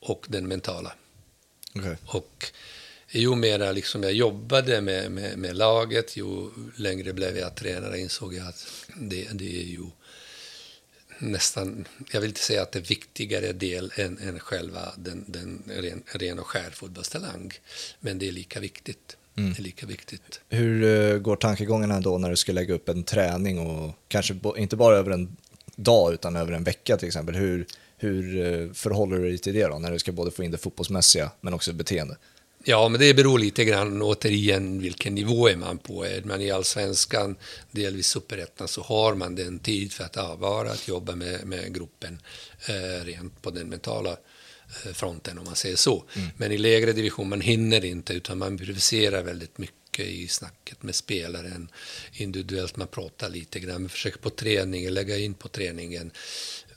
och 0.00 0.26
den 0.28 0.48
mentala. 0.48 0.92
Okej. 1.74 1.96
Och 2.06 2.46
ju 3.10 3.34
mer 3.34 3.72
liksom 3.72 4.02
jag 4.02 4.12
jobbade 4.12 4.80
med, 4.80 5.12
med, 5.12 5.38
med 5.38 5.56
laget, 5.56 6.16
ju 6.16 6.50
längre 6.76 7.12
blev 7.12 7.36
jag 7.38 7.54
tränare 7.54 8.00
insåg 8.00 8.34
jag 8.34 8.48
att 8.48 8.66
det, 8.96 9.28
det 9.32 9.60
är 9.60 9.64
ju 9.64 9.84
nästan, 11.18 11.88
jag 12.12 12.20
vill 12.20 12.30
inte 12.30 12.40
säga 12.40 12.62
att 12.62 12.72
det 12.72 12.78
är 12.78 12.82
viktigare 12.82 13.52
del 13.52 13.92
än, 13.96 14.18
än 14.18 14.40
själva 14.40 14.92
den, 14.96 15.24
den 15.28 15.62
ren, 15.66 16.02
ren 16.06 16.38
och 16.38 16.46
skär 16.46 16.70
fotbollstalang. 16.70 17.52
Men 18.00 18.18
det 18.18 18.28
är 18.28 18.32
lika 18.32 18.60
viktigt. 18.60 19.16
Det 19.38 19.58
är 19.58 19.62
lika 19.62 19.86
viktigt. 19.86 20.40
Hur 20.48 20.84
eh, 20.84 21.18
går 21.18 21.36
tankegångarna 21.36 22.00
då 22.00 22.18
när 22.18 22.30
du 22.30 22.36
ska 22.36 22.52
lägga 22.52 22.74
upp 22.74 22.88
en 22.88 23.02
träning 23.02 23.58
och 23.58 23.94
kanske 24.08 24.34
inte 24.56 24.76
bara 24.76 24.96
över 24.96 25.10
en 25.10 25.36
dag 25.76 26.12
utan 26.12 26.36
över 26.36 26.52
en 26.52 26.64
vecka 26.64 26.96
till 26.96 27.08
exempel? 27.08 27.34
Hur, 27.34 27.66
hur 27.96 28.40
eh, 28.40 28.72
förhåller 28.72 29.16
du 29.16 29.22
dig 29.22 29.38
till 29.38 29.54
det 29.54 29.66
då 29.66 29.78
när 29.78 29.92
du 29.92 29.98
ska 29.98 30.12
både 30.12 30.30
få 30.30 30.42
in 30.42 30.50
det 30.50 30.58
fotbollsmässiga 30.58 31.30
men 31.40 31.54
också 31.54 31.72
beteende? 31.72 32.16
Ja, 32.64 32.88
men 32.88 33.00
det 33.00 33.14
beror 33.14 33.38
lite 33.38 33.64
grann 33.64 34.02
återigen 34.02 34.80
vilken 34.80 35.14
nivå 35.14 35.48
är 35.48 35.56
man 35.56 35.78
på. 35.78 36.04
Är 36.04 36.22
man 36.22 36.40
i 36.40 36.50
allsvenskan, 36.50 37.36
delvis 37.70 38.06
superettan, 38.06 38.68
så 38.68 38.82
har 38.82 39.14
man 39.14 39.34
den 39.34 39.58
tid 39.58 39.92
för 39.92 40.04
att 40.04 40.16
avvara, 40.16 40.70
att 40.70 40.88
jobba 40.88 41.14
med, 41.14 41.46
med 41.46 41.74
gruppen 41.74 42.18
eh, 42.68 43.04
rent 43.04 43.42
på 43.42 43.50
den 43.50 43.68
mentala 43.68 44.16
fronten 44.92 45.38
om 45.38 45.44
man 45.44 45.56
säger 45.56 45.76
så. 45.76 46.04
Men 46.36 46.52
i 46.52 46.58
lägre 46.58 46.92
division 46.92 47.28
man 47.28 47.40
hinner 47.40 47.84
inte 47.84 48.12
utan 48.12 48.38
man 48.38 48.52
improviserar 48.52 49.22
väldigt 49.22 49.58
mycket 49.58 50.06
i 50.06 50.28
snacket 50.28 50.82
med 50.82 50.94
spelaren. 50.94 51.68
Individuellt 52.12 52.76
man 52.76 52.88
pratar 52.88 53.28
lite 53.28 53.60
grann, 53.60 53.82
man 53.82 53.88
försöker 53.88 54.18
på 54.18 54.30
träningen, 54.30 54.94
lägga 54.94 55.18
in 55.18 55.34
på 55.34 55.48
träningen 55.48 56.10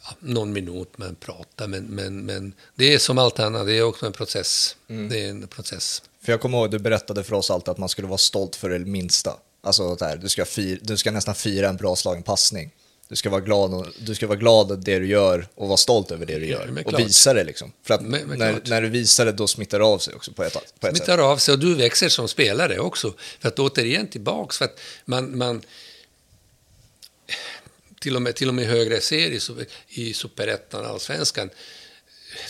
ja, 0.03 0.15
någon 0.19 0.53
minut 0.53 0.97
man 0.97 1.15
pratar. 1.15 1.67
Men, 1.67 1.83
men, 1.83 2.25
men 2.25 2.53
det 2.75 2.93
är 2.93 2.99
som 2.99 3.17
allt 3.17 3.39
annat, 3.39 3.65
det 3.65 3.73
är 3.73 3.83
också 3.83 4.05
en 4.05 4.13
process. 4.13 4.75
Det 5.09 5.25
är 5.25 5.29
en 5.29 5.47
process. 5.47 6.03
För 6.21 6.31
jag 6.31 6.41
kommer 6.41 6.57
ihåg, 6.57 6.71
du 6.71 6.79
berättade 6.79 7.23
för 7.23 7.35
oss 7.35 7.51
alltid 7.51 7.69
att 7.69 7.77
man 7.77 7.89
skulle 7.89 8.07
vara 8.07 8.17
stolt 8.17 8.55
för 8.55 8.69
det 8.69 8.79
minsta. 8.79 9.37
Alltså 9.63 9.95
där, 9.95 10.17
du, 10.17 10.29
ska 10.29 10.45
fir, 10.45 10.79
du 10.81 10.97
ska 10.97 11.11
nästan 11.11 11.35
fira 11.35 11.69
en 11.69 11.77
bra 11.77 11.95
slagen 11.95 12.23
passning. 12.23 12.71
Du 13.11 13.15
ska 13.17 13.29
vara 13.29 13.41
glad, 13.41 13.73
och, 13.73 13.87
du 13.99 14.15
ska 14.15 14.27
vara 14.27 14.37
glad 14.37 14.71
över 14.71 14.83
det 14.83 14.99
du 14.99 15.07
gör 15.07 15.47
och 15.55 15.67
vara 15.67 15.77
stolt 15.77 16.11
över 16.11 16.25
det 16.25 16.39
du 16.39 16.45
Ja, 16.45 16.51
gör. 16.59 16.67
men 16.67 16.85
och 16.85 16.99
visa 16.99 17.33
det 17.33 17.43
liksom. 17.43 17.71
För 17.83 17.93
att 17.93 18.01
Men- 18.01 18.27
men 18.27 18.39
när, 18.39 18.61
när 18.65 18.81
du 18.81 18.89
visar 18.89 19.25
det, 19.25 19.31
då 19.31 19.47
smittar 19.47 19.79
det 19.79 19.85
av 19.85 19.99
sig 19.99 20.13
också 20.15 20.31
på 20.33 20.43
ett, 20.43 20.53
på 20.53 20.59
ett 20.59 20.97
sätt. 20.97 20.97
smittar 20.97 21.17
av 21.17 21.37
sig 21.37 21.53
och 21.53 21.59
du 21.59 21.75
växer 21.75 22.09
som 22.09 22.27
spelare 22.27 22.79
också. 22.79 23.13
För 23.39 23.47
att 23.47 23.59
återigen 23.59 24.07
tillbaks, 24.07 24.57
för 24.57 24.65
att 24.65 24.79
man, 25.05 25.37
man 25.37 25.61
till 27.99 28.15
och 28.15 28.21
med, 28.21 28.35
till 28.35 28.47
och 28.47 28.53
med 28.53 28.65
högre 28.65 29.01
serier 29.01 29.41
i 29.89 30.13
superettan, 30.13 30.85
allsvenskan, 30.85 31.49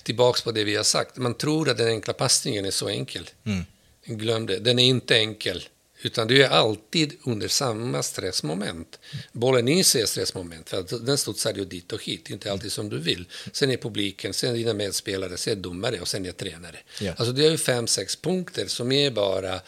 tillbaks 0.03 0.41
på 0.41 0.51
det 0.51 0.64
vi 0.64 0.76
har 0.76 0.84
sagt. 0.84 1.18
Man 1.18 1.34
tror 1.34 1.70
att 1.70 1.78
den 1.78 1.88
enkla 1.88 2.14
passningen 2.14 2.66
är 2.66 2.72
så 2.72 2.88
enkel. 2.89 3.30
Mm. 3.45 3.66
Glöm 4.05 4.45
det, 4.45 4.59
den 4.59 4.80
är 4.80 4.84
inte 4.86 5.16
enkel. 5.16 5.64
Utan 6.01 6.27
du 6.27 6.43
är 6.43 6.49
alltid 6.49 7.13
under 7.23 7.47
samma 7.47 8.03
stressmoment. 8.03 8.99
Bollen 9.31 9.67
i 9.67 9.83
sig 9.83 10.01
är 10.01 10.05
stressmoment, 10.05 10.69
för 10.69 10.79
att 10.79 11.05
den 11.05 11.17
studsar 11.17 11.53
ju 11.53 11.65
dit 11.65 11.91
och 11.91 12.03
hit, 12.03 12.29
inte 12.29 12.51
alltid 12.51 12.71
som 12.71 12.89
du 12.89 12.99
vill. 12.99 13.25
Sen 13.51 13.71
är 13.71 13.77
publiken, 13.77 14.33
sen 14.33 14.49
är 14.49 14.57
dina 14.57 14.73
medspelare, 14.73 15.37
sen 15.37 15.57
är 15.57 15.61
domare 15.61 15.99
och 15.99 16.07
sen 16.07 16.25
är 16.25 16.31
tränare. 16.31 16.77
Ja. 17.01 17.13
Alltså 17.17 17.31
det 17.31 17.45
är 17.45 17.51
ju 17.51 17.57
fem, 17.57 17.87
sex 17.87 18.15
punkter 18.15 18.67
som 18.67 18.91
är 18.91 19.11
bara 19.11 19.61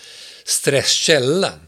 stresskällan. 0.45 1.67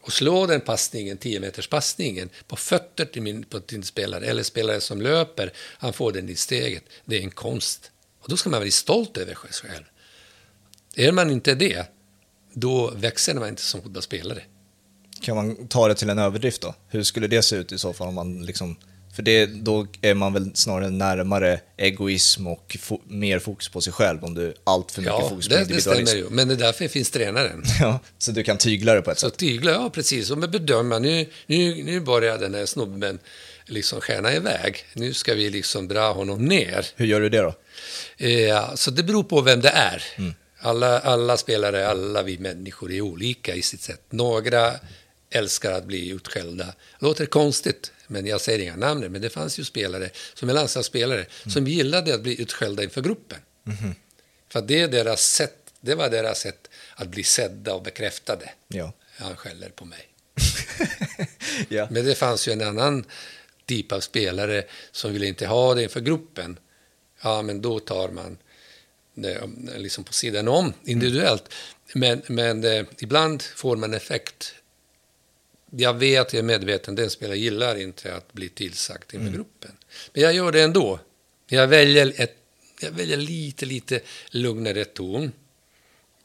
Och 0.00 0.12
slå 0.12 0.46
den 0.46 0.60
passningen, 0.60 1.16
10 1.16 1.40
meters 1.40 1.68
passningen, 1.68 2.30
på 2.46 2.56
fötter 2.56 3.04
till 3.04 3.22
min, 3.22 3.44
på 3.44 3.58
din 3.58 3.82
spelare, 3.82 4.26
eller 4.26 4.42
spelare 4.42 4.80
som 4.80 5.02
löper, 5.02 5.52
han 5.56 5.92
får 5.92 6.12
den 6.12 6.28
i 6.28 6.36
steget. 6.36 6.84
Det 7.04 7.16
är 7.16 7.20
en 7.20 7.30
konst. 7.30 7.90
Och 8.20 8.28
då 8.28 8.36
ska 8.36 8.50
man 8.50 8.60
vara 8.60 8.70
stolt 8.70 9.16
över 9.16 9.34
sig 9.34 9.70
själv. 9.70 9.84
Är 10.94 11.12
man 11.12 11.30
inte 11.30 11.54
det, 11.54 11.86
då 12.52 12.90
växer 12.96 13.34
man 13.34 13.48
inte 13.48 13.62
som 13.62 13.82
fotbollsspelare. 13.82 14.42
Kan 15.22 15.36
man 15.36 15.68
ta 15.68 15.88
det 15.88 15.94
till 15.94 16.10
en 16.10 16.18
överdrift 16.18 16.60
då? 16.62 16.74
Hur 16.88 17.02
skulle 17.02 17.26
det 17.26 17.42
se 17.42 17.56
ut 17.56 17.72
i 17.72 17.78
så 17.78 17.92
fall 17.92 18.08
om 18.08 18.14
man 18.14 18.42
liksom... 18.46 18.76
För 19.16 19.22
det, 19.22 19.46
då 19.46 19.86
är 20.02 20.14
man 20.14 20.32
väl 20.32 20.50
snarare 20.54 20.90
närmare 20.90 21.60
egoism 21.76 22.46
och 22.46 22.76
fo- 22.80 23.00
mer 23.06 23.38
fokus 23.38 23.68
på 23.68 23.80
sig 23.80 23.92
själv 23.92 24.24
om 24.24 24.34
du 24.34 24.54
allt 24.64 24.90
för 24.92 25.00
mycket 25.02 25.14
Ja, 25.20 25.28
fokus 25.28 25.48
på 25.48 25.54
det, 25.54 25.56
det 25.58 25.62
individualism. 25.62 26.06
stämmer 26.06 26.24
ju. 26.24 26.30
Men 26.30 26.48
det 26.48 26.54
är 26.54 26.58
därför 26.58 26.88
finns 26.88 27.10
tränaren. 27.10 27.62
Ja, 27.80 27.98
så 28.18 28.32
du 28.32 28.42
kan 28.42 28.58
tygla 28.58 28.94
det 28.94 29.02
på 29.02 29.10
ett 29.10 29.18
Så 29.18 29.28
sätt. 29.30 29.38
tygla, 29.38 29.70
ja 29.70 29.90
precis. 29.90 30.30
Och 30.30 30.38
med 30.38 30.50
bedöma, 30.50 30.98
nu, 30.98 31.26
nu, 31.46 31.82
nu 31.84 32.00
börjar 32.00 32.38
den 32.38 32.54
här 32.54 32.66
snubben 32.66 33.18
liksom 33.66 34.00
skärna 34.00 34.34
iväg. 34.34 34.76
Nu 34.94 35.14
ska 35.14 35.34
vi 35.34 35.50
liksom 35.50 35.88
dra 35.88 36.12
honom 36.12 36.44
ner. 36.44 36.86
Hur 36.96 37.06
gör 37.06 37.20
du 37.20 37.28
det 37.28 37.40
då? 37.40 37.54
Eh, 38.26 38.74
så 38.74 38.90
det 38.90 39.02
beror 39.02 39.22
på 39.24 39.40
vem 39.40 39.60
det 39.60 39.68
är. 39.70 40.02
Alla, 40.60 41.00
alla 41.00 41.36
spelare, 41.36 41.88
alla 41.88 42.22
vi 42.22 42.38
människor 42.38 42.92
är 42.92 43.00
olika 43.00 43.54
i 43.54 43.62
sitt 43.62 43.82
sätt. 43.82 44.00
Några 44.10 44.74
älskar 45.30 45.72
att 45.72 45.84
bli 45.84 46.08
utskällda. 46.08 46.74
Låter 46.98 47.26
konstigt, 47.26 47.92
men 48.06 48.26
jag 48.26 48.40
säger 48.40 48.58
inga 48.58 48.76
namn. 48.76 49.12
Men 49.12 49.22
det 49.22 49.30
fanns 49.30 49.58
ju 49.58 49.64
spelare, 49.64 50.10
som 50.34 50.48
är 50.48 50.54
landslagsspelare, 50.54 51.26
som 51.46 51.66
gillade 51.66 52.14
att 52.14 52.22
bli 52.22 52.42
utskällda 52.42 52.82
inför 52.82 53.02
gruppen. 53.02 53.38
För 54.48 54.58
att 54.58 54.68
det, 54.68 54.80
är 54.80 54.88
deras 54.88 55.20
sätt, 55.20 55.56
det 55.80 55.94
var 55.94 56.10
deras 56.10 56.40
sätt 56.40 56.68
att 56.94 57.08
bli 57.08 57.24
sedda 57.24 57.74
och 57.74 57.82
bekräftade. 57.82 58.50
Ja. 58.68 58.92
Han 59.16 59.36
skäller 59.36 59.68
på 59.68 59.84
mig. 59.84 60.08
ja. 61.68 61.88
Men 61.90 62.04
det 62.04 62.14
fanns 62.14 62.48
ju 62.48 62.52
en 62.52 62.62
annan 62.62 63.04
typ 63.66 63.92
av 63.92 64.00
spelare 64.00 64.64
som 64.92 65.12
ville 65.12 65.26
inte 65.26 65.46
ha 65.46 65.74
det 65.74 65.82
inför 65.82 66.00
gruppen. 66.00 66.58
Ja, 67.22 67.42
men 67.42 67.62
då 67.62 67.78
tar 67.78 68.08
man 68.08 68.38
liksom 69.76 70.04
på 70.04 70.12
sidan 70.12 70.48
om 70.48 70.72
individuellt. 70.84 71.44
Men, 71.94 72.22
men 72.26 72.64
eh, 72.64 72.84
ibland 72.98 73.42
får 73.42 73.76
man 73.76 73.94
effekt. 73.94 74.54
Jag 75.70 75.94
vet, 75.94 76.32
jag 76.32 76.38
är 76.38 76.42
medveten, 76.42 76.94
den 76.94 77.10
spelare 77.10 77.38
gillar 77.38 77.76
inte 77.76 78.14
att 78.14 78.32
bli 78.32 78.48
tillsagt 78.48 79.14
inför 79.14 79.32
gruppen. 79.32 79.72
Men 80.12 80.22
jag 80.22 80.34
gör 80.34 80.52
det 80.52 80.62
ändå. 80.62 81.00
Jag 81.46 81.68
väljer, 81.68 82.12
ett, 82.16 82.36
jag 82.80 82.90
väljer 82.90 83.16
lite, 83.16 83.66
lite 83.66 84.00
lugnare 84.30 84.84
ton. 84.84 85.32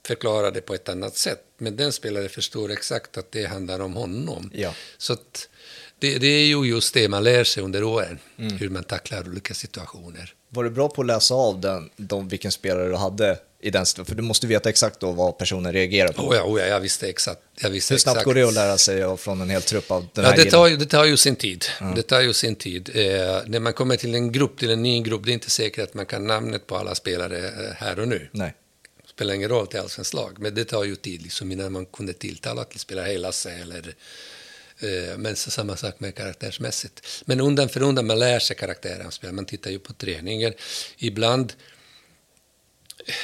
Förklarar 0.06 0.52
det 0.52 0.62
på 0.62 0.74
ett 0.74 0.89
annat 0.89 1.18
sätt. 1.18 1.43
Men 1.58 1.76
den 1.76 1.91
spelaren 1.91 2.30
förstår 2.30 2.72
exakt 2.72 3.18
att 3.18 3.32
det 3.32 3.46
handlar 3.46 3.80
om 3.80 3.93
honom. 3.93 4.52
Ja. 4.54 4.76
Så 4.98 5.14
att 5.14 5.50
det, 6.00 6.18
det 6.18 6.28
är 6.28 6.46
ju 6.46 6.64
just 6.64 6.93
det 6.93 7.10
man 7.10 7.24
lär 7.24 7.43
sig 7.43 7.64
under 7.64 7.84
åren. 7.84 8.20
Hur 8.36 8.70
man 8.70 8.84
tacklar 8.84 9.28
olika 9.30 9.54
situationer. 9.54 10.34
Var 10.56 10.64
du 10.64 10.70
bra 10.70 10.89
på 10.89 11.01
att 11.01 11.08
läsa 11.08 11.34
av 11.34 11.60
den, 11.62 11.89
de, 11.97 12.28
vilken 12.28 12.51
spelare 12.51 12.88
du 12.89 12.95
hade 12.95 13.38
i 13.62 13.70
den 13.70 13.86
situationen? 13.86 14.06
För 14.08 14.16
du 14.16 14.22
måste 14.22 14.47
veta 14.47 14.70
exakt 14.70 14.99
då 14.99 15.12
vad 15.12 15.38
personen 15.38 15.74
reagerar 15.74 16.12
på. 16.14 16.22
Oh 16.22 16.36
ja, 16.36 16.43
oh 16.43 16.60
ja, 16.60 16.66
jag 16.68 16.80
visste 16.80 17.08
exakt. 17.10 17.41
Jag 17.56 17.70
visste 17.70 17.93
Hur 17.93 17.99
snabbt 17.99 18.16
exakt. 18.16 18.26
går 18.26 18.34
det 18.34 18.43
att 18.47 18.53
lära 18.53 18.78
sig 18.78 19.18
från 19.18 19.41
en 19.41 19.49
hel 19.49 19.62
trupp 19.62 19.91
av 19.91 20.08
den 20.14 20.24
Ja, 20.26 20.30
här 20.32 20.38
det, 20.38 20.51
tar, 20.51 20.68
ju- 20.68 20.78
det 20.78 20.86
tar 20.86 21.06
ju 21.06 21.18
sin 21.18 21.36
tid. 21.36 21.66
Det 21.95 22.01
tar 22.01 22.22
ju 22.22 22.34
sin 22.34 22.56
tid. 22.56 22.89
Eh, 22.95 23.03
när 23.45 23.60
man 23.60 23.74
kommer 23.74 23.95
till 23.97 24.16
en 24.16 24.32
grupp, 24.32 24.60
till 24.60 24.70
en 24.72 24.84
ny 24.84 25.01
grupp, 25.01 25.26
det 25.26 25.32
är 25.32 25.34
inte 25.34 25.49
säkert 25.49 25.84
att 25.84 25.93
man 25.93 26.06
kan 26.06 26.28
namnet 26.28 26.68
på 26.68 26.78
alla 26.78 26.95
spelare 26.95 27.38
eh, 27.47 27.74
här 27.78 27.99
och 27.99 28.08
nu. 28.08 28.30
Nej. 28.32 28.53
Det 29.03 29.10
spelar 29.10 29.34
ingen 29.34 29.49
roll 29.49 29.68
till 29.68 29.80
allsvenskt 29.80 30.14
lag, 30.14 30.36
men 30.39 30.56
det 30.56 30.66
tar 30.66 30.84
ju 30.84 30.95
tid 30.95 31.22
liksom, 31.22 31.51
innan 31.51 31.72
man 31.72 31.86
kunde 31.86 32.14
tilltala 32.14 32.64
till 32.64 32.80
spelare 32.80 33.12
hela 33.12 33.32
sig 33.32 33.62
eller 33.62 33.95
men 35.17 35.36
så 35.36 35.51
samma 35.51 35.78
sak 35.78 35.99
med 35.99 36.15
karaktärsmässigt. 36.15 37.23
Men 37.26 37.41
undan 37.41 37.69
för 37.69 37.82
undan 37.82 38.07
man 38.07 38.19
lär 38.19 38.39
sig 38.39 38.55
karaktären. 38.55 39.36
Man 39.36 39.45
tittar 39.45 39.71
ju 39.71 39.80
på 39.80 39.93
träningen. 39.93 40.53
Ibland 40.97 41.53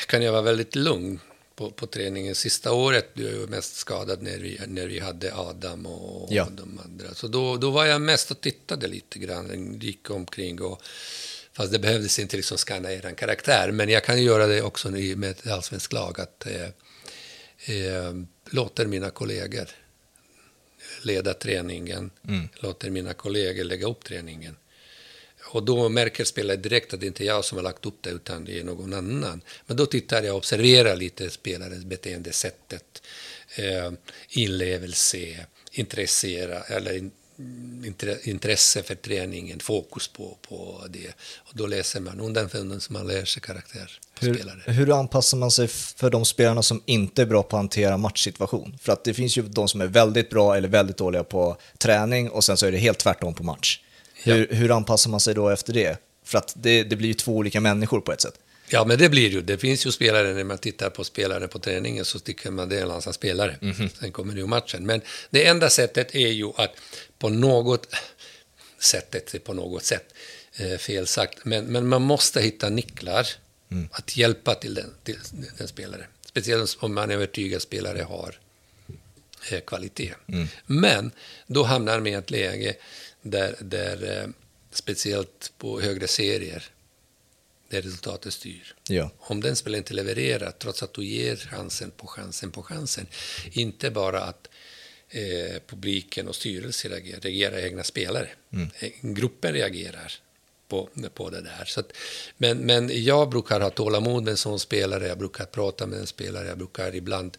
kan 0.08 0.22
jag 0.22 0.32
vara 0.32 0.42
väldigt 0.42 0.76
lugn 0.76 1.20
på, 1.56 1.72
på 1.72 1.88
träningen. 1.88 2.36
Sista 2.36 2.72
året 2.72 3.14
blev 3.14 3.40
jag 3.40 3.50
mest 3.50 3.76
skadad 3.76 4.22
när 4.22 4.38
vi, 4.38 4.60
när 4.68 4.88
vi 4.88 5.00
hade 5.00 5.36
Adam 5.36 5.86
och 5.86 6.28
Ja. 6.34 6.48
de 6.52 6.80
andra. 6.86 7.14
Så 7.14 7.28
då, 7.28 7.58
då 7.58 7.70
var 7.72 7.86
jag 7.86 8.02
mest 8.02 8.32
och 8.32 8.42
tittade 8.42 8.88
lite 8.88 9.20
grann, 9.20 9.80
gick 9.82 10.10
omkring 10.10 10.62
och 10.62 10.82
Fast 11.54 11.72
det 11.72 11.80
behövdes 11.80 12.20
inte 12.20 12.38
liksom 12.38 12.58
skanna 12.58 12.94
er 12.94 13.16
karaktär, 13.16 13.72
men 13.72 13.90
jag 13.90 14.04
kan 14.04 14.24
göra 14.24 14.48
det 14.48 14.62
också 14.62 14.90
med 14.92 15.24
ett 15.24 15.48
allsvenskt 15.48 15.94
lag, 15.94 16.20
att 16.20 16.46
eh, 16.46 16.64
eh, 17.76 18.14
låter 18.50 18.86
mina 18.86 19.10
kollegor 19.10 19.70
leda 21.06 21.34
träningen, 21.34 22.12
Mm. 22.28 22.50
låter 22.56 22.90
mina 22.90 23.14
kollegor 23.14 23.64
lägga 23.64 23.88
upp 23.88 24.04
träningen. 24.04 24.56
Och 25.44 25.64
då 25.64 25.90
märker 25.90 26.24
spelare 26.24 26.58
direkt 26.58 26.94
att 26.94 27.00
det 27.00 27.08
inte 27.08 27.24
är 27.24 27.26
jag 27.26 27.46
som 27.46 27.58
har 27.58 27.64
lagt 27.64 27.86
upp 27.86 27.98
det, 28.02 28.10
utan 28.10 28.46
det 28.46 28.60
är 28.60 28.64
någon 28.64 28.94
annan. 28.94 29.42
Men 29.66 29.78
då 29.78 29.86
tittar 29.86 30.24
jag 30.24 30.32
och 30.32 30.38
observerar 30.38 30.96
lite 30.96 31.30
spelarens 31.30 31.86
beteendesättet, 31.86 33.02
eh, 33.56 33.92
inlevelse, 34.30 35.46
intressera, 35.72 36.62
eller 36.62 36.98
in, 36.98 37.12
intresse 38.24 38.84
för 38.84 38.96
träningen, 38.96 39.60
fokus 39.60 40.08
på, 40.08 40.38
på 40.50 40.82
det. 40.90 41.08
Och 41.38 41.54
då 41.54 41.68
läser 41.68 42.00
man 42.00 42.20
undan 42.20 42.50
för 42.50 42.60
undan 42.60 42.82
så 42.82 42.94
man 42.94 43.08
lär 43.08 43.26
sig 43.26 43.42
karaktär 43.42 44.00
på 44.20 44.26
Hur, 44.26 44.34
spelare. 44.34 44.62
hur 44.66 45.00
anpassar 45.00 45.38
man 45.38 45.52
sig 45.52 45.68
för 45.68 46.10
de 46.10 46.26
spelarna 46.26 46.64
som 46.64 46.82
inte 46.86 47.22
är 47.22 47.26
bra 47.26 47.44
på 47.44 47.56
att 47.56 47.62
hantera 47.62 47.98
matchsituation? 47.98 48.78
För 48.82 48.94
att 48.94 49.04
det 49.04 49.14
finns 49.14 49.38
ju 49.38 49.42
de 49.42 49.68
som 49.68 49.82
är 49.82 49.88
väldigt 49.88 50.30
bra 50.30 50.58
eller 50.58 50.68
väldigt 50.68 50.98
dåliga 50.98 51.24
på 51.24 51.58
träning 51.78 52.30
och 52.30 52.44
sen 52.44 52.58
så 52.58 52.66
är 52.66 52.72
det 52.72 52.78
helt 52.78 53.00
tvärtom 53.00 53.34
på 53.34 53.44
match. 53.44 53.80
Hur, 54.24 54.48
hur 54.52 54.72
anpassar 54.72 55.10
man 55.10 55.20
sig 55.20 55.34
då 55.34 55.50
efter 55.50 55.74
det? 55.74 55.98
För 56.26 56.38
att 56.38 56.54
det, 56.58 56.84
det 56.84 56.96
blir 56.96 57.08
ju 57.08 57.14
två 57.14 57.36
olika 57.36 57.62
människor 57.62 58.02
på 58.02 58.12
ett 58.12 58.22
sätt. 58.22 58.34
Ja, 58.74 58.86
men 58.86 58.98
det 58.98 59.10
blir 59.10 59.30
ju. 59.30 59.42
Det 59.42 59.58
finns 59.58 59.86
ju 59.86 59.92
spelare, 59.92 60.34
när 60.34 60.44
man 60.44 60.58
tittar 60.58 60.90
på 60.90 61.04
spelare 61.04 61.48
på 61.48 61.60
träningen 61.60 62.06
så 62.06 62.20
tycker 62.20 62.52
man 62.52 62.70
det 62.70 62.78
är 62.78 62.82
en 62.82 62.88
landslagsspelare. 62.88 63.58
Sen 64.00 64.12
kommer 64.12 64.34
det 64.34 64.40
ju 64.40 64.48
matchen. 64.48 64.86
Men 64.86 65.02
det 65.30 65.48
enda 65.48 65.70
sättet 65.70 66.16
är 66.16 66.28
ju 66.28 66.52
att 66.56 66.72
på 67.20 67.30
något 67.30 67.88
sättet, 68.80 69.34
är 69.34 69.40
på 69.40 69.54
något 69.54 69.84
sätt, 69.84 70.14
eh, 70.56 70.78
fel 70.78 71.08
sagt, 71.08 71.46
men, 71.46 71.66
men 71.66 71.88
man 71.88 72.02
måste 72.02 72.42
hitta 72.42 72.70
nycklar 72.70 73.28
att 73.92 74.18
hjälpa 74.18 74.56
till 74.56 74.74
den, 74.74 74.94
till 75.04 75.18
den 75.58 75.68
spelare. 75.68 76.08
Speciellt 76.26 76.78
om 76.80 76.94
man 76.94 77.12
är 77.12 77.16
övertygad 77.16 77.62
spelare 77.62 78.02
har 78.02 78.40
eh, 79.52 79.60
kvalitet. 79.60 80.14
Men 80.66 81.12
då 81.48 81.64
hamnar 81.64 82.00
man 82.00 82.08
i 82.08 82.12
ett 82.12 82.32
läge 82.32 82.76
där, 83.22 83.56
där 83.60 84.20
eh, 84.20 84.28
speciellt 84.72 85.52
på 85.58 85.82
högre 85.82 86.08
serier, 86.08 86.64
där 87.72 87.82
resultatet 87.82 88.34
styr. 88.34 88.76
Ja. 88.88 89.12
Om 89.18 89.42
den 89.42 89.56
spelaren 89.56 89.82
inte 89.82 89.94
levererar, 89.94 90.52
trots 90.52 90.84
att 90.84 90.94
du 90.94 91.06
ger 91.06 91.36
chansen 91.36 91.92
på 91.92 92.08
chansen 92.08 92.52
på 92.52 92.64
chansen, 92.64 93.08
inte 93.52 93.92
bara 93.92 94.22
att 94.22 94.50
eh, 95.10 95.62
publiken 95.68 96.28
och 96.28 96.36
styrelsen 96.36 96.92
reagerar, 96.92 97.20
reagerar 97.20 97.58
egna 97.58 97.84
spelare. 97.84 98.30
Eh, 98.80 98.90
Gruppen 99.02 99.54
reagerar 99.54 100.14
på, 100.68 100.90
på 101.14 101.30
det 101.30 101.42
där. 101.42 101.66
Så 101.66 101.80
att, 101.80 101.92
men, 102.38 102.58
men 102.58 103.04
jag 103.04 103.30
brukar 103.30 103.62
ha 103.62 103.70
tålamod 103.70 104.24
med 104.24 104.32
en 104.32 104.38
sån 104.38 104.60
spelare, 104.60 105.08
jag 105.08 105.18
brukar 105.18 105.46
prata 105.46 105.88
med 105.88 106.00
en 106.00 106.08
spelare, 106.08 106.48
jag 106.48 106.58
brukar 106.58 106.96
ibland, 106.96 107.38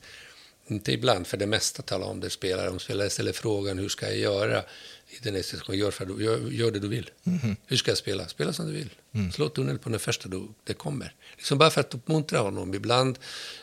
inte 0.67 0.93
ibland, 0.93 1.27
för 1.27 1.37
det 1.37 1.47
mesta 1.47 1.83
tala 1.83 2.07
om 2.07 2.21
det 2.21 2.31
spelare. 2.31 2.71
Om 2.71 2.79
spelare 2.79 3.11
ställer 3.11 3.33
frågan 3.33 3.79
hur 3.79 3.89
ska 3.89 4.07
jag 4.07 4.19
göra 4.19 4.65
i 5.13 5.19
den 5.23 5.35
här 5.35 5.43
situationen, 5.43 5.79
gör, 5.79 5.91
för, 5.91 6.21
gör, 6.21 6.51
gör 6.51 6.71
det 6.71 6.79
du 6.79 6.89
vill. 6.89 7.11
Mhm. 7.23 7.57
Hur 7.67 7.77
ska 7.77 7.91
jag 7.91 7.99
spela? 7.99 8.29
Spela 8.29 8.53
som 8.53 8.67
du 8.67 8.73
vill. 8.73 8.91
Mm. 9.13 9.33
Slå 9.33 9.49
tunnel 9.49 9.79
på 9.79 9.89
den 9.89 10.01
första 10.01 10.29
du, 10.29 10.49
det 10.65 10.75
kommer. 10.75 11.15
Liksom 11.37 11.59
bara 11.59 11.71
för 11.71 11.81
att 11.81 11.95
uppmuntra 11.95 12.39
honom 12.39 12.75
ibland. 12.75 13.19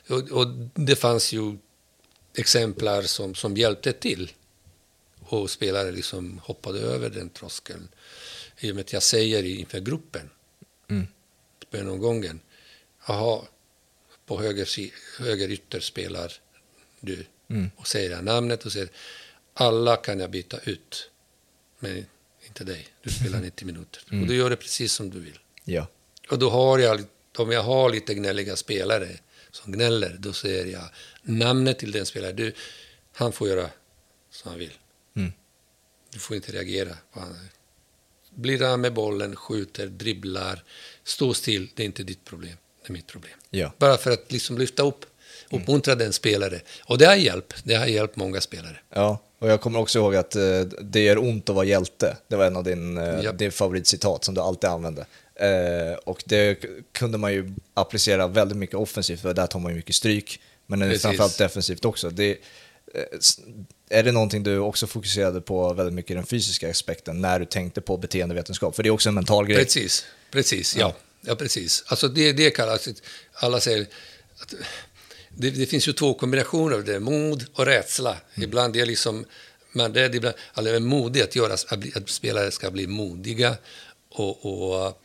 Och, 0.07 0.31
och 0.31 0.47
det 0.73 0.95
fanns 0.95 1.33
ju 1.33 1.57
exemplar 2.33 3.01
som, 3.01 3.35
som 3.35 3.57
hjälpte 3.57 3.93
till. 3.93 4.31
Och 5.19 5.49
spelare 5.49 5.91
liksom 5.91 6.39
hoppade 6.43 6.79
över 6.79 7.09
den 7.09 7.29
tröskeln. 7.29 7.87
I 8.59 8.71
och 8.71 8.75
med 8.75 8.81
att 8.81 8.93
jag 8.93 9.03
säger 9.03 9.43
inför 9.43 9.79
gruppen, 9.79 10.29
Mm. 10.89 11.07
på 11.71 11.77
genomgången, 11.77 12.39
jaha, 13.07 13.41
på 14.25 14.41
höger, 14.41 14.67
höger 15.21 15.51
ytter 15.51 15.79
spelar 15.79 16.33
du. 16.99 17.25
Mm. 17.47 17.69
Och 17.75 17.87
säger 17.87 18.11
jag 18.11 18.23
namnet 18.23 18.65
och 18.65 18.71
säger, 18.71 18.89
alla 19.53 19.95
kan 19.95 20.19
jag 20.19 20.31
byta 20.31 20.57
ut, 20.59 21.08
men 21.79 22.05
inte 22.47 22.63
dig. 22.63 22.87
Du 23.03 23.09
spelar 23.09 23.41
90 23.41 23.65
minuter. 23.65 24.01
Mm. 24.11 24.21
Och 24.21 24.27
du 24.27 24.35
gör 24.35 24.49
det 24.49 24.55
precis 24.55 24.93
som 24.93 25.09
du 25.09 25.19
vill. 25.19 25.39
Ja. 25.63 25.87
Och 26.29 26.39
då 26.39 26.49
har 26.49 26.79
jag, 26.79 27.03
om 27.37 27.51
jag 27.51 27.63
har 27.63 27.89
lite 27.89 28.13
gnälliga 28.13 28.55
spelare 28.55 29.09
som 29.51 29.73
gnäller, 29.73 30.15
då 30.19 30.33
säger 30.33 30.65
jag 30.65 30.89
namnet 31.21 31.79
till 31.79 31.91
den 31.91 32.05
spelaren. 32.05 32.35
Du, 32.35 32.53
han 33.13 33.31
får 33.31 33.49
göra 33.49 33.69
som 34.31 34.49
han 34.49 34.59
vill. 34.59 34.73
Mm. 35.15 35.31
Du 36.11 36.19
får 36.19 36.35
inte 36.35 36.51
reagera. 36.51 36.97
på 37.13 37.19
han. 37.19 37.35
Blir 38.35 38.63
han 38.63 38.81
med 38.81 38.93
bollen, 38.93 39.35
skjuter, 39.35 39.87
dribblar, 39.87 40.63
stå 41.03 41.33
still, 41.33 41.69
det 41.75 41.83
är 41.83 41.85
inte 41.85 42.03
ditt 42.03 42.25
problem. 42.25 42.57
Det 42.81 42.89
är 42.89 42.93
mitt 42.93 43.07
problem. 43.07 43.33
Ja. 43.49 43.73
Bara 43.77 43.97
för 43.97 44.11
att 44.11 44.31
liksom 44.31 44.57
lyfta 44.57 44.83
upp, 44.83 45.05
uppmuntra 45.51 45.95
den 45.95 46.13
spelare. 46.13 46.61
Och 46.83 46.97
det 46.97 47.05
har 47.05 47.15
hjälpt. 47.15 47.61
Det 47.63 47.75
har 47.75 47.85
hjälpt 47.85 48.15
många 48.15 48.41
spelare. 48.41 48.79
Ja, 48.89 49.23
och 49.39 49.49
jag 49.49 49.61
kommer 49.61 49.79
också 49.79 49.99
ihåg 49.99 50.15
att 50.15 50.35
eh, 50.35 50.61
det 50.81 50.99
gör 50.99 51.17
ont 51.17 51.49
att 51.49 51.55
vara 51.55 51.65
hjälte. 51.65 52.17
Det 52.27 52.35
var 52.35 52.45
en 52.45 52.55
av 52.55 52.63
din, 52.63 52.97
eh, 52.97 53.23
Japp. 53.23 53.37
din 53.37 53.51
favoritcitat 53.51 54.23
som 54.23 54.35
du 54.35 54.41
alltid 54.41 54.69
använde. 54.69 55.05
Eh, 55.35 55.97
och 56.03 56.23
det 56.25 56.65
kunde 56.91 57.17
man 57.17 57.33
ju 57.33 57.51
applicera 57.73 58.27
väldigt 58.27 58.57
mycket 58.57 58.75
offensivt, 58.75 59.21
för 59.21 59.33
där 59.33 59.47
tar 59.47 59.59
man 59.59 59.71
ju 59.71 59.75
mycket 59.75 59.95
stryk. 59.95 60.41
Men 60.67 60.79
Precis. 60.79 61.01
framförallt 61.01 61.37
defensivt 61.37 61.85
också. 61.85 62.09
Det, 62.09 62.31
eh, 62.93 63.03
är 63.89 64.03
det 64.03 64.11
någonting 64.11 64.43
du 64.43 64.57
också 64.57 64.87
fokuserade 64.87 65.41
på 65.41 65.73
väldigt 65.73 65.93
mycket 65.93 66.11
i 66.11 66.13
den 66.13 66.25
fysiska 66.25 66.69
aspekten 66.69 67.21
när 67.21 67.39
du 67.39 67.45
tänkte 67.45 67.81
på 67.81 67.97
beteendevetenskap? 67.97 68.75
För 68.75 68.83
det 68.83 68.89
är 68.89 68.91
också 68.91 69.09
en 69.09 69.15
mental 69.15 69.45
grej. 69.47 69.57
Precis, 69.63 70.05
precis, 70.31 70.75
ja. 70.75 70.81
Ja. 70.81 70.95
Ja, 71.21 71.35
precis. 71.35 71.83
Alltså 71.87 72.07
det, 72.07 72.31
det 72.31 72.51
kallas, 72.51 72.87
alla 73.33 73.59
säger 73.59 73.87
att 74.41 74.53
det, 75.41 75.49
det 75.49 75.65
finns 75.65 75.87
ju 75.87 75.93
två 75.93 76.13
kombinationer 76.13 76.75
av 76.75 76.83
det, 76.83 76.99
mod 76.99 77.45
och 77.53 77.65
rädsla. 77.65 78.17
Ibland 78.35 78.75
är 78.75 78.85
liksom, 78.85 79.25
man 79.71 79.93
rädd, 79.93 80.15
ibland, 80.15 80.35
alla 80.53 80.69
är 80.69 80.79
modiga 80.79 81.23
att, 81.23 81.35
göra, 81.35 81.53
att, 81.53 82.09
spelare 82.09 82.51
ska 82.51 82.71
bli 82.71 82.87
modiga 82.87 83.57
och, 84.09 84.45
och 84.45 85.01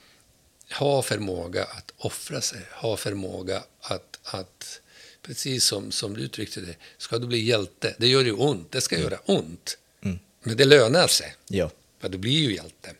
ha 0.78 1.02
förmåga 1.02 1.64
att 1.64 1.92
offra 1.96 2.40
sig, 2.40 2.60
ha 2.72 2.96
förmåga 2.96 3.62
att, 3.80 4.18
att 4.24 4.80
precis 5.22 5.64
som, 5.64 5.92
som 5.92 6.14
du 6.14 6.20
uttryckte 6.20 6.60
det, 6.60 6.74
ska 6.98 7.18
du 7.18 7.26
bli 7.26 7.38
hjälte, 7.38 7.94
det 7.98 8.08
gör 8.08 8.24
ju 8.24 8.32
ont, 8.32 8.72
det 8.72 8.80
ska 8.80 8.98
göra 8.98 9.18
ont, 9.24 9.78
Mm. 10.02 10.18
men 10.42 10.56
det 10.56 10.64
lönar 10.64 11.06
sig. 11.06 11.34
Ja. 11.48 11.70
För 12.00 12.08
du 12.08 12.18
blir 12.18 12.32
ju 12.48 12.54
hjälte. 12.54 12.90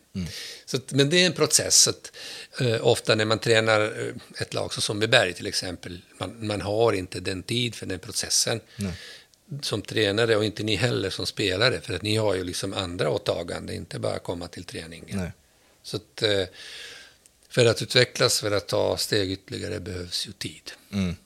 Så 0.65 0.77
att, 0.77 0.93
men 0.93 1.11
det 1.11 1.23
är 1.23 1.27
en 1.27 1.33
process. 1.33 1.83
Så 1.83 1.91
att, 1.91 2.13
eh, 2.61 2.87
ofta 2.87 3.15
när 3.15 3.25
man 3.25 3.39
tränar 3.39 3.81
eh, 3.81 4.43
ett 4.43 4.55
lag 4.55 4.73
som 4.73 4.83
Sundbyberg 4.83 5.33
till 5.33 5.47
exempel, 5.47 6.03
man, 6.19 6.47
man 6.47 6.61
har 6.61 6.93
inte 6.93 7.21
den 7.21 7.43
tid 7.43 7.75
för 7.75 7.87
den 7.87 7.99
processen 7.99 8.61
som 9.63 9.83
tränare 9.83 10.37
och 10.37 10.45
inte 10.45 10.63
ni 10.63 10.77
heller 10.77 11.11
som 11.11 11.27
spelare, 11.27 11.81
för 11.81 11.95
att 11.95 12.03
ni 12.03 12.17
har 12.17 12.35
ju 12.35 12.45
liksom 12.45 12.75
andra 12.75 13.11
åtaganden, 13.11 13.77
inte 13.77 13.99
bara 13.99 14.19
komma 14.19 14.49
till 14.49 14.65
träningen. 14.65 15.19
Nej. 15.19 15.33
Så 15.83 15.97
att, 15.97 16.23
eh, 16.23 16.45
för 17.49 17.67
att 17.67 17.83
utvecklas, 17.83 18.41
för 18.41 18.51
att 18.51 18.69
ta 18.69 18.97
steg 18.97 19.33
ytterligare 19.33 19.81
behövs 19.81 20.27
ju 20.27 20.33
tid. 20.33 20.73
Mm. 20.93 21.17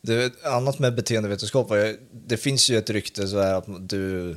Det, 0.00 0.44
annat 0.44 0.78
med 0.78 0.94
beteendevetenskap, 0.94 1.70
det 2.12 2.36
finns 2.36 2.70
ju 2.70 2.78
ett 2.78 2.90
rykte 2.90 3.28
så 3.28 3.40
här 3.40 3.54
att 3.54 3.88
du 3.88 4.36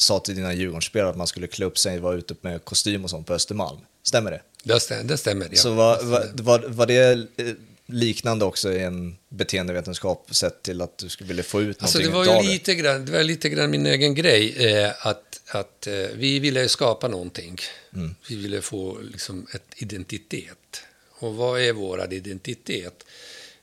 sa 0.00 0.20
till 0.20 0.36
dina 0.36 0.54
Djurgårdsspelare 0.54 1.10
att 1.10 1.16
man 1.16 1.26
skulle 1.26 1.46
klä 1.46 1.66
upp 1.66 1.78
sig 1.78 1.96
och 1.96 2.02
vara 2.02 2.16
ute 2.16 2.34
med 2.40 2.64
kostym 2.64 3.04
och 3.04 3.10
sånt 3.10 3.26
på 3.26 3.34
Östermalm. 3.34 3.78
Stämmer 4.02 4.30
det? 4.30 4.42
Det 4.62 4.80
stämmer, 4.80 5.04
det 5.04 5.18
stämmer 5.18 5.48
ja. 5.50 5.56
Så 5.56 5.74
var, 5.74 5.98
Det 5.98 6.42
var, 6.42 6.58
var, 6.58 6.68
var 6.68 6.86
det 6.86 7.12
eh, 7.36 7.54
liknande 7.86 8.44
också 8.44 8.72
i 8.72 8.82
en 8.82 9.16
beteendevetenskap 9.28 10.34
sett 10.34 10.62
till 10.62 10.80
att 10.80 10.98
du 10.98 11.08
skulle 11.08 11.28
vilja 11.28 11.42
få 11.42 11.62
ut 11.62 11.82
Alltså 11.82 11.98
det 11.98 12.08
någonting 12.08 12.34
var 12.34 12.42
ju 12.42 12.48
utav 12.48 12.52
lite 12.52 12.74
grann, 12.74 13.04
det 13.04 13.12
var 13.12 13.22
lite 13.22 13.48
grann 13.48 13.70
min 13.70 13.86
egen 13.86 14.14
grej, 14.14 14.66
eh, 14.66 15.06
att, 15.06 15.40
att 15.46 15.86
eh, 15.86 15.94
vi 15.94 16.38
ville 16.38 16.68
skapa 16.68 17.08
någonting. 17.08 17.58
Mm. 17.94 18.14
Vi 18.28 18.36
ville 18.36 18.62
få 18.62 18.98
liksom 19.00 19.46
ett 19.54 19.74
identitet. 19.76 20.82
Och 21.18 21.34
vad 21.34 21.60
är 21.60 21.72
vår 21.72 22.12
identitet? 22.12 23.04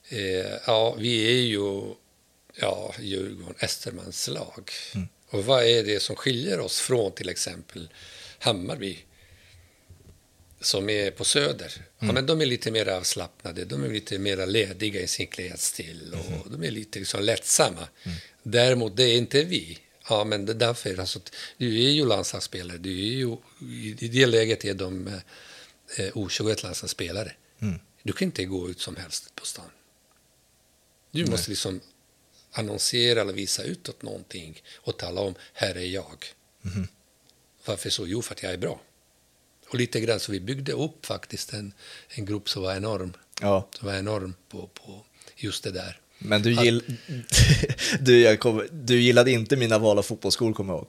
Eh, 0.09 0.51
ja, 0.67 0.95
vi 0.99 1.25
är 1.27 1.41
ju 1.41 1.81
ja, 2.55 2.93
Djurgården, 2.99 3.55
Östermans 3.61 4.27
lag. 4.27 4.71
Mm. 4.95 5.07
Och 5.35 5.45
vad 5.45 5.63
är 5.63 5.83
det 5.83 5.99
som 5.99 6.15
skiljer 6.15 6.59
oss 6.59 6.79
från 6.79 7.11
till 7.11 7.29
exempel 7.29 7.89
Hammarby? 8.39 8.97
som 10.61 10.89
är 10.89 11.11
på 11.11 11.25
Söder. 11.25 11.73
Ja, 11.99 12.11
men 12.11 12.25
de 12.25 12.41
är 12.41 12.45
lite 12.45 12.71
mer 12.71 12.87
avslappnade, 12.87 13.65
de 13.65 13.83
är 13.83 13.89
lite 13.89 14.19
mer 14.19 14.45
lediga 14.45 15.01
i 15.01 15.07
sin 15.07 15.27
klädstil 15.27 16.15
och 16.43 16.51
de 16.51 16.63
är 16.63 16.71
lite 16.71 16.99
liksom 16.99 17.23
lättsamma. 17.23 17.87
Däremot, 18.43 18.97
det 18.97 19.03
är 19.03 19.17
inte 19.17 19.43
vi. 19.43 19.79
Ja, 20.09 20.23
men 20.23 20.45
det 20.45 20.51
är 20.51 20.57
därför, 20.57 20.99
alltså, 20.99 21.19
du 21.57 21.85
är 21.85 21.89
ju 21.89 22.05
landslagsspelare, 22.05 22.77
du 22.77 22.89
är 22.89 23.13
ju, 23.13 23.37
i 23.99 24.07
det 24.07 24.25
läget 24.25 24.65
är 24.65 24.73
de 24.73 25.07
eh, 25.97 26.11
O21 26.13 26.63
landslagsspelare. 26.63 27.31
Mm. 27.59 27.79
Du 28.03 28.13
kan 28.13 28.25
inte 28.25 28.45
gå 28.45 28.69
ut 28.69 28.81
som 28.81 28.95
helst 28.95 29.35
på 29.35 29.45
stan. 29.45 29.69
Du 31.11 31.25
måste 31.25 31.49
liksom 31.49 31.81
annonsera 32.57 33.21
eller 33.21 33.33
visa 33.33 33.63
utåt 33.63 34.01
någonting 34.01 34.61
och 34.75 34.97
tala 34.97 35.21
om, 35.21 35.35
här 35.53 35.75
är 35.75 35.85
jag. 35.85 36.25
Mhm. 36.61 36.87
Varför 37.65 37.89
så? 37.89 38.07
Jo, 38.07 38.21
för 38.21 38.33
att 38.33 38.43
jag 38.43 38.53
är 38.53 38.57
bra. 38.57 38.81
Och 39.69 39.75
lite 39.75 39.99
grann 39.99 40.19
så 40.19 40.31
vi 40.31 40.39
byggde 40.39 40.71
upp 40.71 41.05
faktiskt 41.05 41.53
en, 41.53 41.73
en 42.09 42.25
grupp 42.25 42.49
som 42.49 42.63
var 42.63 42.75
enorm. 42.75 43.13
Ja, 43.41 43.67
Som 43.79 43.87
var 43.87 43.95
enorm 43.95 44.33
på, 44.49 44.67
på 44.73 45.05
just 45.35 45.63
det 45.63 45.71
där. 45.71 45.99
men 46.17 46.41
du, 46.41 46.51
gill... 46.63 46.83
du, 47.99 48.21
jag 48.21 48.39
kommer... 48.39 48.67
du 48.71 49.01
gillade 49.01 49.31
inte 49.31 49.55
mina 49.55 49.77
val 49.79 49.97
av 49.97 50.03
fotbollsskor, 50.03 50.53
kommer 50.53 50.73
jag 50.73 50.79
ihåg. 50.79 50.87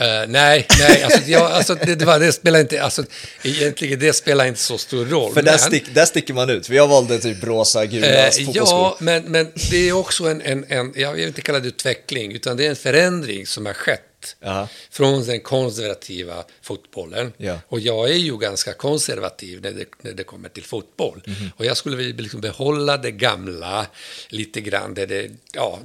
Eh, 0.00 0.06
nej, 0.28 0.66
nej, 0.78 1.02
alltså, 1.02 1.20
jag, 1.26 1.42
alltså 1.42 1.74
det, 1.74 1.94
det, 1.94 2.04
var, 2.04 2.20
det 2.20 2.32
spelar 2.32 2.60
inte, 2.60 2.82
alltså 2.82 3.04
egentligen 3.42 3.98
det 3.98 4.12
spelar 4.12 4.46
inte 4.46 4.60
så 4.60 4.78
stor 4.78 5.04
roll. 5.04 5.34
För 5.34 5.42
där, 5.42 5.52
men- 5.52 5.58
stick, 5.58 5.94
där 5.94 6.04
sticker 6.06 6.34
man 6.34 6.50
ut, 6.50 6.66
för 6.66 6.74
jag 6.74 6.88
valde 6.88 7.18
typ 7.18 7.44
rosa, 7.44 7.86
gula 7.86 8.30
fotbollsskor. 8.30 8.54
ja, 8.68 8.96
men, 9.00 9.24
men 9.24 9.52
det 9.70 9.88
är 9.88 9.92
också 9.92 10.24
en, 10.24 10.42
en, 10.42 10.64
en, 10.68 10.92
jag 10.96 11.12
vill 11.12 11.26
inte 11.26 11.40
kalla 11.40 11.60
det 11.60 11.68
utveckling, 11.68 12.32
utan 12.32 12.56
det 12.56 12.66
är 12.66 12.70
en 12.70 12.76
förändring 12.76 13.46
som 13.46 13.66
har 13.66 13.72
skett 13.72 14.05
Jaha. 14.40 14.68
från 14.90 15.26
den 15.26 15.40
konservativa 15.40 16.44
fotbollen. 16.62 17.32
Ja. 17.36 17.58
Och 17.68 17.80
jag 17.80 18.10
är 18.10 18.14
ju 18.14 18.38
ganska 18.38 18.72
konservativ 18.72 19.60
när 19.62 19.72
det, 19.72 19.84
när 20.00 20.12
det 20.12 20.24
kommer 20.24 20.48
till 20.48 20.64
fotboll. 20.64 21.22
Mhm. 21.26 21.50
Och 21.56 21.64
jag 21.64 21.76
skulle 21.76 21.96
vilja 21.96 22.16
liksom 22.22 22.40
behålla 22.40 22.96
det 22.96 23.10
gamla 23.10 23.86
lite 24.28 24.60
grann. 24.60 24.94
Det, 24.94 25.06
det, 25.06 25.30
ja, 25.52 25.78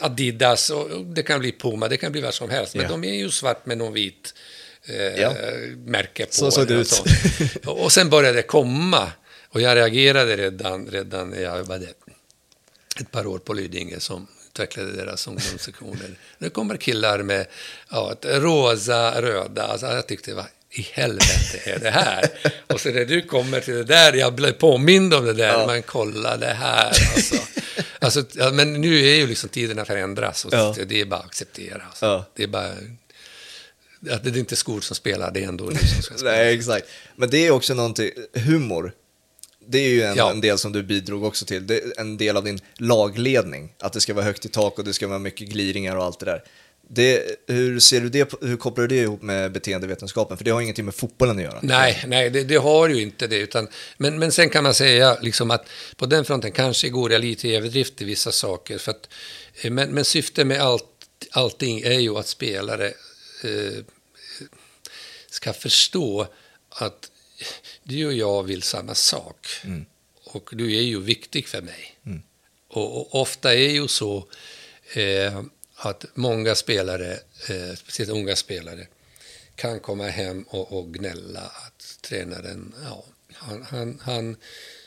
Adidas, 0.00 0.70
och 0.70 0.90
och 0.90 1.04
det 1.04 1.22
kan 1.22 1.40
bli 1.40 1.52
Puma, 1.52 1.88
det 1.88 1.96
kan 1.96 2.12
bli 2.12 2.20
vad 2.20 2.34
som 2.34 2.50
helst. 2.50 2.74
Men 2.74 2.82
Ja. 2.84 2.88
de 2.90 3.04
är 3.04 3.14
ju 3.14 3.30
svart 3.30 3.66
med 3.66 3.78
någon 3.78 3.92
vit 3.92 4.34
eh, 4.84 4.96
Ja. 4.96 5.32
märke 5.76 6.26
på. 6.26 6.32
Så 6.34 6.50
såg 6.50 6.66
det 6.66 6.74
och 6.74 6.80
ut. 6.80 6.88
så. 6.88 7.04
Och 7.72 7.92
sen 7.92 8.10
började 8.10 8.36
det 8.38 8.42
komma. 8.42 9.12
Och 9.50 9.60
jag 9.60 9.76
reagerade 9.76 10.36
redan, 10.36 10.86
redan 10.86 11.30
när 11.30 11.40
jag 11.42 11.58
jobbade 11.58 11.86
ett 13.00 13.10
par 13.10 13.26
år 13.26 13.38
på 13.38 13.52
Lidingö 13.52 14.00
som 14.00 14.26
utvecklade 14.58 14.92
deras 14.92 15.26
ungdomssektioner. 15.26 16.10
Nu 16.38 16.50
kommer 16.50 16.76
killar 16.76 17.22
med 17.22 17.46
ja, 17.90 18.14
rosa, 18.22 19.22
röda. 19.22 19.62
Alltså, 19.62 19.86
jag 19.86 20.06
tyckte, 20.06 20.34
vad 20.34 20.44
i 20.70 20.82
helvete 20.92 21.60
är 21.64 21.78
det 21.78 21.90
här? 21.90 22.24
Och 22.66 22.80
så 22.80 22.88
när 22.90 23.04
du 23.04 23.22
kommer 23.22 23.60
till 23.60 23.74
det 23.74 23.84
där, 23.84 24.12
jag 24.12 24.34
blev 24.34 24.52
påmind 24.52 25.14
om 25.14 25.24
det 25.24 25.32
där, 25.32 25.48
Ja. 25.52 25.66
men 25.66 25.82
kolla 25.82 26.36
det 26.36 26.46
här 26.54 26.86
alltså. 26.86 27.36
alltså 27.98 28.24
ja, 28.32 28.50
men 28.50 28.72
nu 28.80 28.98
är 29.08 29.14
ju 29.14 29.26
liksom 29.26 29.48
tiderna 29.48 29.84
förändras 29.84 30.44
och 30.44 30.54
Ja. 30.54 30.74
det 30.86 31.00
är 31.00 31.04
bara 31.04 31.20
att 31.20 31.26
acceptera. 31.26 31.82
Alltså. 31.88 32.24
Det 32.36 32.42
är 32.42 32.46
bara... 32.48 32.70
Att 34.10 34.24
det 34.24 34.30
är 34.30 34.36
inte 34.36 34.56
skor 34.56 34.80
som 34.80 34.96
spelar, 34.96 35.30
det 35.30 35.44
är 35.44 35.48
ändå 35.48 35.70
du 35.70 35.78
som 35.78 36.02
ska 36.02 36.14
spela. 36.18 36.30
Nej, 36.30 36.54
exakt. 36.54 36.86
Men 37.16 37.30
det 37.30 37.46
är 37.46 37.50
också 37.50 37.74
någonting, 37.74 38.10
humor. 38.34 38.92
Det 39.70 39.78
är 39.78 39.88
ju 39.88 40.02
en, 40.02 40.16
Ja. 40.16 40.30
en 40.30 40.40
del 40.40 40.58
som 40.58 40.72
du 40.72 40.82
bidrog 40.82 41.24
också 41.24 41.44
till. 41.44 41.66
Det 41.66 41.74
är 41.78 42.00
en 42.00 42.16
del 42.16 42.36
av 42.36 42.44
din 42.44 42.58
lagledning. 42.78 43.72
Att 43.78 43.92
det 43.92 44.00
ska 44.00 44.14
vara 44.14 44.24
högt 44.24 44.44
i 44.44 44.48
tak 44.48 44.78
och 44.78 44.84
det 44.84 44.92
ska 44.94 45.06
vara 45.08 45.18
mycket 45.18 45.48
gliringar 45.48 45.96
och 45.96 46.04
allt 46.04 46.18
det 46.20 46.26
där. 46.26 46.44
Det, 46.90 47.22
hur 47.46 47.80
ser 47.80 48.00
du 48.00 48.08
det, 48.08 48.32
hur 48.40 48.56
kopplar 48.56 48.86
du 48.86 48.96
det 48.96 49.02
ihop 49.02 49.22
med 49.22 49.52
beteendevetenskapen? 49.52 50.36
För 50.36 50.44
det 50.44 50.50
har 50.50 50.60
ingenting 50.60 50.84
med 50.84 50.94
fotbollen 50.94 51.36
att 51.36 51.42
göra. 51.42 51.58
Nej, 51.62 52.04
nej 52.06 52.30
det, 52.30 52.44
det 52.44 52.56
har 52.56 52.88
ju 52.88 53.02
inte 53.02 53.26
det. 53.26 53.36
Utan, 53.36 53.68
men, 53.96 54.18
men 54.18 54.32
sen 54.32 54.50
kan 54.50 54.64
man 54.64 54.74
säga 54.74 55.18
liksom 55.20 55.50
att 55.50 55.66
på 55.96 56.06
den 56.06 56.24
fronten 56.24 56.52
kanske 56.52 56.88
går 56.88 57.12
jag 57.12 57.20
lite 57.20 57.48
i 57.48 57.56
överdrift 57.56 58.02
i 58.02 58.04
vissa 58.04 58.32
saker. 58.32 58.78
För 58.78 58.90
att, 58.90 59.08
eh, 59.62 59.70
men, 59.70 59.90
men 59.90 60.04
syftet 60.04 60.46
med 60.46 60.60
allt, 60.60 60.84
allting 61.30 61.80
är 61.80 61.98
ju 61.98 62.16
att 62.18 62.26
spelare 62.28 62.86
eh, 63.44 63.84
ska 65.30 65.52
förstå 65.52 66.26
att 66.68 67.10
du 67.88 68.06
och 68.06 68.12
jag 68.12 68.42
vill 68.42 68.62
samma 68.62 68.94
sak. 68.94 69.46
Mm. 69.64 69.86
Och 70.24 70.50
du 70.52 70.76
är 70.76 70.82
ju 70.82 71.00
viktig 71.00 71.48
för 71.48 71.62
mig. 71.62 71.98
Mm. 72.06 72.22
Och, 72.68 72.96
och, 72.96 73.20
ofta 73.20 73.54
är 73.54 73.70
ju 73.70 73.88
så 73.88 74.28
eh, 74.92 75.42
att 75.74 76.04
många 76.14 76.54
spelare, 76.54 77.12
eh, 77.48 77.74
speciellt 77.76 78.10
unga 78.10 78.36
spelare, 78.36 78.86
kan 79.54 79.80
komma 79.80 80.08
hem 80.08 80.42
och, 80.42 80.72
och 80.78 80.94
gnälla 80.94 81.40
att 81.40 81.98
tränaren, 82.00 82.74
ja, 82.84 83.04
han, 83.32 83.62
han, 83.62 84.00
han 84.02 84.36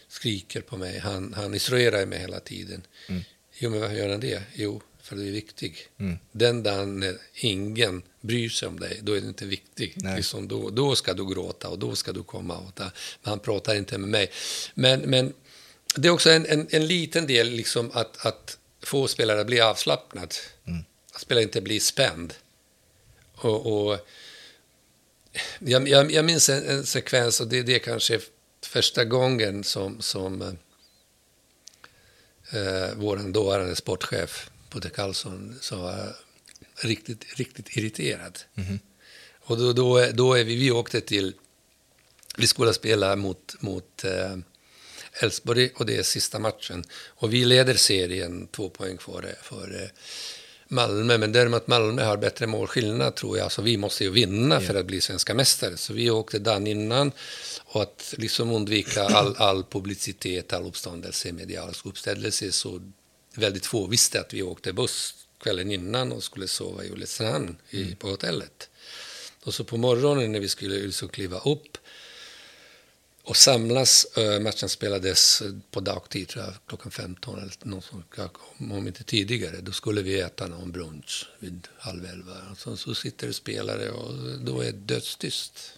skriker 0.08 0.62
på 0.62 0.78
mig, 0.78 1.00
han, 1.00 1.34
han 1.34 1.54
instruerar 1.54 2.06
mig 2.06 2.20
hela 2.20 2.40
tiden. 2.40 2.82
Mm. 3.08 3.22
Jo, 3.54 3.70
men 3.70 3.82
varför 3.82 3.96
gör 3.96 4.10
han 4.10 4.20
det? 4.20 4.44
Jo, 4.54 4.82
för 5.02 5.16
du 5.16 5.28
är 5.28 5.32
viktig. 5.32 5.88
Mm. 6.00 6.18
Den 6.32 6.64
dagen 6.64 7.00
när 7.00 7.18
ingen 7.34 8.04
bryr 8.22 8.50
sig 8.50 8.68
om 8.68 8.80
dig, 8.80 9.00
då 9.02 9.14
är 9.14 9.22
du 9.22 9.28
inte 9.28 9.46
viktig. 9.46 9.94
Nej. 9.96 10.16
Liksom 10.16 10.48
då, 10.48 10.70
då 10.70 10.96
ska 10.96 11.14
du 11.14 11.34
gråta 11.34 11.70
och 11.70 11.80
då 11.80 11.96
ska 11.96 12.12
du 12.12 12.24
komma. 12.24 12.58
Och 12.58 12.76
ta, 12.76 12.84
men 12.84 13.30
han 13.30 13.40
pratar 13.40 13.76
inte 13.76 13.98
med 13.98 14.10
mig. 14.10 14.32
Men, 14.74 15.00
men 15.00 15.34
det 15.96 16.08
är 16.08 16.12
också 16.12 16.30
en, 16.30 16.46
en, 16.46 16.68
en 16.70 16.88
liten 16.88 17.28
del 17.28 17.50
liksom 17.50 17.92
att, 17.94 18.26
att 18.26 18.58
få 18.84 19.08
spelare 19.08 19.42
att 19.42 19.48
bli 19.48 19.62
avslappnad. 19.62 20.36
Mm. 20.68 20.84
Att 21.14 21.22
spelare 21.22 21.44
inte 21.44 21.62
blir 21.62 21.80
spänd. 21.80 22.34
Och, 23.36 23.90
och 23.90 24.08
jag, 25.60 25.88
jag, 25.88 26.12
jag 26.12 26.26
minns 26.26 26.50
en, 26.50 26.66
en 26.66 26.86
sekvens, 26.86 27.42
och 27.42 27.48
det, 27.48 27.64
det 27.64 27.76
är 27.76 27.80
kanske 27.80 28.20
första 28.66 29.06
gången 29.06 29.64
som, 29.64 30.02
som 30.02 30.42
eh, 32.52 32.90
vår 32.96 33.18
dåvarande 33.18 33.76
sportchef, 33.76 34.50
Putte 34.70 34.90
Karlsson, 34.90 35.60
var 35.72 36.16
riktigt, 36.82 37.26
riktigt 37.36 37.78
irriterad. 37.78 38.40
Mhm. 38.54 38.80
Och 39.40 39.58
då, 39.58 39.74
då, 39.74 40.06
då 40.14 40.34
är 40.34 40.44
vi, 40.44 40.56
vi 40.56 40.72
åkte 40.72 41.02
till, 41.02 41.34
vi 42.38 42.48
skulle 42.48 42.74
spela 42.74 43.16
mot, 43.16 43.56
mot 43.60 44.04
eh, 44.04 44.38
Elfsborg 45.22 45.70
och 45.76 45.86
det 45.86 45.98
är 45.98 46.04
sista 46.04 46.40
matchen. 46.40 46.84
Och 47.08 47.34
vi 47.34 47.46
leder 47.46 47.76
serien 47.76 48.48
två 48.48 48.70
poäng 48.70 48.98
före, 48.98 49.36
före 49.42 49.90
Malmö, 50.68 51.18
men 51.18 51.32
däremot 51.32 51.68
Malmö 51.68 52.04
har 52.04 52.18
bättre 52.18 52.48
målskillnad 52.48 53.16
tror 53.16 53.38
jag, 53.38 53.52
så 53.52 53.62
vi 53.62 53.78
måste 53.78 54.04
ju 54.04 54.10
vinna 54.10 54.62
för 54.62 54.76
att 54.76 54.86
bli 54.86 55.02
svenska 55.02 55.34
mästare. 55.34 55.78
Så 55.78 55.94
vi 55.94 56.10
åkte 56.10 56.40
dagen 56.40 56.68
innan 56.68 57.12
och 57.64 57.82
att 57.82 58.14
liksom 58.18 58.52
undvika 58.52 59.04
all, 59.04 59.36
all 59.38 59.64
publicitet, 59.64 60.54
all 60.54 60.66
uppståndelse, 60.66 61.32
medial 61.32 61.74
uppställelse, 61.86 62.52
så 62.52 62.82
väldigt 63.36 63.66
få 63.66 63.88
visste 63.88 64.20
att 64.20 64.34
vi 64.34 64.44
åkte 64.44 64.74
buss 64.74 65.16
kvällen 65.42 65.72
innan 65.72 66.12
och 66.12 66.24
skulle 66.24 66.48
sova 66.48 66.84
i 66.84 66.90
Ulricehamn 66.90 67.58
i, 67.70 67.96
på 67.96 68.08
hotellet. 68.10 68.70
Och 69.44 69.54
så 69.54 69.64
på 69.64 69.78
morgonen 69.78 70.32
när 70.32 70.40
vi 70.40 70.50
skulle 70.50 70.76
liksom 70.76 71.10
kliva 71.10 71.40
upp 71.40 71.78
och 73.24 73.38
samlas, 73.38 74.08
matchen 74.42 74.70
spelades 74.70 75.44
på 75.72 75.80
dagtid, 75.80 76.28
tror 76.28 76.44
jag, 76.46 76.54
klockan 76.68 76.92
15 76.92 77.40
eller 77.40 77.52
något 77.64 77.84
sånt, 77.86 78.06
om 78.58 78.88
inte 78.88 79.04
tidigare. 79.04 79.58
Då 79.62 79.72
skulle 79.72 80.02
vi 80.02 80.20
äta 80.20 80.48
någon 80.48 80.72
brunch 80.72 81.30
vid 81.40 81.68
halv 81.78 82.06
elva. 82.06 82.34
Och 82.52 82.80
så, 82.80 82.96
sitter 82.96 83.28
det 83.28 83.34
spelare 83.34 83.90
och 83.90 84.40
då 84.40 84.62
är 84.62 84.66
det 84.66 84.72
dödstyst. 84.72 85.74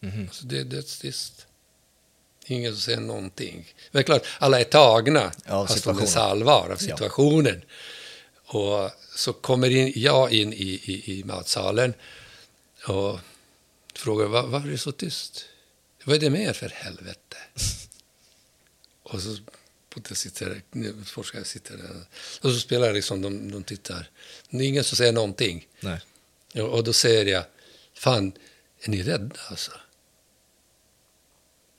Mhm. 0.00 0.22
Alltså 0.22 0.46
det 0.46 0.58
är 0.58 0.64
dödstyst. 0.64 1.46
Ingen 2.46 2.72
som 2.72 2.80
säger 2.80 3.00
någonting. 3.00 3.74
Men 3.90 4.04
klart, 4.04 4.26
alla 4.38 4.60
är 4.60 4.64
tagna 4.64 5.20
Av 5.46 5.66
situationen. 5.66 5.78
stundens 5.78 6.16
allvar, 6.16 6.70
av 6.70 6.78
Ja. 6.80 6.96
Och 8.46 8.90
så 9.14 9.32
kommer 9.32 9.70
in, 9.70 9.92
jag 9.96 10.32
in 10.32 10.52
i, 10.52 10.80
i, 10.84 11.18
i 11.18 11.24
matsalen 11.24 11.94
och 12.86 13.18
frågar 13.94 14.26
var, 14.26 14.46
varför 14.46 14.68
är 14.68 14.72
det 14.72 14.78
så 14.78 14.92
tyst? 14.92 15.44
Vad 16.04 16.16
är 16.16 16.20
det 16.20 16.30
med 16.30 16.40
er 16.40 16.52
för 16.52 16.68
helvete? 16.68 17.36
och 19.02 19.22
så 19.22 19.36
sitter 20.14 20.62
forskare 21.04 21.44
sitter 21.44 21.76
där. 21.76 22.06
Och 22.40 22.50
så 22.50 22.58
spelar 22.58 22.92
liksom, 22.92 23.22
de, 23.22 23.50
de 23.50 23.64
tittar. 23.64 24.10
Det 24.50 24.56
är 24.56 24.68
ingen 24.68 24.84
som 24.84 24.96
säger 24.96 25.12
någonting. 25.12 25.68
Nej. 25.80 26.00
Och, 26.54 26.68
och 26.68 26.84
då 26.84 26.92
säger 26.92 27.26
jag, 27.26 27.44
fan, 27.94 28.32
är 28.80 28.90
ni 28.90 29.02
rädda 29.02 29.36
alltså? 29.48 29.72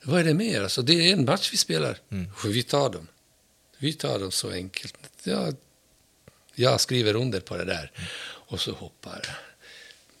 Vad 0.02 0.20
är 0.20 0.24
det 0.24 0.34
med 0.34 0.46
er? 0.46 0.62
Alltså, 0.62 0.82
det 0.82 0.92
är 0.92 1.12
en 1.12 1.24
match 1.24 1.52
vi 1.52 1.56
spelar. 1.56 2.00
Mm. 2.10 2.30
Vi 2.44 2.62
tar 2.62 2.90
dem. 2.90 3.06
Vi 3.78 3.92
tar 3.92 4.18
dem 4.18 4.30
så 4.30 4.50
enkelt. 4.50 4.94
Jag, 5.22 5.56
jag 6.58 6.80
skriver 6.80 7.16
under 7.16 7.40
på 7.40 7.56
det 7.56 7.64
där. 7.64 7.90
Och 8.22 8.60
så 8.60 8.72
hoppar 8.72 9.38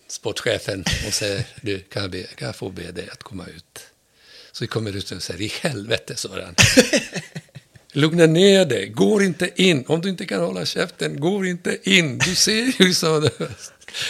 sportchefen 0.08 0.84
och 1.06 1.14
säger, 1.14 1.44
du, 1.60 1.80
kan 1.80 2.02
jag, 2.02 2.10
be, 2.10 2.22
kan 2.22 2.46
jag 2.46 2.56
få 2.56 2.70
be 2.70 2.92
dig 2.92 3.08
att 3.12 3.22
komma 3.22 3.46
ut? 3.46 3.80
Så 4.52 4.64
vi 4.64 4.68
kommer 4.68 4.96
ut 4.96 5.10
och 5.10 5.22
säger, 5.22 5.40
i 5.40 5.52
helvete, 5.60 6.16
sa 6.16 6.28
han. 6.28 6.54
Lugna 7.92 8.26
ner 8.26 8.64
dig, 8.64 8.88
går 8.88 9.22
inte 9.22 9.50
in. 9.62 9.84
Om 9.86 10.00
du 10.00 10.08
inte 10.08 10.26
kan 10.26 10.40
hålla 10.40 10.66
käften, 10.66 11.20
går 11.20 11.46
inte 11.46 11.78
in. 11.82 12.18
Du 12.18 12.34
ser 12.34 12.82
ju 12.82 12.94
så. 12.94 13.30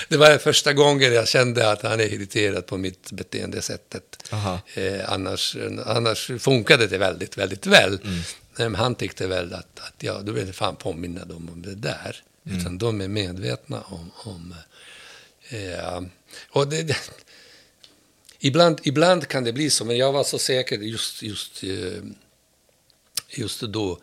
Det 0.08 0.16
var 0.16 0.38
första 0.38 0.72
gången 0.72 1.14
jag 1.14 1.28
kände 1.28 1.70
att 1.70 1.82
han 1.82 2.00
är 2.00 2.04
irriterad 2.04 2.66
på 2.66 2.76
mitt 2.76 3.12
beteendesättet. 3.12 4.32
Eh, 4.74 5.12
annars, 5.12 5.56
annars 5.86 6.30
funkade 6.38 6.86
det 6.86 6.98
väldigt, 6.98 7.38
väldigt 7.38 7.66
väl. 7.66 8.00
Men 8.02 8.47
han 8.74 8.94
tyckte 8.94 9.26
väl 9.26 9.54
att, 9.54 9.80
att 9.80 9.94
ja, 9.98 10.20
du 10.22 10.32
vill 10.32 10.52
fan 10.52 10.76
påminna 10.76 11.24
dem 11.24 11.48
om 11.52 11.62
det 11.62 11.74
där. 11.74 12.22
Utan 12.44 12.78
de 12.78 13.00
är 13.00 13.08
medvetna 13.08 13.80
om... 13.80 14.10
om 14.14 14.54
eh, 15.48 16.02
och 16.50 16.68
det, 16.68 16.82
det, 16.82 16.96
ibland, 18.38 18.80
ibland 18.82 19.28
kan 19.28 19.44
det 19.44 19.52
bli 19.52 19.70
så, 19.70 19.84
men 19.84 19.96
jag 19.96 20.12
var 20.12 20.24
så 20.24 20.38
säker 20.38 20.78
just, 20.78 21.22
just, 21.22 21.62
eh, 21.62 22.02
just 23.28 23.60
då 23.60 24.00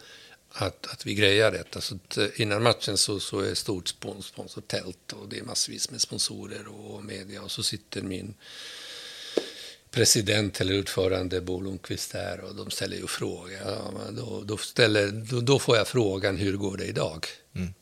att, 0.51 0.87
att 0.87 1.05
vi 1.05 1.13
grejar 1.13 1.51
detta. 1.51 1.81
Så 1.81 1.99
eh, 2.17 2.41
innan 2.41 2.63
matchen 2.63 2.97
så, 2.97 3.19
så 3.19 3.39
är 3.39 3.53
stort 3.53 3.87
spons, 3.87 4.25
sponsortält 4.25 5.13
och 5.13 5.29
det 5.29 5.39
är 5.39 5.43
massvis 5.43 5.91
med 5.91 6.01
sponsorer 6.01 6.67
och 6.67 7.03
media 7.03 7.41
och 7.41 7.51
så 7.51 7.63
sitter 7.63 8.01
min 8.01 8.33
president 9.95 10.61
eller 10.61 10.79
ordförande 10.79 11.41
Bo 11.41 11.61
Lundqvist 11.61 12.11
där 12.11 12.39
och 12.39 12.55
de 12.55 12.71
ställer 12.71 12.97
ju 12.97 13.07
frågor. 13.07 13.57
Ja, 13.65 13.91
då, 14.11 14.43
då, 14.45 14.57
ställer, 14.57 15.07
då, 15.07 15.41
då 15.41 15.59
får 15.59 15.77
jag 15.77 15.87
frågan 15.87 16.37
hur 16.37 16.57
går 16.57 16.77
det 16.77 16.85
idag? 16.85 17.25
Mm. 17.55 17.73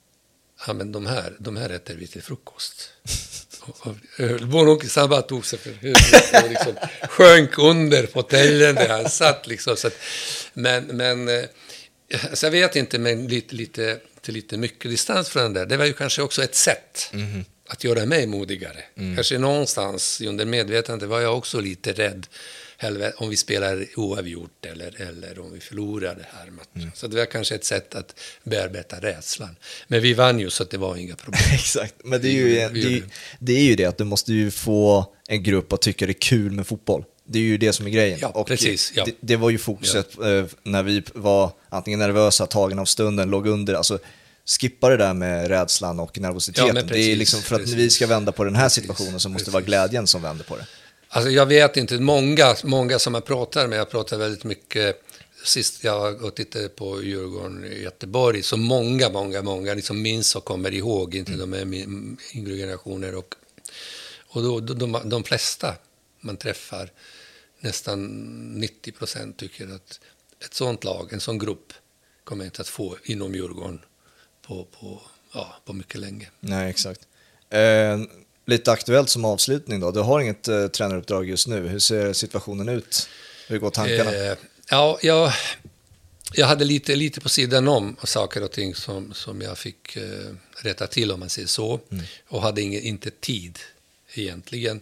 Ja, 0.68 0.74
men 0.74 0.92
de 0.92 1.06
här, 1.06 1.36
de 1.40 1.58
här 1.58 1.70
äter 1.70 1.96
vi 1.96 2.08
till 2.08 2.22
frukost. 2.24 2.90
Och, 3.66 3.88
och, 3.88 3.96
och 4.42 4.48
Bo 4.48 4.66
Lundqvist 4.66 4.96
han 4.96 5.10
bara 5.10 5.22
tog 5.22 5.46
sig 5.46 5.60
för 5.60 5.72
huvudet 5.72 6.44
och 6.44 6.50
liksom 6.50 6.74
sjönk 7.10 7.58
under 7.58 8.08
fåtöljen 8.08 8.76
där 8.76 8.90
han 8.90 9.10
satt. 9.10 9.48
Liksom, 9.48 9.78
så 9.78 9.88
att, 9.88 9.98
men 10.54 10.86
men 10.86 11.30
eh, 11.30 11.44
alltså 12.30 12.46
jag 12.46 12.52
vet 12.52 12.76
inte, 12.76 13.00
men 13.00 13.28
lite, 13.28 13.56
lite, 13.56 14.00
till 14.22 14.34
lite 14.34 14.58
mycket 14.58 14.92
distans 14.92 15.30
från 15.30 15.44
den 15.44 15.54
där. 15.54 15.66
Det 15.66 15.78
var 15.78 15.86
ju 15.86 15.94
kanske 15.94 16.22
också 16.22 16.44
ett 16.44 16.56
sätt 16.56 17.10
Mhm. 17.14 17.46
Att 17.74 17.84
göra 17.84 18.06
mig 18.06 18.28
modigare. 18.28 18.84
Mm. 18.98 19.16
Kanske 19.16 19.38
någonstans 19.38 20.22
under 20.22 20.46
medvetandet 20.46 21.10
var 21.10 21.22
jag 21.22 21.38
också 21.38 21.60
lite 21.60 21.94
rädd 21.94 22.28
om 23.16 23.30
vi 23.30 23.38
spelar 23.38 23.86
oavgjort 23.96 24.66
eller, 24.66 25.02
eller 25.02 25.40
om 25.40 25.54
vi 25.54 25.60
förlorar 25.60 26.16
det 26.16 26.26
här 26.38 26.52
matchen. 26.52 26.82
Mm. 26.82 26.92
Så 26.96 27.08
det 27.08 27.18
var 27.18 27.26
kanske 27.26 27.56
ett 27.56 27.66
sätt 27.66 27.96
att 27.96 28.20
bearbeta 28.44 29.00
rädslan. 29.00 29.56
Men 29.88 30.02
vi 30.02 30.14
vann 30.14 30.40
ju 30.40 30.50
så 30.50 30.64
att 30.64 30.70
det 30.70 30.78
var 30.78 30.96
inga 30.98 31.16
problem. 31.16 31.42
Exakt, 31.54 31.96
men 32.04 32.22
det 32.22 32.28
är, 32.28 32.32
ju, 32.32 32.56
det, 32.56 32.80
gjorde. 32.80 33.06
det 33.40 33.54
är 33.54 33.64
ju 33.64 33.76
det 33.76 33.86
att 33.86 33.98
du 33.98 34.04
måste 34.04 34.34
ju 34.34 34.52
få 34.52 35.14
en 35.28 35.44
grupp 35.44 35.74
att 35.74 35.82
tycka 35.82 36.06
det 36.06 36.12
är 36.12 36.22
kul 36.22 36.52
med 36.52 36.68
fotboll. 36.68 37.04
Det 37.26 37.40
är 37.40 37.44
ju 37.44 37.58
det 37.58 37.74
som 37.74 37.86
är 37.86 37.90
grejen. 37.90 38.20
Ja, 38.22 38.44
precis, 38.48 38.94
ja. 38.96 39.06
Det, 39.06 39.16
det 39.20 39.36
var 39.36 39.50
ju 39.50 39.58
fokuset 39.58 40.18
eh, 40.20 40.46
när 40.64 40.84
vi 40.84 41.04
var 41.14 41.52
antingen 41.70 42.00
nervösa, 42.00 42.46
tagna 42.46 42.82
av 42.82 42.86
stunden, 42.86 43.30
låg 43.30 43.48
under. 43.48 43.74
Alltså, 43.74 44.00
skippa 44.46 44.90
det 44.90 44.98
där 44.98 45.14
med 45.14 45.48
rädslan 45.48 46.00
och 46.00 46.20
nervositeten. 46.20 46.68
Ja, 46.68 46.74
men 46.74 46.88
det 46.88 46.94
är 46.94 46.96
precis, 46.96 47.18
liksom 47.18 47.42
för 47.42 47.56
att 47.56 47.62
precis. 47.62 47.76
vi 47.78 47.90
ska 47.90 48.08
vända 48.08 48.32
på 48.32 48.44
den 48.44 48.56
här 48.56 48.66
Precis, 48.66 48.84
situationen 48.84 49.20
så 49.20 49.30
måste 49.30 49.42
det 49.42 49.44
precis. 49.46 49.54
vara 49.54 49.64
glädjen 49.64 50.08
som 50.08 50.22
vänder 50.22 50.44
på 50.46 50.56
det. 50.58 50.68
Alltså 51.08 51.30
jag 51.32 51.46
vet 51.46 51.78
inte, 51.78 52.00
många, 52.00 52.56
många 52.64 53.00
som 53.00 53.14
jag 53.14 53.26
pratar 53.26 53.68
med, 53.68 53.80
jag 53.80 53.90
pratar 53.90 54.18
väldigt 54.18 54.44
mycket, 54.44 55.02
sist 55.46 55.84
jag 55.84 56.36
tittade 56.36 56.70
på 56.70 57.04
Djurgården 57.04 57.66
i 57.66 57.82
Göteborg, 57.82 58.44
så 58.44 58.58
många, 58.58 59.10
många, 59.10 59.42
många 59.42 59.74
liksom 59.74 60.02
minns 60.02 60.36
och 60.36 60.46
kommer 60.46 60.74
ihåg, 60.74 61.16
inte 61.16 61.32
de 61.32 61.54
är 61.54 61.66
min- 61.66 62.18
yngre 62.36 62.56
generationer. 62.56 63.16
Och, 63.16 63.36
och 64.28 64.44
då, 64.44 64.60
de, 64.60 64.92
de, 64.92 65.10
de 65.10 65.24
flesta 65.24 65.76
man 66.22 66.38
träffar, 66.38 66.92
nästan 67.60 68.08
90 68.60 68.92
procent 68.92 69.38
tycker 69.38 69.76
att 69.76 70.00
ett 70.46 70.54
sånt 70.54 70.84
lag, 70.84 71.14
en 71.14 71.20
sån 71.20 71.38
grupp, 71.40 71.74
kommer 72.24 72.46
inte 72.46 72.62
att 72.62 72.68
få 72.68 72.98
inom 73.04 73.36
Djurgården 73.36 73.80
på, 74.54 74.68
på, 74.80 75.02
ja, 75.34 75.56
på 75.66 75.74
mycket 75.74 76.02
länge. 76.02 76.30
Nej, 76.40 76.70
exakt. 76.70 77.02
Eh, 77.50 78.00
lite 78.46 78.72
aktuellt 78.72 79.10
som 79.10 79.26
avslutning 79.26 79.80
då. 79.80 79.92
Du 79.92 80.00
har 80.00 80.20
inget 80.20 80.48
eh, 80.48 80.68
tränaruppdrag 80.68 81.30
just 81.30 81.48
nu. 81.48 81.68
Hur 81.68 81.80
ser 81.80 82.14
situationen 82.14 82.70
ut? 82.70 83.10
Hur 83.48 83.60
går 83.60 83.70
tankarna? 83.70 84.16
Eh, 84.16 84.38
ja, 84.70 85.00
jag, 85.02 85.34
jag 86.34 86.48
hade 86.48 86.66
lite, 86.66 86.96
lite 86.96 87.22
på 87.22 87.30
sidan 87.30 87.68
om 87.68 87.96
saker 88.04 88.44
och 88.44 88.52
ting 88.52 88.76
som, 88.76 89.14
som 89.14 89.42
jag 89.42 89.58
fick 89.58 89.96
eh, 89.98 90.36
rätta 90.58 90.88
till, 90.88 91.12
om 91.12 91.20
man 91.20 91.30
säger 91.30 91.48
så. 91.48 91.80
Mm. 91.92 92.06
Och 92.28 92.42
hade 92.42 92.62
ing, 92.62 92.80
inte 92.80 93.12
tid, 93.12 93.60
egentligen. 94.14 94.82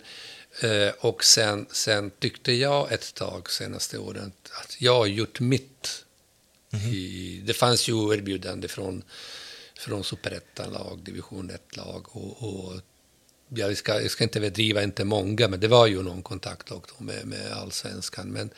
Eh, 0.61 0.93
och 0.99 1.23
sen, 1.23 1.65
sen 1.71 2.11
tyckte 2.19 2.51
jag 2.51 2.91
ett 2.91 3.13
tag, 3.13 3.51
senaste 3.51 3.97
åren, 3.97 4.31
att 4.61 4.75
jag 4.79 4.95
har 4.95 5.05
gjort 5.05 5.39
mitt. 5.39 6.05
I, 6.93 7.41
det 7.45 7.53
fanns 7.53 7.89
ju 7.89 8.13
erbjudande 8.13 8.67
från, 8.67 9.03
från 9.81 10.03
superettan-lag, 10.03 10.99
division 11.03 11.51
1-lag 11.51 12.05
och, 12.11 12.43
och 12.43 12.81
jag 13.49 13.77
ska, 13.77 14.01
jag 14.01 14.11
ska 14.11 14.23
inte 14.23 14.39
bedriva 14.39 14.83
inte 14.83 15.05
många, 15.05 15.47
men 15.47 15.59
det 15.59 15.67
var 15.67 15.87
ju 15.87 16.03
någon 16.03 16.23
kontakt 16.23 16.71
också 16.71 17.03
med, 17.03 17.25
med 17.25 17.51
allsvenskan. 17.51 18.27
Men 18.27 18.49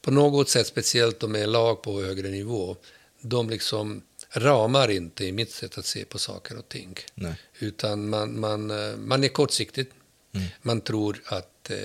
på 0.00 0.10
något 0.10 0.48
sätt, 0.48 0.66
speciellt 0.66 1.22
med 1.22 1.48
lag 1.48 1.82
på 1.82 2.02
högre 2.02 2.28
nivå, 2.28 2.76
de 3.20 3.50
liksom 3.50 4.02
ramar 4.30 4.90
inte 4.90 5.24
i 5.24 5.32
mitt 5.32 5.50
sätt 5.50 5.78
att 5.78 5.86
se 5.86 6.04
på 6.04 6.18
saker 6.18 6.58
och 6.58 6.68
ting. 6.68 6.96
Nej. 7.14 7.34
Utan 7.58 8.08
man, 8.08 8.40
man, 8.40 8.70
eh, 8.70 8.96
man 8.96 9.24
är 9.24 9.28
kortsiktig. 9.28 9.86
Mm. 10.32 10.46
Man 10.62 10.80
tror 10.80 11.22
att 11.26 11.70
eh, 11.70 11.76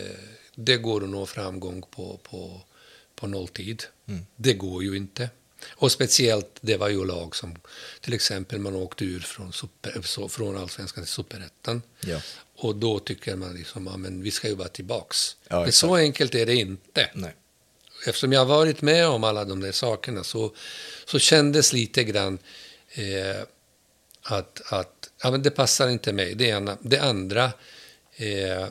det 0.56 0.78
går 0.78 1.04
att 1.04 1.10
nå 1.10 1.26
framgång 1.26 1.82
på, 1.82 2.20
på, 2.24 2.62
på 3.16 3.28
nolltid. 3.28 3.84
Mm. 4.06 4.26
Det 4.36 4.54
går 4.54 4.84
ju 4.84 4.98
inte. 4.98 5.30
Och 5.70 5.92
speciellt, 5.92 6.58
det 6.62 6.78
var 6.78 6.90
ju 6.90 7.06
lag 7.06 7.36
som 7.36 7.56
till 8.02 8.14
exempel 8.14 8.60
man 8.60 8.76
åkte 8.76 9.06
ur 9.06 9.20
från, 9.20 9.54
super, 9.54 10.28
från 10.28 10.58
allsvenskan 10.58 11.04
till 11.04 11.14
superettan. 11.14 11.82
Ja. 12.00 12.22
Och 12.56 12.76
då 12.76 13.00
tycker 13.00 13.36
man 13.36 13.56
liksom, 13.56 13.88
ja, 13.88 13.98
men 13.98 14.22
vi 14.22 14.32
ska 14.32 14.48
ju 14.48 14.56
bara 14.56 14.68
tillbaks. 14.68 15.38
Ja, 15.48 15.62
men 15.62 15.72
så 15.72 15.96
enkelt 15.96 16.36
är 16.36 16.46
det 16.46 16.56
inte. 16.56 17.10
Nej. 17.14 17.36
Eftersom 18.08 18.34
jag 18.34 18.40
har 18.40 18.46
varit 18.46 18.82
med 18.82 19.08
om 19.08 19.24
alla 19.24 19.46
de 19.46 19.60
där 19.60 19.72
sakerna 19.72 20.24
så, 20.24 20.56
så 21.06 21.20
kändes 21.20 21.74
lite 21.74 22.04
grann 22.04 22.38
eh, 22.90 23.42
att, 24.22 24.62
att 24.74 25.10
ja, 25.22 25.32
men 25.32 25.44
det 25.44 25.52
passar 25.52 25.90
inte 25.90 26.14
mig. 26.14 26.36
Det, 26.36 26.46
ena. 26.46 26.78
det 26.82 27.00
andra, 27.00 27.44
eh, 28.16 28.68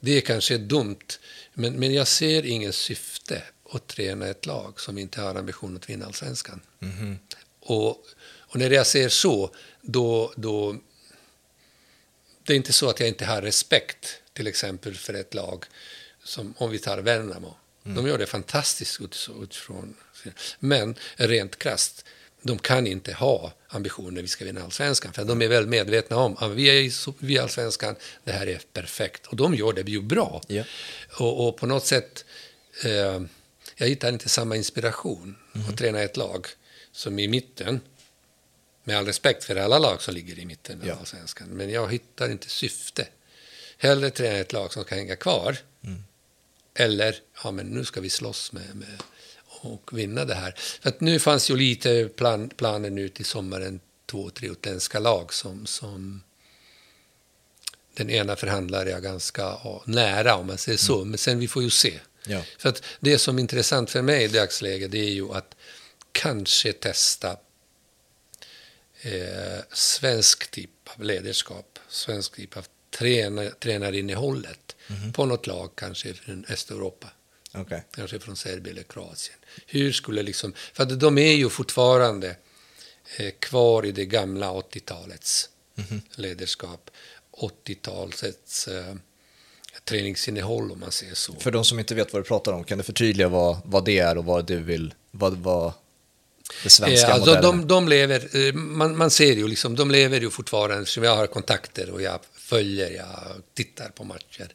det 0.00 0.16
är 0.16 0.20
kanske 0.20 0.58
dumt, 0.58 1.18
men, 1.54 1.74
men 1.74 1.94
jag 1.94 2.08
ser 2.08 2.46
ingen 2.46 2.72
syfte 2.72 3.42
att 3.72 3.86
träna 3.86 4.26
ett 4.26 4.46
lag 4.46 4.80
som 4.80 4.98
inte 4.98 5.20
har 5.20 5.34
ambition 5.34 5.76
att 5.76 5.90
vinna 5.90 6.06
allsvenskan. 6.06 6.60
Mhm. 6.78 7.18
Och, 7.60 7.90
och 8.24 8.56
när 8.56 8.70
jag 8.70 8.86
ser 8.86 9.08
så, 9.08 9.50
då, 9.80 10.32
då... 10.36 10.76
Det 12.44 12.52
är 12.52 12.56
inte 12.56 12.72
så 12.72 12.88
att 12.88 13.00
jag 13.00 13.08
inte 13.08 13.24
har 13.24 13.42
respekt, 13.42 14.20
till 14.32 14.46
exempel 14.46 14.94
för 14.94 15.14
ett 15.14 15.34
lag 15.34 15.64
som, 16.24 16.54
om 16.58 16.70
vi 16.70 16.78
tar 16.78 16.98
Värnamo. 16.98 17.54
De 17.82 18.06
gör 18.06 18.18
det 18.18 18.26
fantastiskt 18.26 19.00
ut- 19.00 19.28
utifrån... 19.42 19.94
Men 20.58 20.94
rent 21.16 21.58
krasst, 21.58 22.04
de 22.42 22.58
kan 22.58 22.86
inte 22.86 23.12
ha 23.12 23.52
ambitioner 23.68 24.22
vi 24.22 24.28
ska 24.28 24.44
vinna 24.44 24.62
allsvenskan. 24.64 25.12
För 25.12 25.24
de 25.24 25.42
är 25.42 25.48
väl 25.48 25.66
medvetna 25.66 26.16
om 26.16 26.36
att 26.38 26.50
vi 26.50 26.66
är 26.66 26.74
i 26.74 26.88
so- 26.88 27.14
vi 27.18 27.36
är 27.36 27.42
allsvenskan, 27.42 27.96
det 28.24 28.32
här 28.32 28.46
är 28.46 28.60
perfekt. 28.72 29.26
Och 29.26 29.36
de 29.36 29.54
gör 29.54 29.72
det 29.72 29.90
ju 29.90 30.02
bra. 30.02 30.42
Ja. 30.46 30.64
Och, 31.18 31.48
och 31.48 31.56
på 31.56 31.66
något 31.66 31.86
sätt, 31.86 32.24
eh, 32.84 33.22
jag 33.76 33.88
hittar 33.88 34.08
inte 34.12 34.28
samma 34.28 34.56
inspiration 34.56 35.36
att 35.68 35.78
träna 35.78 36.00
ett 36.00 36.16
lag 36.16 36.46
som 36.92 37.18
i 37.18 37.28
mitten. 37.28 37.80
Med 38.84 38.98
all 38.98 39.06
respekt 39.06 39.44
för 39.44 39.56
alla 39.56 39.78
lag 39.78 40.02
som 40.02 40.14
ligger 40.14 40.38
i 40.38 40.46
mitten 40.46 40.80
av 40.80 40.86
Ja. 40.86 40.94
allsvenskan. 40.94 41.48
Men 41.48 41.70
jag 41.70 41.92
hittar 41.92 42.30
inte 42.30 42.48
syfte. 42.48 43.08
Hellre 43.78 44.10
träna 44.10 44.38
ett 44.38 44.52
lag 44.52 44.72
som 44.72 44.84
kan 44.84 44.98
hänga 44.98 45.16
kvar. 45.16 45.56
Mm. 45.84 46.04
Eller, 46.74 47.16
ja 47.44 47.50
men 47.50 47.66
nu 47.66 47.84
ska 47.84 48.00
vi 48.00 48.10
slåss 48.10 48.52
med, 48.52 48.76
med 48.76 49.02
och 49.46 49.98
vinna 49.98 50.24
det 50.24 50.34
här. 50.34 50.54
För 50.82 50.88
att 50.88 51.00
nu 51.00 51.18
fanns 51.18 51.50
ju 51.50 51.56
lite 51.56 52.08
plan, 52.16 52.48
planer 52.48 52.90
nu 52.90 53.08
till 53.08 53.24
sommaren, 53.24 53.80
två, 54.06 54.30
tre 54.30 54.48
utländska 54.48 54.98
lag 54.98 55.34
som, 55.34 55.66
som 55.66 56.22
den 57.94 58.10
ena 58.10 58.36
förhandlar 58.36 58.86
jag 58.86 59.02
ganska 59.02 59.58
nära 59.84 60.36
om 60.36 60.46
man 60.46 60.58
säger 60.58 60.78
så, 60.78 61.04
men 61.04 61.18
sen 61.18 61.38
vi 61.38 61.48
får 61.48 61.62
ju 61.62 61.70
se. 61.70 62.00
Ja. 62.26 62.42
För 62.58 62.68
att 62.68 62.82
det 63.00 63.18
som 63.18 63.36
är 63.36 63.40
intressant 63.40 63.90
för 63.90 64.02
mig 64.02 64.24
i 64.24 64.28
dagsläget 64.28 64.90
det 64.90 64.98
är 64.98 65.10
ju 65.10 65.32
att 65.32 65.54
kanske 66.12 66.72
testa 66.72 67.36
eh, 69.00 69.60
svensk 69.72 70.50
typ 70.50 70.70
av 70.84 71.02
ledarskap, 71.02 71.78
svensk 71.88 72.36
typ 72.36 72.56
av 72.56 72.66
tränar, 72.90 73.50
tränarinnehållet 73.50 74.76
på 75.14 75.26
något 75.26 75.46
lag, 75.46 75.70
kanske 75.74 76.14
från 76.14 76.44
Östeuropa, 76.48 77.10
Okej. 77.54 77.84
kanske 77.90 78.18
från 78.18 78.36
Serbien 78.36 78.76
eller 78.76 78.82
Kroatien. 78.82 79.38
Hur 79.66 79.92
skulle 79.92 80.22
liksom, 80.22 80.54
för 80.72 80.82
att 80.82 81.00
de 81.00 81.18
är 81.18 81.32
ju 81.32 81.48
fortfarande 81.48 82.36
eh, 83.16 83.30
kvar 83.38 83.86
i 83.86 83.92
det 83.92 84.04
gamla 84.04 84.52
80-talets 84.52 85.48
ledarskap, 86.14 86.90
80-talets 87.32 88.68
eh, 88.68 88.94
träningsinnehåll 89.84 90.72
om 90.72 90.80
man 90.80 90.92
säger 90.92 91.14
så. 91.14 91.34
För 91.40 91.50
de 91.50 91.64
som 91.64 91.78
inte 91.78 91.94
vet 91.94 92.12
vad 92.12 92.22
du 92.22 92.26
pratar 92.26 92.52
om, 92.52 92.64
kan 92.64 92.78
du 92.78 92.84
förtydliga 92.84 93.28
vad, 93.28 93.56
vad 93.64 93.84
det 93.84 93.98
är 93.98 94.18
och 94.18 94.24
vad 94.24 94.46
du 94.46 94.56
vill, 94.56 94.94
vad, 95.10 95.36
vad 95.36 95.72
det 96.62 96.70
svenska 96.70 97.08
Eh, 97.08 97.14
alltså, 97.14 97.34
de, 97.34 97.66
de 97.66 97.88
lever, 97.88 98.46
eh, 98.46 98.54
man, 98.54 98.96
man 98.96 99.10
ser 99.10 99.32
ju 99.32 99.48
liksom, 99.48 99.76
de 99.76 99.90
lever 99.90 100.20
ju 100.20 100.30
fortfarande, 100.30 100.86
som 100.86 101.04
jag 101.04 101.16
har 101.16 101.26
kontakter 101.26 101.90
och 101.90 102.02
jag 102.02 102.20
följer, 102.34 102.90
jag 102.90 103.42
tittar 103.54 103.88
på 103.88 104.04
matcher. 104.04 104.48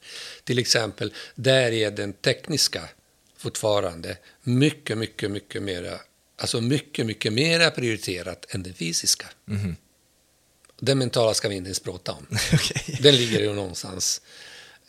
Till 0.44 0.60
exempel, 0.60 1.14
där 1.36 1.72
är 1.72 1.92
den 1.92 2.14
tekniska 2.14 2.82
fortfarande 3.38 4.18
mycket, 4.44 4.98
mycket, 4.98 5.32
mycket 5.32 5.64
mera, 5.64 5.94
alltså 6.38 6.62
mycket, 6.62 7.06
mycket 7.06 7.34
mera 7.34 7.72
prioriterat 7.72 8.46
än 8.50 8.64
den 8.64 8.74
fysiska. 8.74 9.26
Mhm. 9.46 9.76
Den 10.80 10.98
mentala 10.98 11.34
ska 11.34 11.50
vi 11.50 11.56
inte 11.56 11.68
ens 11.68 11.80
prata 11.80 12.12
om. 12.12 12.26
Okej. 12.54 13.00
Den 13.02 13.16
ligger 13.16 13.40
ju 13.40 13.54
någonstans, 13.54 14.22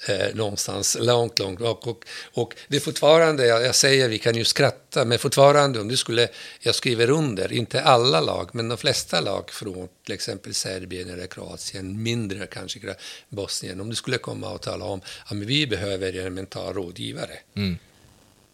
eh, 0.07 0.35
någonstans 0.35 0.97
långt, 1.01 1.39
långt 1.39 1.59
bak. 1.59 1.87
Och, 1.87 2.05
och 2.33 2.55
det 2.69 2.77
är 2.77 2.81
fortfarande, 2.81 3.47
jag, 3.47 3.63
jag 3.63 3.75
säger, 3.75 4.09
vi 4.09 4.19
kan 4.19 4.37
ju 4.37 4.45
skratta, 4.45 5.05
men 5.05 5.19
fortfarande 5.19 5.81
om 5.81 5.89
du 5.89 5.97
skulle, 5.97 6.29
jag 6.61 6.75
skriver 6.75 7.11
under, 7.11 7.53
inte 7.53 7.83
alla 7.83 8.21
lag, 8.21 8.51
men 8.53 8.69
de 8.69 8.79
flesta 8.79 9.21
lag 9.21 9.51
från 9.51 9.89
till 10.05 10.15
exempel 10.15 10.55
Serbien 10.55 11.11
eller 11.11 11.27
Kroatien, 11.27 12.03
mindre 12.03 12.47
kanske 12.47 12.95
Bosnien, 13.29 13.81
om 13.81 13.91
du 13.91 13.97
skulle 13.97 14.19
komma 14.19 14.51
och 14.51 14.63
tala 14.63 14.85
om 14.85 15.01
att 15.25 15.37
vi 15.37 15.67
behöver 15.67 16.27
en 16.27 16.35
mental 16.35 16.75
rådgivare, 16.75 17.39
Mm. 17.57 17.79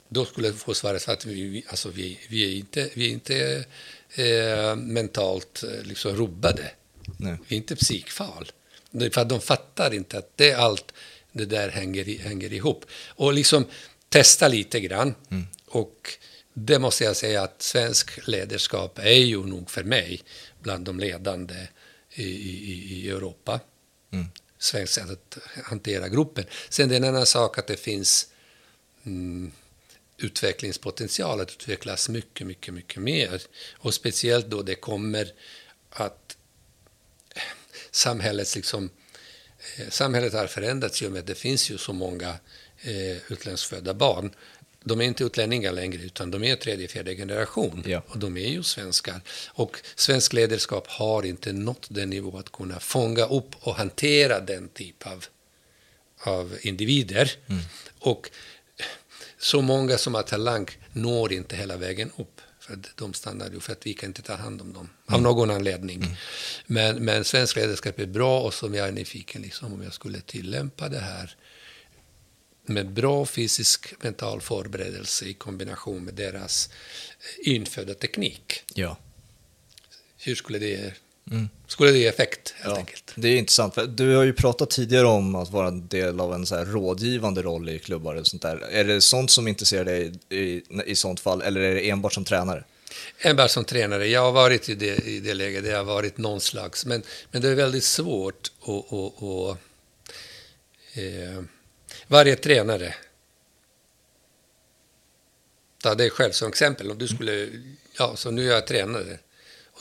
då 0.08 0.24
skulle 0.24 0.46
jag 0.48 0.56
få 0.56 0.74
svaret 0.74 1.08
att 1.08 1.24
vi, 1.24 1.64
alltså 1.68 1.88
vi, 1.88 2.18
vi 2.28 2.44
är 2.44 2.58
inte, 2.58 2.90
vi 2.94 3.06
är 3.06 3.12
inte 3.12 3.64
eh, 4.14 4.76
mentalt 4.76 5.62
eh, 5.62 5.82
liksom 5.82 6.16
rubbade. 6.16 6.70
Nej. 7.16 7.36
Vi 7.48 7.56
är 7.56 7.60
inte 7.60 7.76
psykfall. 7.76 8.52
Är 9.00 9.10
För 9.10 9.20
att 9.20 9.28
de 9.28 9.40
fattar 9.40 9.94
inte 9.94 10.18
att 10.18 10.30
det 10.36 10.52
allt 10.52 10.92
det 11.34 11.44
där 11.44 11.68
hänger, 11.68 12.18
hänger 12.18 12.52
ihop. 12.52 12.84
Och 13.08 13.32
liksom 13.32 13.66
testa 14.08 14.48
lite 14.48 14.80
grann. 14.80 15.14
Och 15.66 16.18
det 16.52 16.78
måste 16.78 17.04
jag 17.04 17.16
säga 17.16 17.42
att 17.42 17.62
svensk 17.62 18.28
ledarskap 18.28 18.98
är 18.98 19.10
ju 19.10 19.46
nog 19.46 19.70
för 19.70 19.84
mig 19.84 20.22
bland 20.60 20.84
de 20.84 21.00
ledande 21.00 21.66
i, 22.10 22.24
i, 22.24 22.94
i 22.94 23.10
Europa. 23.10 23.60
Mm. 24.10 24.26
Svenskt 24.58 24.94
sätt 24.94 25.10
att 25.10 25.38
hantera 25.64 26.08
gruppen. 26.08 26.44
Sen 26.68 26.88
det 26.88 26.94
är 26.94 26.96
en 26.96 27.04
annan 27.04 27.26
sak 27.26 27.58
att 27.58 27.66
det 27.66 27.76
finns 27.76 28.28
mm, 29.04 29.52
utvecklingspotential 30.16 31.40
att 31.40 31.50
utvecklas 31.50 32.08
mycket, 32.08 32.46
mycket, 32.46 32.74
mycket 32.74 33.02
mer. 33.02 33.42
Och 33.72 33.94
speciellt 33.94 34.46
då 34.46 34.62
det 34.62 34.74
kommer 34.74 35.32
att 35.90 36.36
samhällets 37.90 38.56
liksom, 38.56 38.84
eh, 38.84 38.90
samhället 39.88 40.32
har 40.32 40.46
förändrats 40.46 41.02
i 41.02 41.06
och 41.06 41.12
med 41.12 41.20
att 41.20 41.26
det 41.26 41.34
finns 41.34 41.70
ju 41.70 41.78
så 41.78 41.92
många 41.92 42.28
eh, 42.82 43.32
utlandsfödda 43.32 43.94
barn. 43.94 44.34
De 44.84 45.00
är 45.00 45.04
inte 45.04 45.24
utlänningar 45.24 45.72
längre, 45.72 46.02
utan 46.02 46.30
de 46.30 46.44
är 46.44 46.56
tredje, 46.56 46.88
fjärde 46.88 47.16
generation. 47.16 47.82
Ja. 47.86 48.02
Och 48.08 48.18
de 48.18 48.36
är 48.36 48.48
ju 48.48 48.62
svenskar. 48.62 49.20
Och 49.48 49.80
svensk 49.94 50.32
ledarskap 50.32 50.86
har 50.86 51.26
inte 51.26 51.52
nått 51.52 51.86
den 51.90 52.10
nivå 52.10 52.38
att 52.38 52.52
kunna 52.52 52.80
fånga 52.80 53.24
upp 53.24 53.54
och 53.60 53.74
hantera 53.74 54.40
den 54.40 54.68
typ 54.68 55.06
av, 55.06 55.24
av 56.18 56.58
individer. 56.62 57.32
Och 57.98 58.30
så 59.38 59.62
många 59.62 59.98
som 59.98 60.14
har 60.14 60.22
talang 60.22 60.68
når 60.92 61.32
inte 61.32 61.56
hela 61.56 61.76
vägen 61.76 62.10
upp. 62.16 62.40
För 62.66 62.72
att 62.74 62.96
de 62.96 63.14
stannar 63.14 63.50
ju 63.50 63.60
för 63.60 63.72
att 63.72 63.86
vi 63.86 63.94
kan 63.94 64.06
inte 64.06 64.22
ta 64.22 64.34
hand 64.34 64.60
om 64.60 64.72
dem. 64.72 64.88
Av 65.06 65.22
någon 65.22 65.50
anledning. 65.50 66.16
Men, 66.66 67.04
men 67.04 67.24
svensk 67.24 67.56
ledarskap 67.56 67.98
är 67.98 68.06
bra 68.06 68.40
och 68.40 68.54
som 68.54 68.74
jag 68.74 68.88
är 68.88 68.92
nyfiken 68.92 69.42
liksom, 69.42 69.72
om 69.72 69.82
jag 69.82 69.94
skulle 69.94 70.20
tillämpa 70.20 70.88
det 70.88 70.98
här 70.98 71.36
med 72.66 72.90
bra 72.90 73.26
fysisk 73.26 74.02
mental 74.02 74.40
förberedelse 74.40 75.24
i 75.24 75.34
kombination 75.34 76.04
med 76.04 76.14
deras 76.14 76.70
infödda 77.38 77.94
teknik. 77.94 78.62
Ja. 78.74 78.96
Hur 80.16 80.34
skulle 80.34 80.58
det 80.58 80.94
Skulle 81.66 81.90
det 81.92 81.98
ge 81.98 82.06
effekt 82.06 82.54
helt 82.56 82.74
Ja, 82.74 82.78
enkelt. 82.78 83.12
det 83.16 83.28
är 83.28 83.36
intressant. 83.36 83.74
För 83.74 83.86
du 83.86 84.14
har 84.16 84.24
ju 84.24 84.32
pratat 84.32 84.70
tidigare 84.70 85.06
om 85.06 85.34
att 85.34 85.50
vara 85.50 85.68
en 85.68 85.88
del 85.88 86.20
av 86.20 86.34
en 86.34 86.46
så 86.46 86.56
här 86.56 86.64
rådgivande 86.64 87.42
roll 87.42 87.68
i 87.68 87.78
klubbar 87.78 88.14
och 88.14 88.26
sånt 88.26 88.42
där. 88.42 88.56
Är 88.70 88.84
det 88.84 89.00
sånt 89.00 89.30
som 89.30 89.48
intresserar 89.48 89.84
dig 89.84 90.12
i, 90.28 90.62
i 90.86 90.94
sånt 90.96 91.20
fall, 91.20 91.42
eller 91.42 91.60
är 91.60 91.74
det 91.74 91.90
enbart 91.90 92.12
som 92.12 92.24
tränare? 92.24 92.64
Enbart 93.18 93.50
som 93.50 93.64
tränare. 93.64 94.06
Jag 94.06 94.20
har 94.20 94.32
varit 94.32 94.68
i 94.68 94.74
det, 94.74 95.06
i 95.06 95.20
det 95.20 95.34
läget, 95.34 95.64
det 95.64 95.72
har 95.72 95.84
varit 95.84 96.18
någon 96.18 96.40
slags, 96.40 96.86
men, 96.86 97.02
men 97.30 97.42
det 97.42 97.48
är 97.48 97.54
väldigt 97.54 97.84
svårt 97.84 98.50
att... 98.62 98.92
att, 98.92 99.22
att 99.22 99.58
eh, 100.94 101.42
varje 102.06 102.36
tränare, 102.36 102.94
ta 105.82 105.94
dig 105.94 106.10
själv 106.10 106.32
som 106.32 106.48
exempel, 106.48 106.90
om 106.90 106.98
du 106.98 107.08
skulle, 107.08 107.48
ja, 107.98 108.16
så 108.16 108.30
nu 108.30 108.48
är 108.50 108.54
jag 108.54 108.66
tränare, 108.66 109.18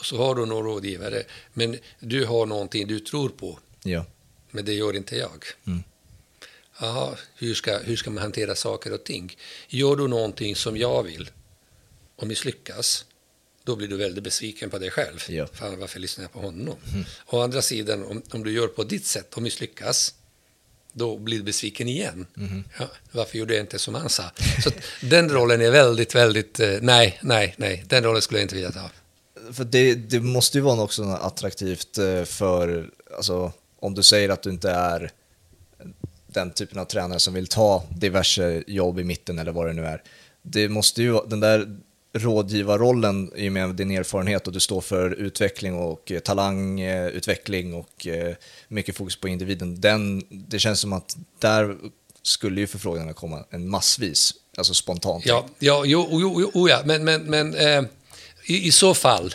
och 0.04 0.08
så 0.08 0.16
har 0.16 0.34
du 0.34 0.46
någon 0.46 0.64
rådgivare, 0.64 1.22
men 1.52 1.78
du 2.00 2.24
har 2.24 2.46
någonting 2.46 2.86
du 2.88 3.00
tror 3.00 3.28
på, 3.28 3.58
Ja. 3.84 4.04
men 4.50 4.64
det 4.64 4.72
gör 4.72 4.96
inte 4.96 5.16
jag. 5.16 5.44
Mm. 5.66 5.82
Jaha, 6.80 7.16
hur 7.36 7.54
ska, 7.54 7.78
hur 7.78 7.96
ska 7.96 8.10
man 8.10 8.22
hantera 8.22 8.54
saker 8.54 8.92
och 8.92 9.04
ting? 9.04 9.36
Gör 9.68 9.96
du 9.96 10.08
någonting 10.08 10.56
som 10.56 10.76
jag 10.76 11.02
vill 11.02 11.30
och 12.16 12.26
misslyckas, 12.26 13.04
då 13.64 13.76
blir 13.76 13.88
du 13.88 13.96
väldigt 13.96 14.24
besviken 14.24 14.70
på 14.70 14.78
dig 14.78 14.90
själv. 14.90 15.24
Ja. 15.28 15.46
Fan, 15.52 15.78
varför 15.78 16.00
lyssnar 16.00 16.24
jag 16.24 16.32
på 16.32 16.40
honom? 16.40 16.76
Å 17.26 17.40
andra 17.40 17.62
sidan, 17.62 18.04
om, 18.04 18.22
om 18.30 18.44
du 18.44 18.52
gör 18.52 18.66
på 18.68 18.84
ditt 18.84 19.06
sätt 19.06 19.34
och 19.34 19.42
misslyckas, 19.42 20.14
då 20.92 21.18
blir 21.18 21.38
du 21.38 21.44
besviken 21.44 21.88
igen. 21.88 22.26
Ja, 22.78 22.88
varför 23.12 23.38
gjorde 23.38 23.54
jag 23.54 23.62
inte 23.62 23.78
som 23.78 23.94
han 23.94 24.08
sa? 24.08 24.30
Så 24.64 24.70
den 25.00 25.28
rollen 25.30 25.60
är 25.60 25.70
väldigt, 25.70 26.14
väldigt... 26.14 26.60
Eh, 26.60 26.78
nej, 26.82 27.18
nej, 27.22 27.54
nej. 27.58 27.84
Den 27.86 28.04
rollen 28.04 28.22
skulle 28.22 28.40
jag 28.40 28.44
inte 28.44 28.54
vilja 28.54 28.72
ta. 28.72 28.90
För 29.52 29.64
det, 29.64 29.94
det 29.94 30.20
måste 30.20 30.58
ju 30.58 30.62
vara 30.62 30.82
också 30.82 31.02
något 31.04 31.20
attraktivt 31.22 31.98
eh, 31.98 32.24
för, 32.24 32.90
alltså 33.16 33.52
om 33.80 33.94
du 33.94 34.02
säger 34.02 34.28
att 34.28 34.42
du 34.42 34.50
inte 34.50 34.70
är 34.70 35.10
den 36.26 36.50
typen 36.50 36.78
av 36.78 36.84
tränare 36.84 37.20
som 37.20 37.34
vill 37.34 37.46
ta 37.46 37.82
diverse 37.96 38.64
jobb 38.66 38.98
i 38.98 39.04
mitten 39.04 39.38
eller 39.38 39.52
vad 39.52 39.66
det 39.66 39.72
nu 39.72 39.86
är. 39.86 40.02
Det 40.42 40.68
måste 40.68 41.02
ju, 41.02 41.20
den 41.26 41.40
där 41.40 41.76
rådgivarrollen 42.12 43.32
i 43.36 43.48
och 43.48 43.52
med 43.52 43.74
din 43.74 43.90
erfarenhet 43.90 44.46
och 44.46 44.52
du 44.52 44.60
står 44.60 44.80
för 44.80 45.10
utveckling 45.10 45.74
och 45.74 46.12
eh, 46.12 46.20
talangutveckling 46.20 47.74
och 47.74 48.06
eh, 48.06 48.34
mycket 48.68 48.96
fokus 48.96 49.16
på 49.16 49.28
individen. 49.28 49.80
Den, 49.80 50.22
det 50.28 50.58
känns 50.58 50.80
som 50.80 50.92
att 50.92 51.16
där 51.38 51.76
skulle 52.22 52.60
ju 52.60 52.66
förfrågningarna 52.66 53.12
komma 53.12 53.44
en 53.50 53.68
massvis, 53.68 54.34
alltså 54.56 54.74
spontant. 54.74 55.26
Ja, 55.26 55.46
ja 55.58 55.82
jo, 55.86 56.08
jo, 56.10 56.40
jo, 56.40 56.50
jo 56.54 56.68
ja. 56.68 56.82
men, 56.84 57.04
men, 57.04 57.22
men 57.22 57.54
eh, 57.54 57.84
i, 58.46 58.66
i 58.66 58.72
så 58.72 58.94
fall 58.94 59.34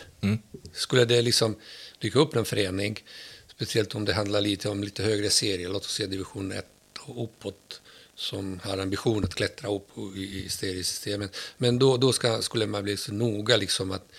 skulle 0.73 1.05
det 1.05 1.21
liksom 1.21 1.55
dyka 1.99 2.19
upp 2.19 2.35
en 2.35 2.45
förening, 2.45 3.03
speciellt 3.47 3.95
om 3.95 4.05
det 4.05 4.13
handlar 4.13 4.41
lite 4.41 4.69
om 4.69 4.83
lite 4.83 5.03
högre 5.03 5.29
serier, 5.29 5.69
låt 5.69 5.85
oss 5.85 5.93
säga 5.93 6.07
division 6.07 6.51
1 6.51 6.65
och 6.99 7.23
uppåt, 7.23 7.81
som 8.15 8.59
har 8.63 8.77
ambition 8.77 9.23
att 9.23 9.35
klättra 9.35 9.69
upp 9.71 9.87
i, 10.15 10.45
i 10.45 10.49
seriesystemet. 10.49 11.35
Men 11.57 11.79
då, 11.79 11.97
då 11.97 12.13
ska, 12.13 12.41
skulle 12.41 12.65
man 12.65 12.83
bli 12.83 12.97
så 12.97 13.13
noga 13.13 13.57
liksom 13.57 13.91
att, 13.91 14.11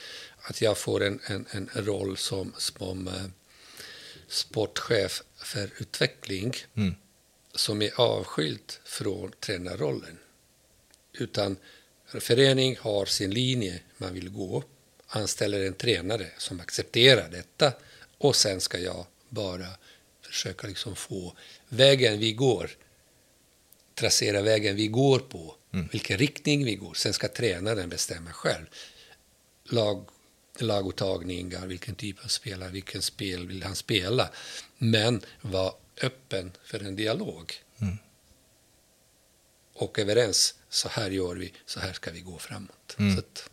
att 0.43 0.63
jag 0.63 0.79
får 0.79 1.03
en, 1.05 1.21
en, 1.25 1.47
en 1.51 1.69
roll 1.75 2.17
som, 2.17 2.53
som 2.59 3.09
eh, 3.09 3.25
sportchef 4.29 5.23
för 5.37 5.71
utveckling 5.79 6.55
Mm. 6.77 6.95
som 7.55 7.83
är 7.83 8.01
avskild 8.01 8.73
från 8.85 9.33
tränarrollen. 9.41 10.19
Utan 11.13 11.57
förening 12.07 12.77
har 12.81 13.07
sin 13.07 13.31
linje 13.31 13.81
man 13.97 14.15
vill 14.15 14.29
gå, 14.29 14.65
anställer 15.11 15.67
en 15.67 15.75
tränare 15.75 16.27
som 16.39 16.61
accepterar 16.61 17.29
detta 17.29 17.73
och 18.19 18.37
sen 18.37 18.61
ska 18.61 18.79
jag 18.79 19.07
bara 19.29 19.67
försöka 20.27 20.67
liksom 20.67 20.97
få 20.97 21.37
vägen 21.69 22.19
vi 22.19 22.33
går, 22.33 22.71
tracera 23.95 24.43
vägen 24.43 24.77
vi 24.77 24.87
går 24.87 25.19
på, 25.19 25.55
vilken 25.93 26.19
riktning 26.19 26.65
vi 26.65 26.75
går. 26.75 26.95
Sen 26.95 27.13
ska 27.13 27.29
tränaren 27.29 27.89
bestämma 27.89 28.33
själv. 28.33 28.67
Lag, 29.65 30.09
laguttagningar, 30.59 31.67
vilken 31.67 31.95
typ 31.95 32.25
av 32.25 32.29
spelare, 32.29 32.71
vilken 32.71 33.03
spel 33.03 33.47
vill 33.47 33.63
han 33.63 33.77
spela. 33.77 34.31
Men 34.79 35.21
var 35.41 35.75
öppen 36.03 36.53
för 36.65 36.81
en 36.81 36.97
dialog. 36.97 37.55
Och 39.73 39.99
överens, 39.99 40.55
så 40.69 40.89
här 40.89 41.11
gör 41.11 41.35
vi, 41.35 41.53
så 41.67 41.81
här 41.81 41.93
ska 41.93 42.11
vi 42.11 42.21
gå 42.21 42.39
framåt. 42.39 42.97
Så 43.15 43.19
att, 43.19 43.50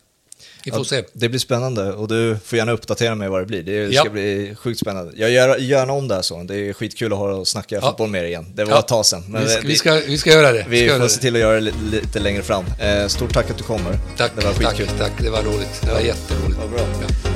vi 0.70 0.76
får 0.76 0.80
Ja, 0.80 1.02
se. 1.02 1.04
Det 1.12 1.28
blir 1.28 1.38
spännande 1.40 1.92
och 1.92 2.08
du 2.08 2.36
får 2.44 2.56
gärna 2.58 2.72
uppdatera 2.72 3.14
mig 3.14 3.28
vad 3.28 3.40
det 3.42 3.46
blir. 3.46 3.62
Det 3.62 3.72
Ja. 3.94 4.00
ska 4.00 4.10
bli 4.10 4.54
sjukt 4.58 4.80
spännande. 4.80 5.12
Jag 5.16 5.30
gör 5.30 5.56
gärna 5.58 5.92
om 5.92 6.08
det 6.08 6.14
här 6.14 6.22
så. 6.22 6.42
Det 6.42 6.56
är 6.68 6.72
skitkul 6.72 7.12
att 7.12 7.18
höra 7.18 7.36
och 7.36 7.48
snacka 7.48 7.74
Ja. 7.74 7.80
fotboll 7.80 8.08
med 8.08 8.22
er 8.22 8.26
igen. 8.26 8.46
Det 8.54 8.64
var 8.64 8.72
Ja. 8.72 8.78
ett 8.78 8.88
tag 8.88 9.06
sedan. 9.06 9.24
Men 9.28 9.42
vi, 9.44 9.48
ska, 9.48 9.60
vi, 9.68 9.76
ska, 9.76 9.94
vi 9.94 10.18
ska 10.18 10.30
göra 10.30 10.52
det. 10.52 10.66
vi 10.68 10.84
göra 10.84 10.96
får 10.96 11.04
det. 11.04 11.10
se 11.10 11.20
till 11.20 11.34
att 11.34 11.40
göra 11.40 11.54
det 11.54 11.60
li- 11.60 11.72
lite 11.92 12.18
längre 12.20 12.42
fram. 12.42 12.64
Eh, 12.80 13.06
stort 13.06 13.34
tack 13.34 13.50
att 13.50 13.58
du 13.58 13.64
kommer. 13.64 13.98
Tack, 14.16 14.32
det 14.36 14.44
var 14.44 14.52
tack, 14.52 14.66
skitkul. 14.76 14.88
tack. 14.98 15.12
Det 15.22 15.30
var 15.30 15.42
roligt. 15.42 15.80
Det 15.86 15.92
var 15.92 16.00
jätteroligt. 16.00 16.58
Vad 16.60 16.70
bra. 16.70 16.80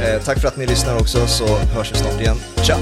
Ja. 0.00 0.04
Eh, 0.08 0.22
tack 0.24 0.40
för 0.40 0.48
att 0.48 0.56
ni 0.56 0.66
lyssnar 0.66 0.96
också 0.98 1.26
så 1.26 1.46
hörs 1.56 1.92
vi 1.92 1.96
snart 1.96 2.20
igen. 2.20 2.36
Tja! 2.62 2.78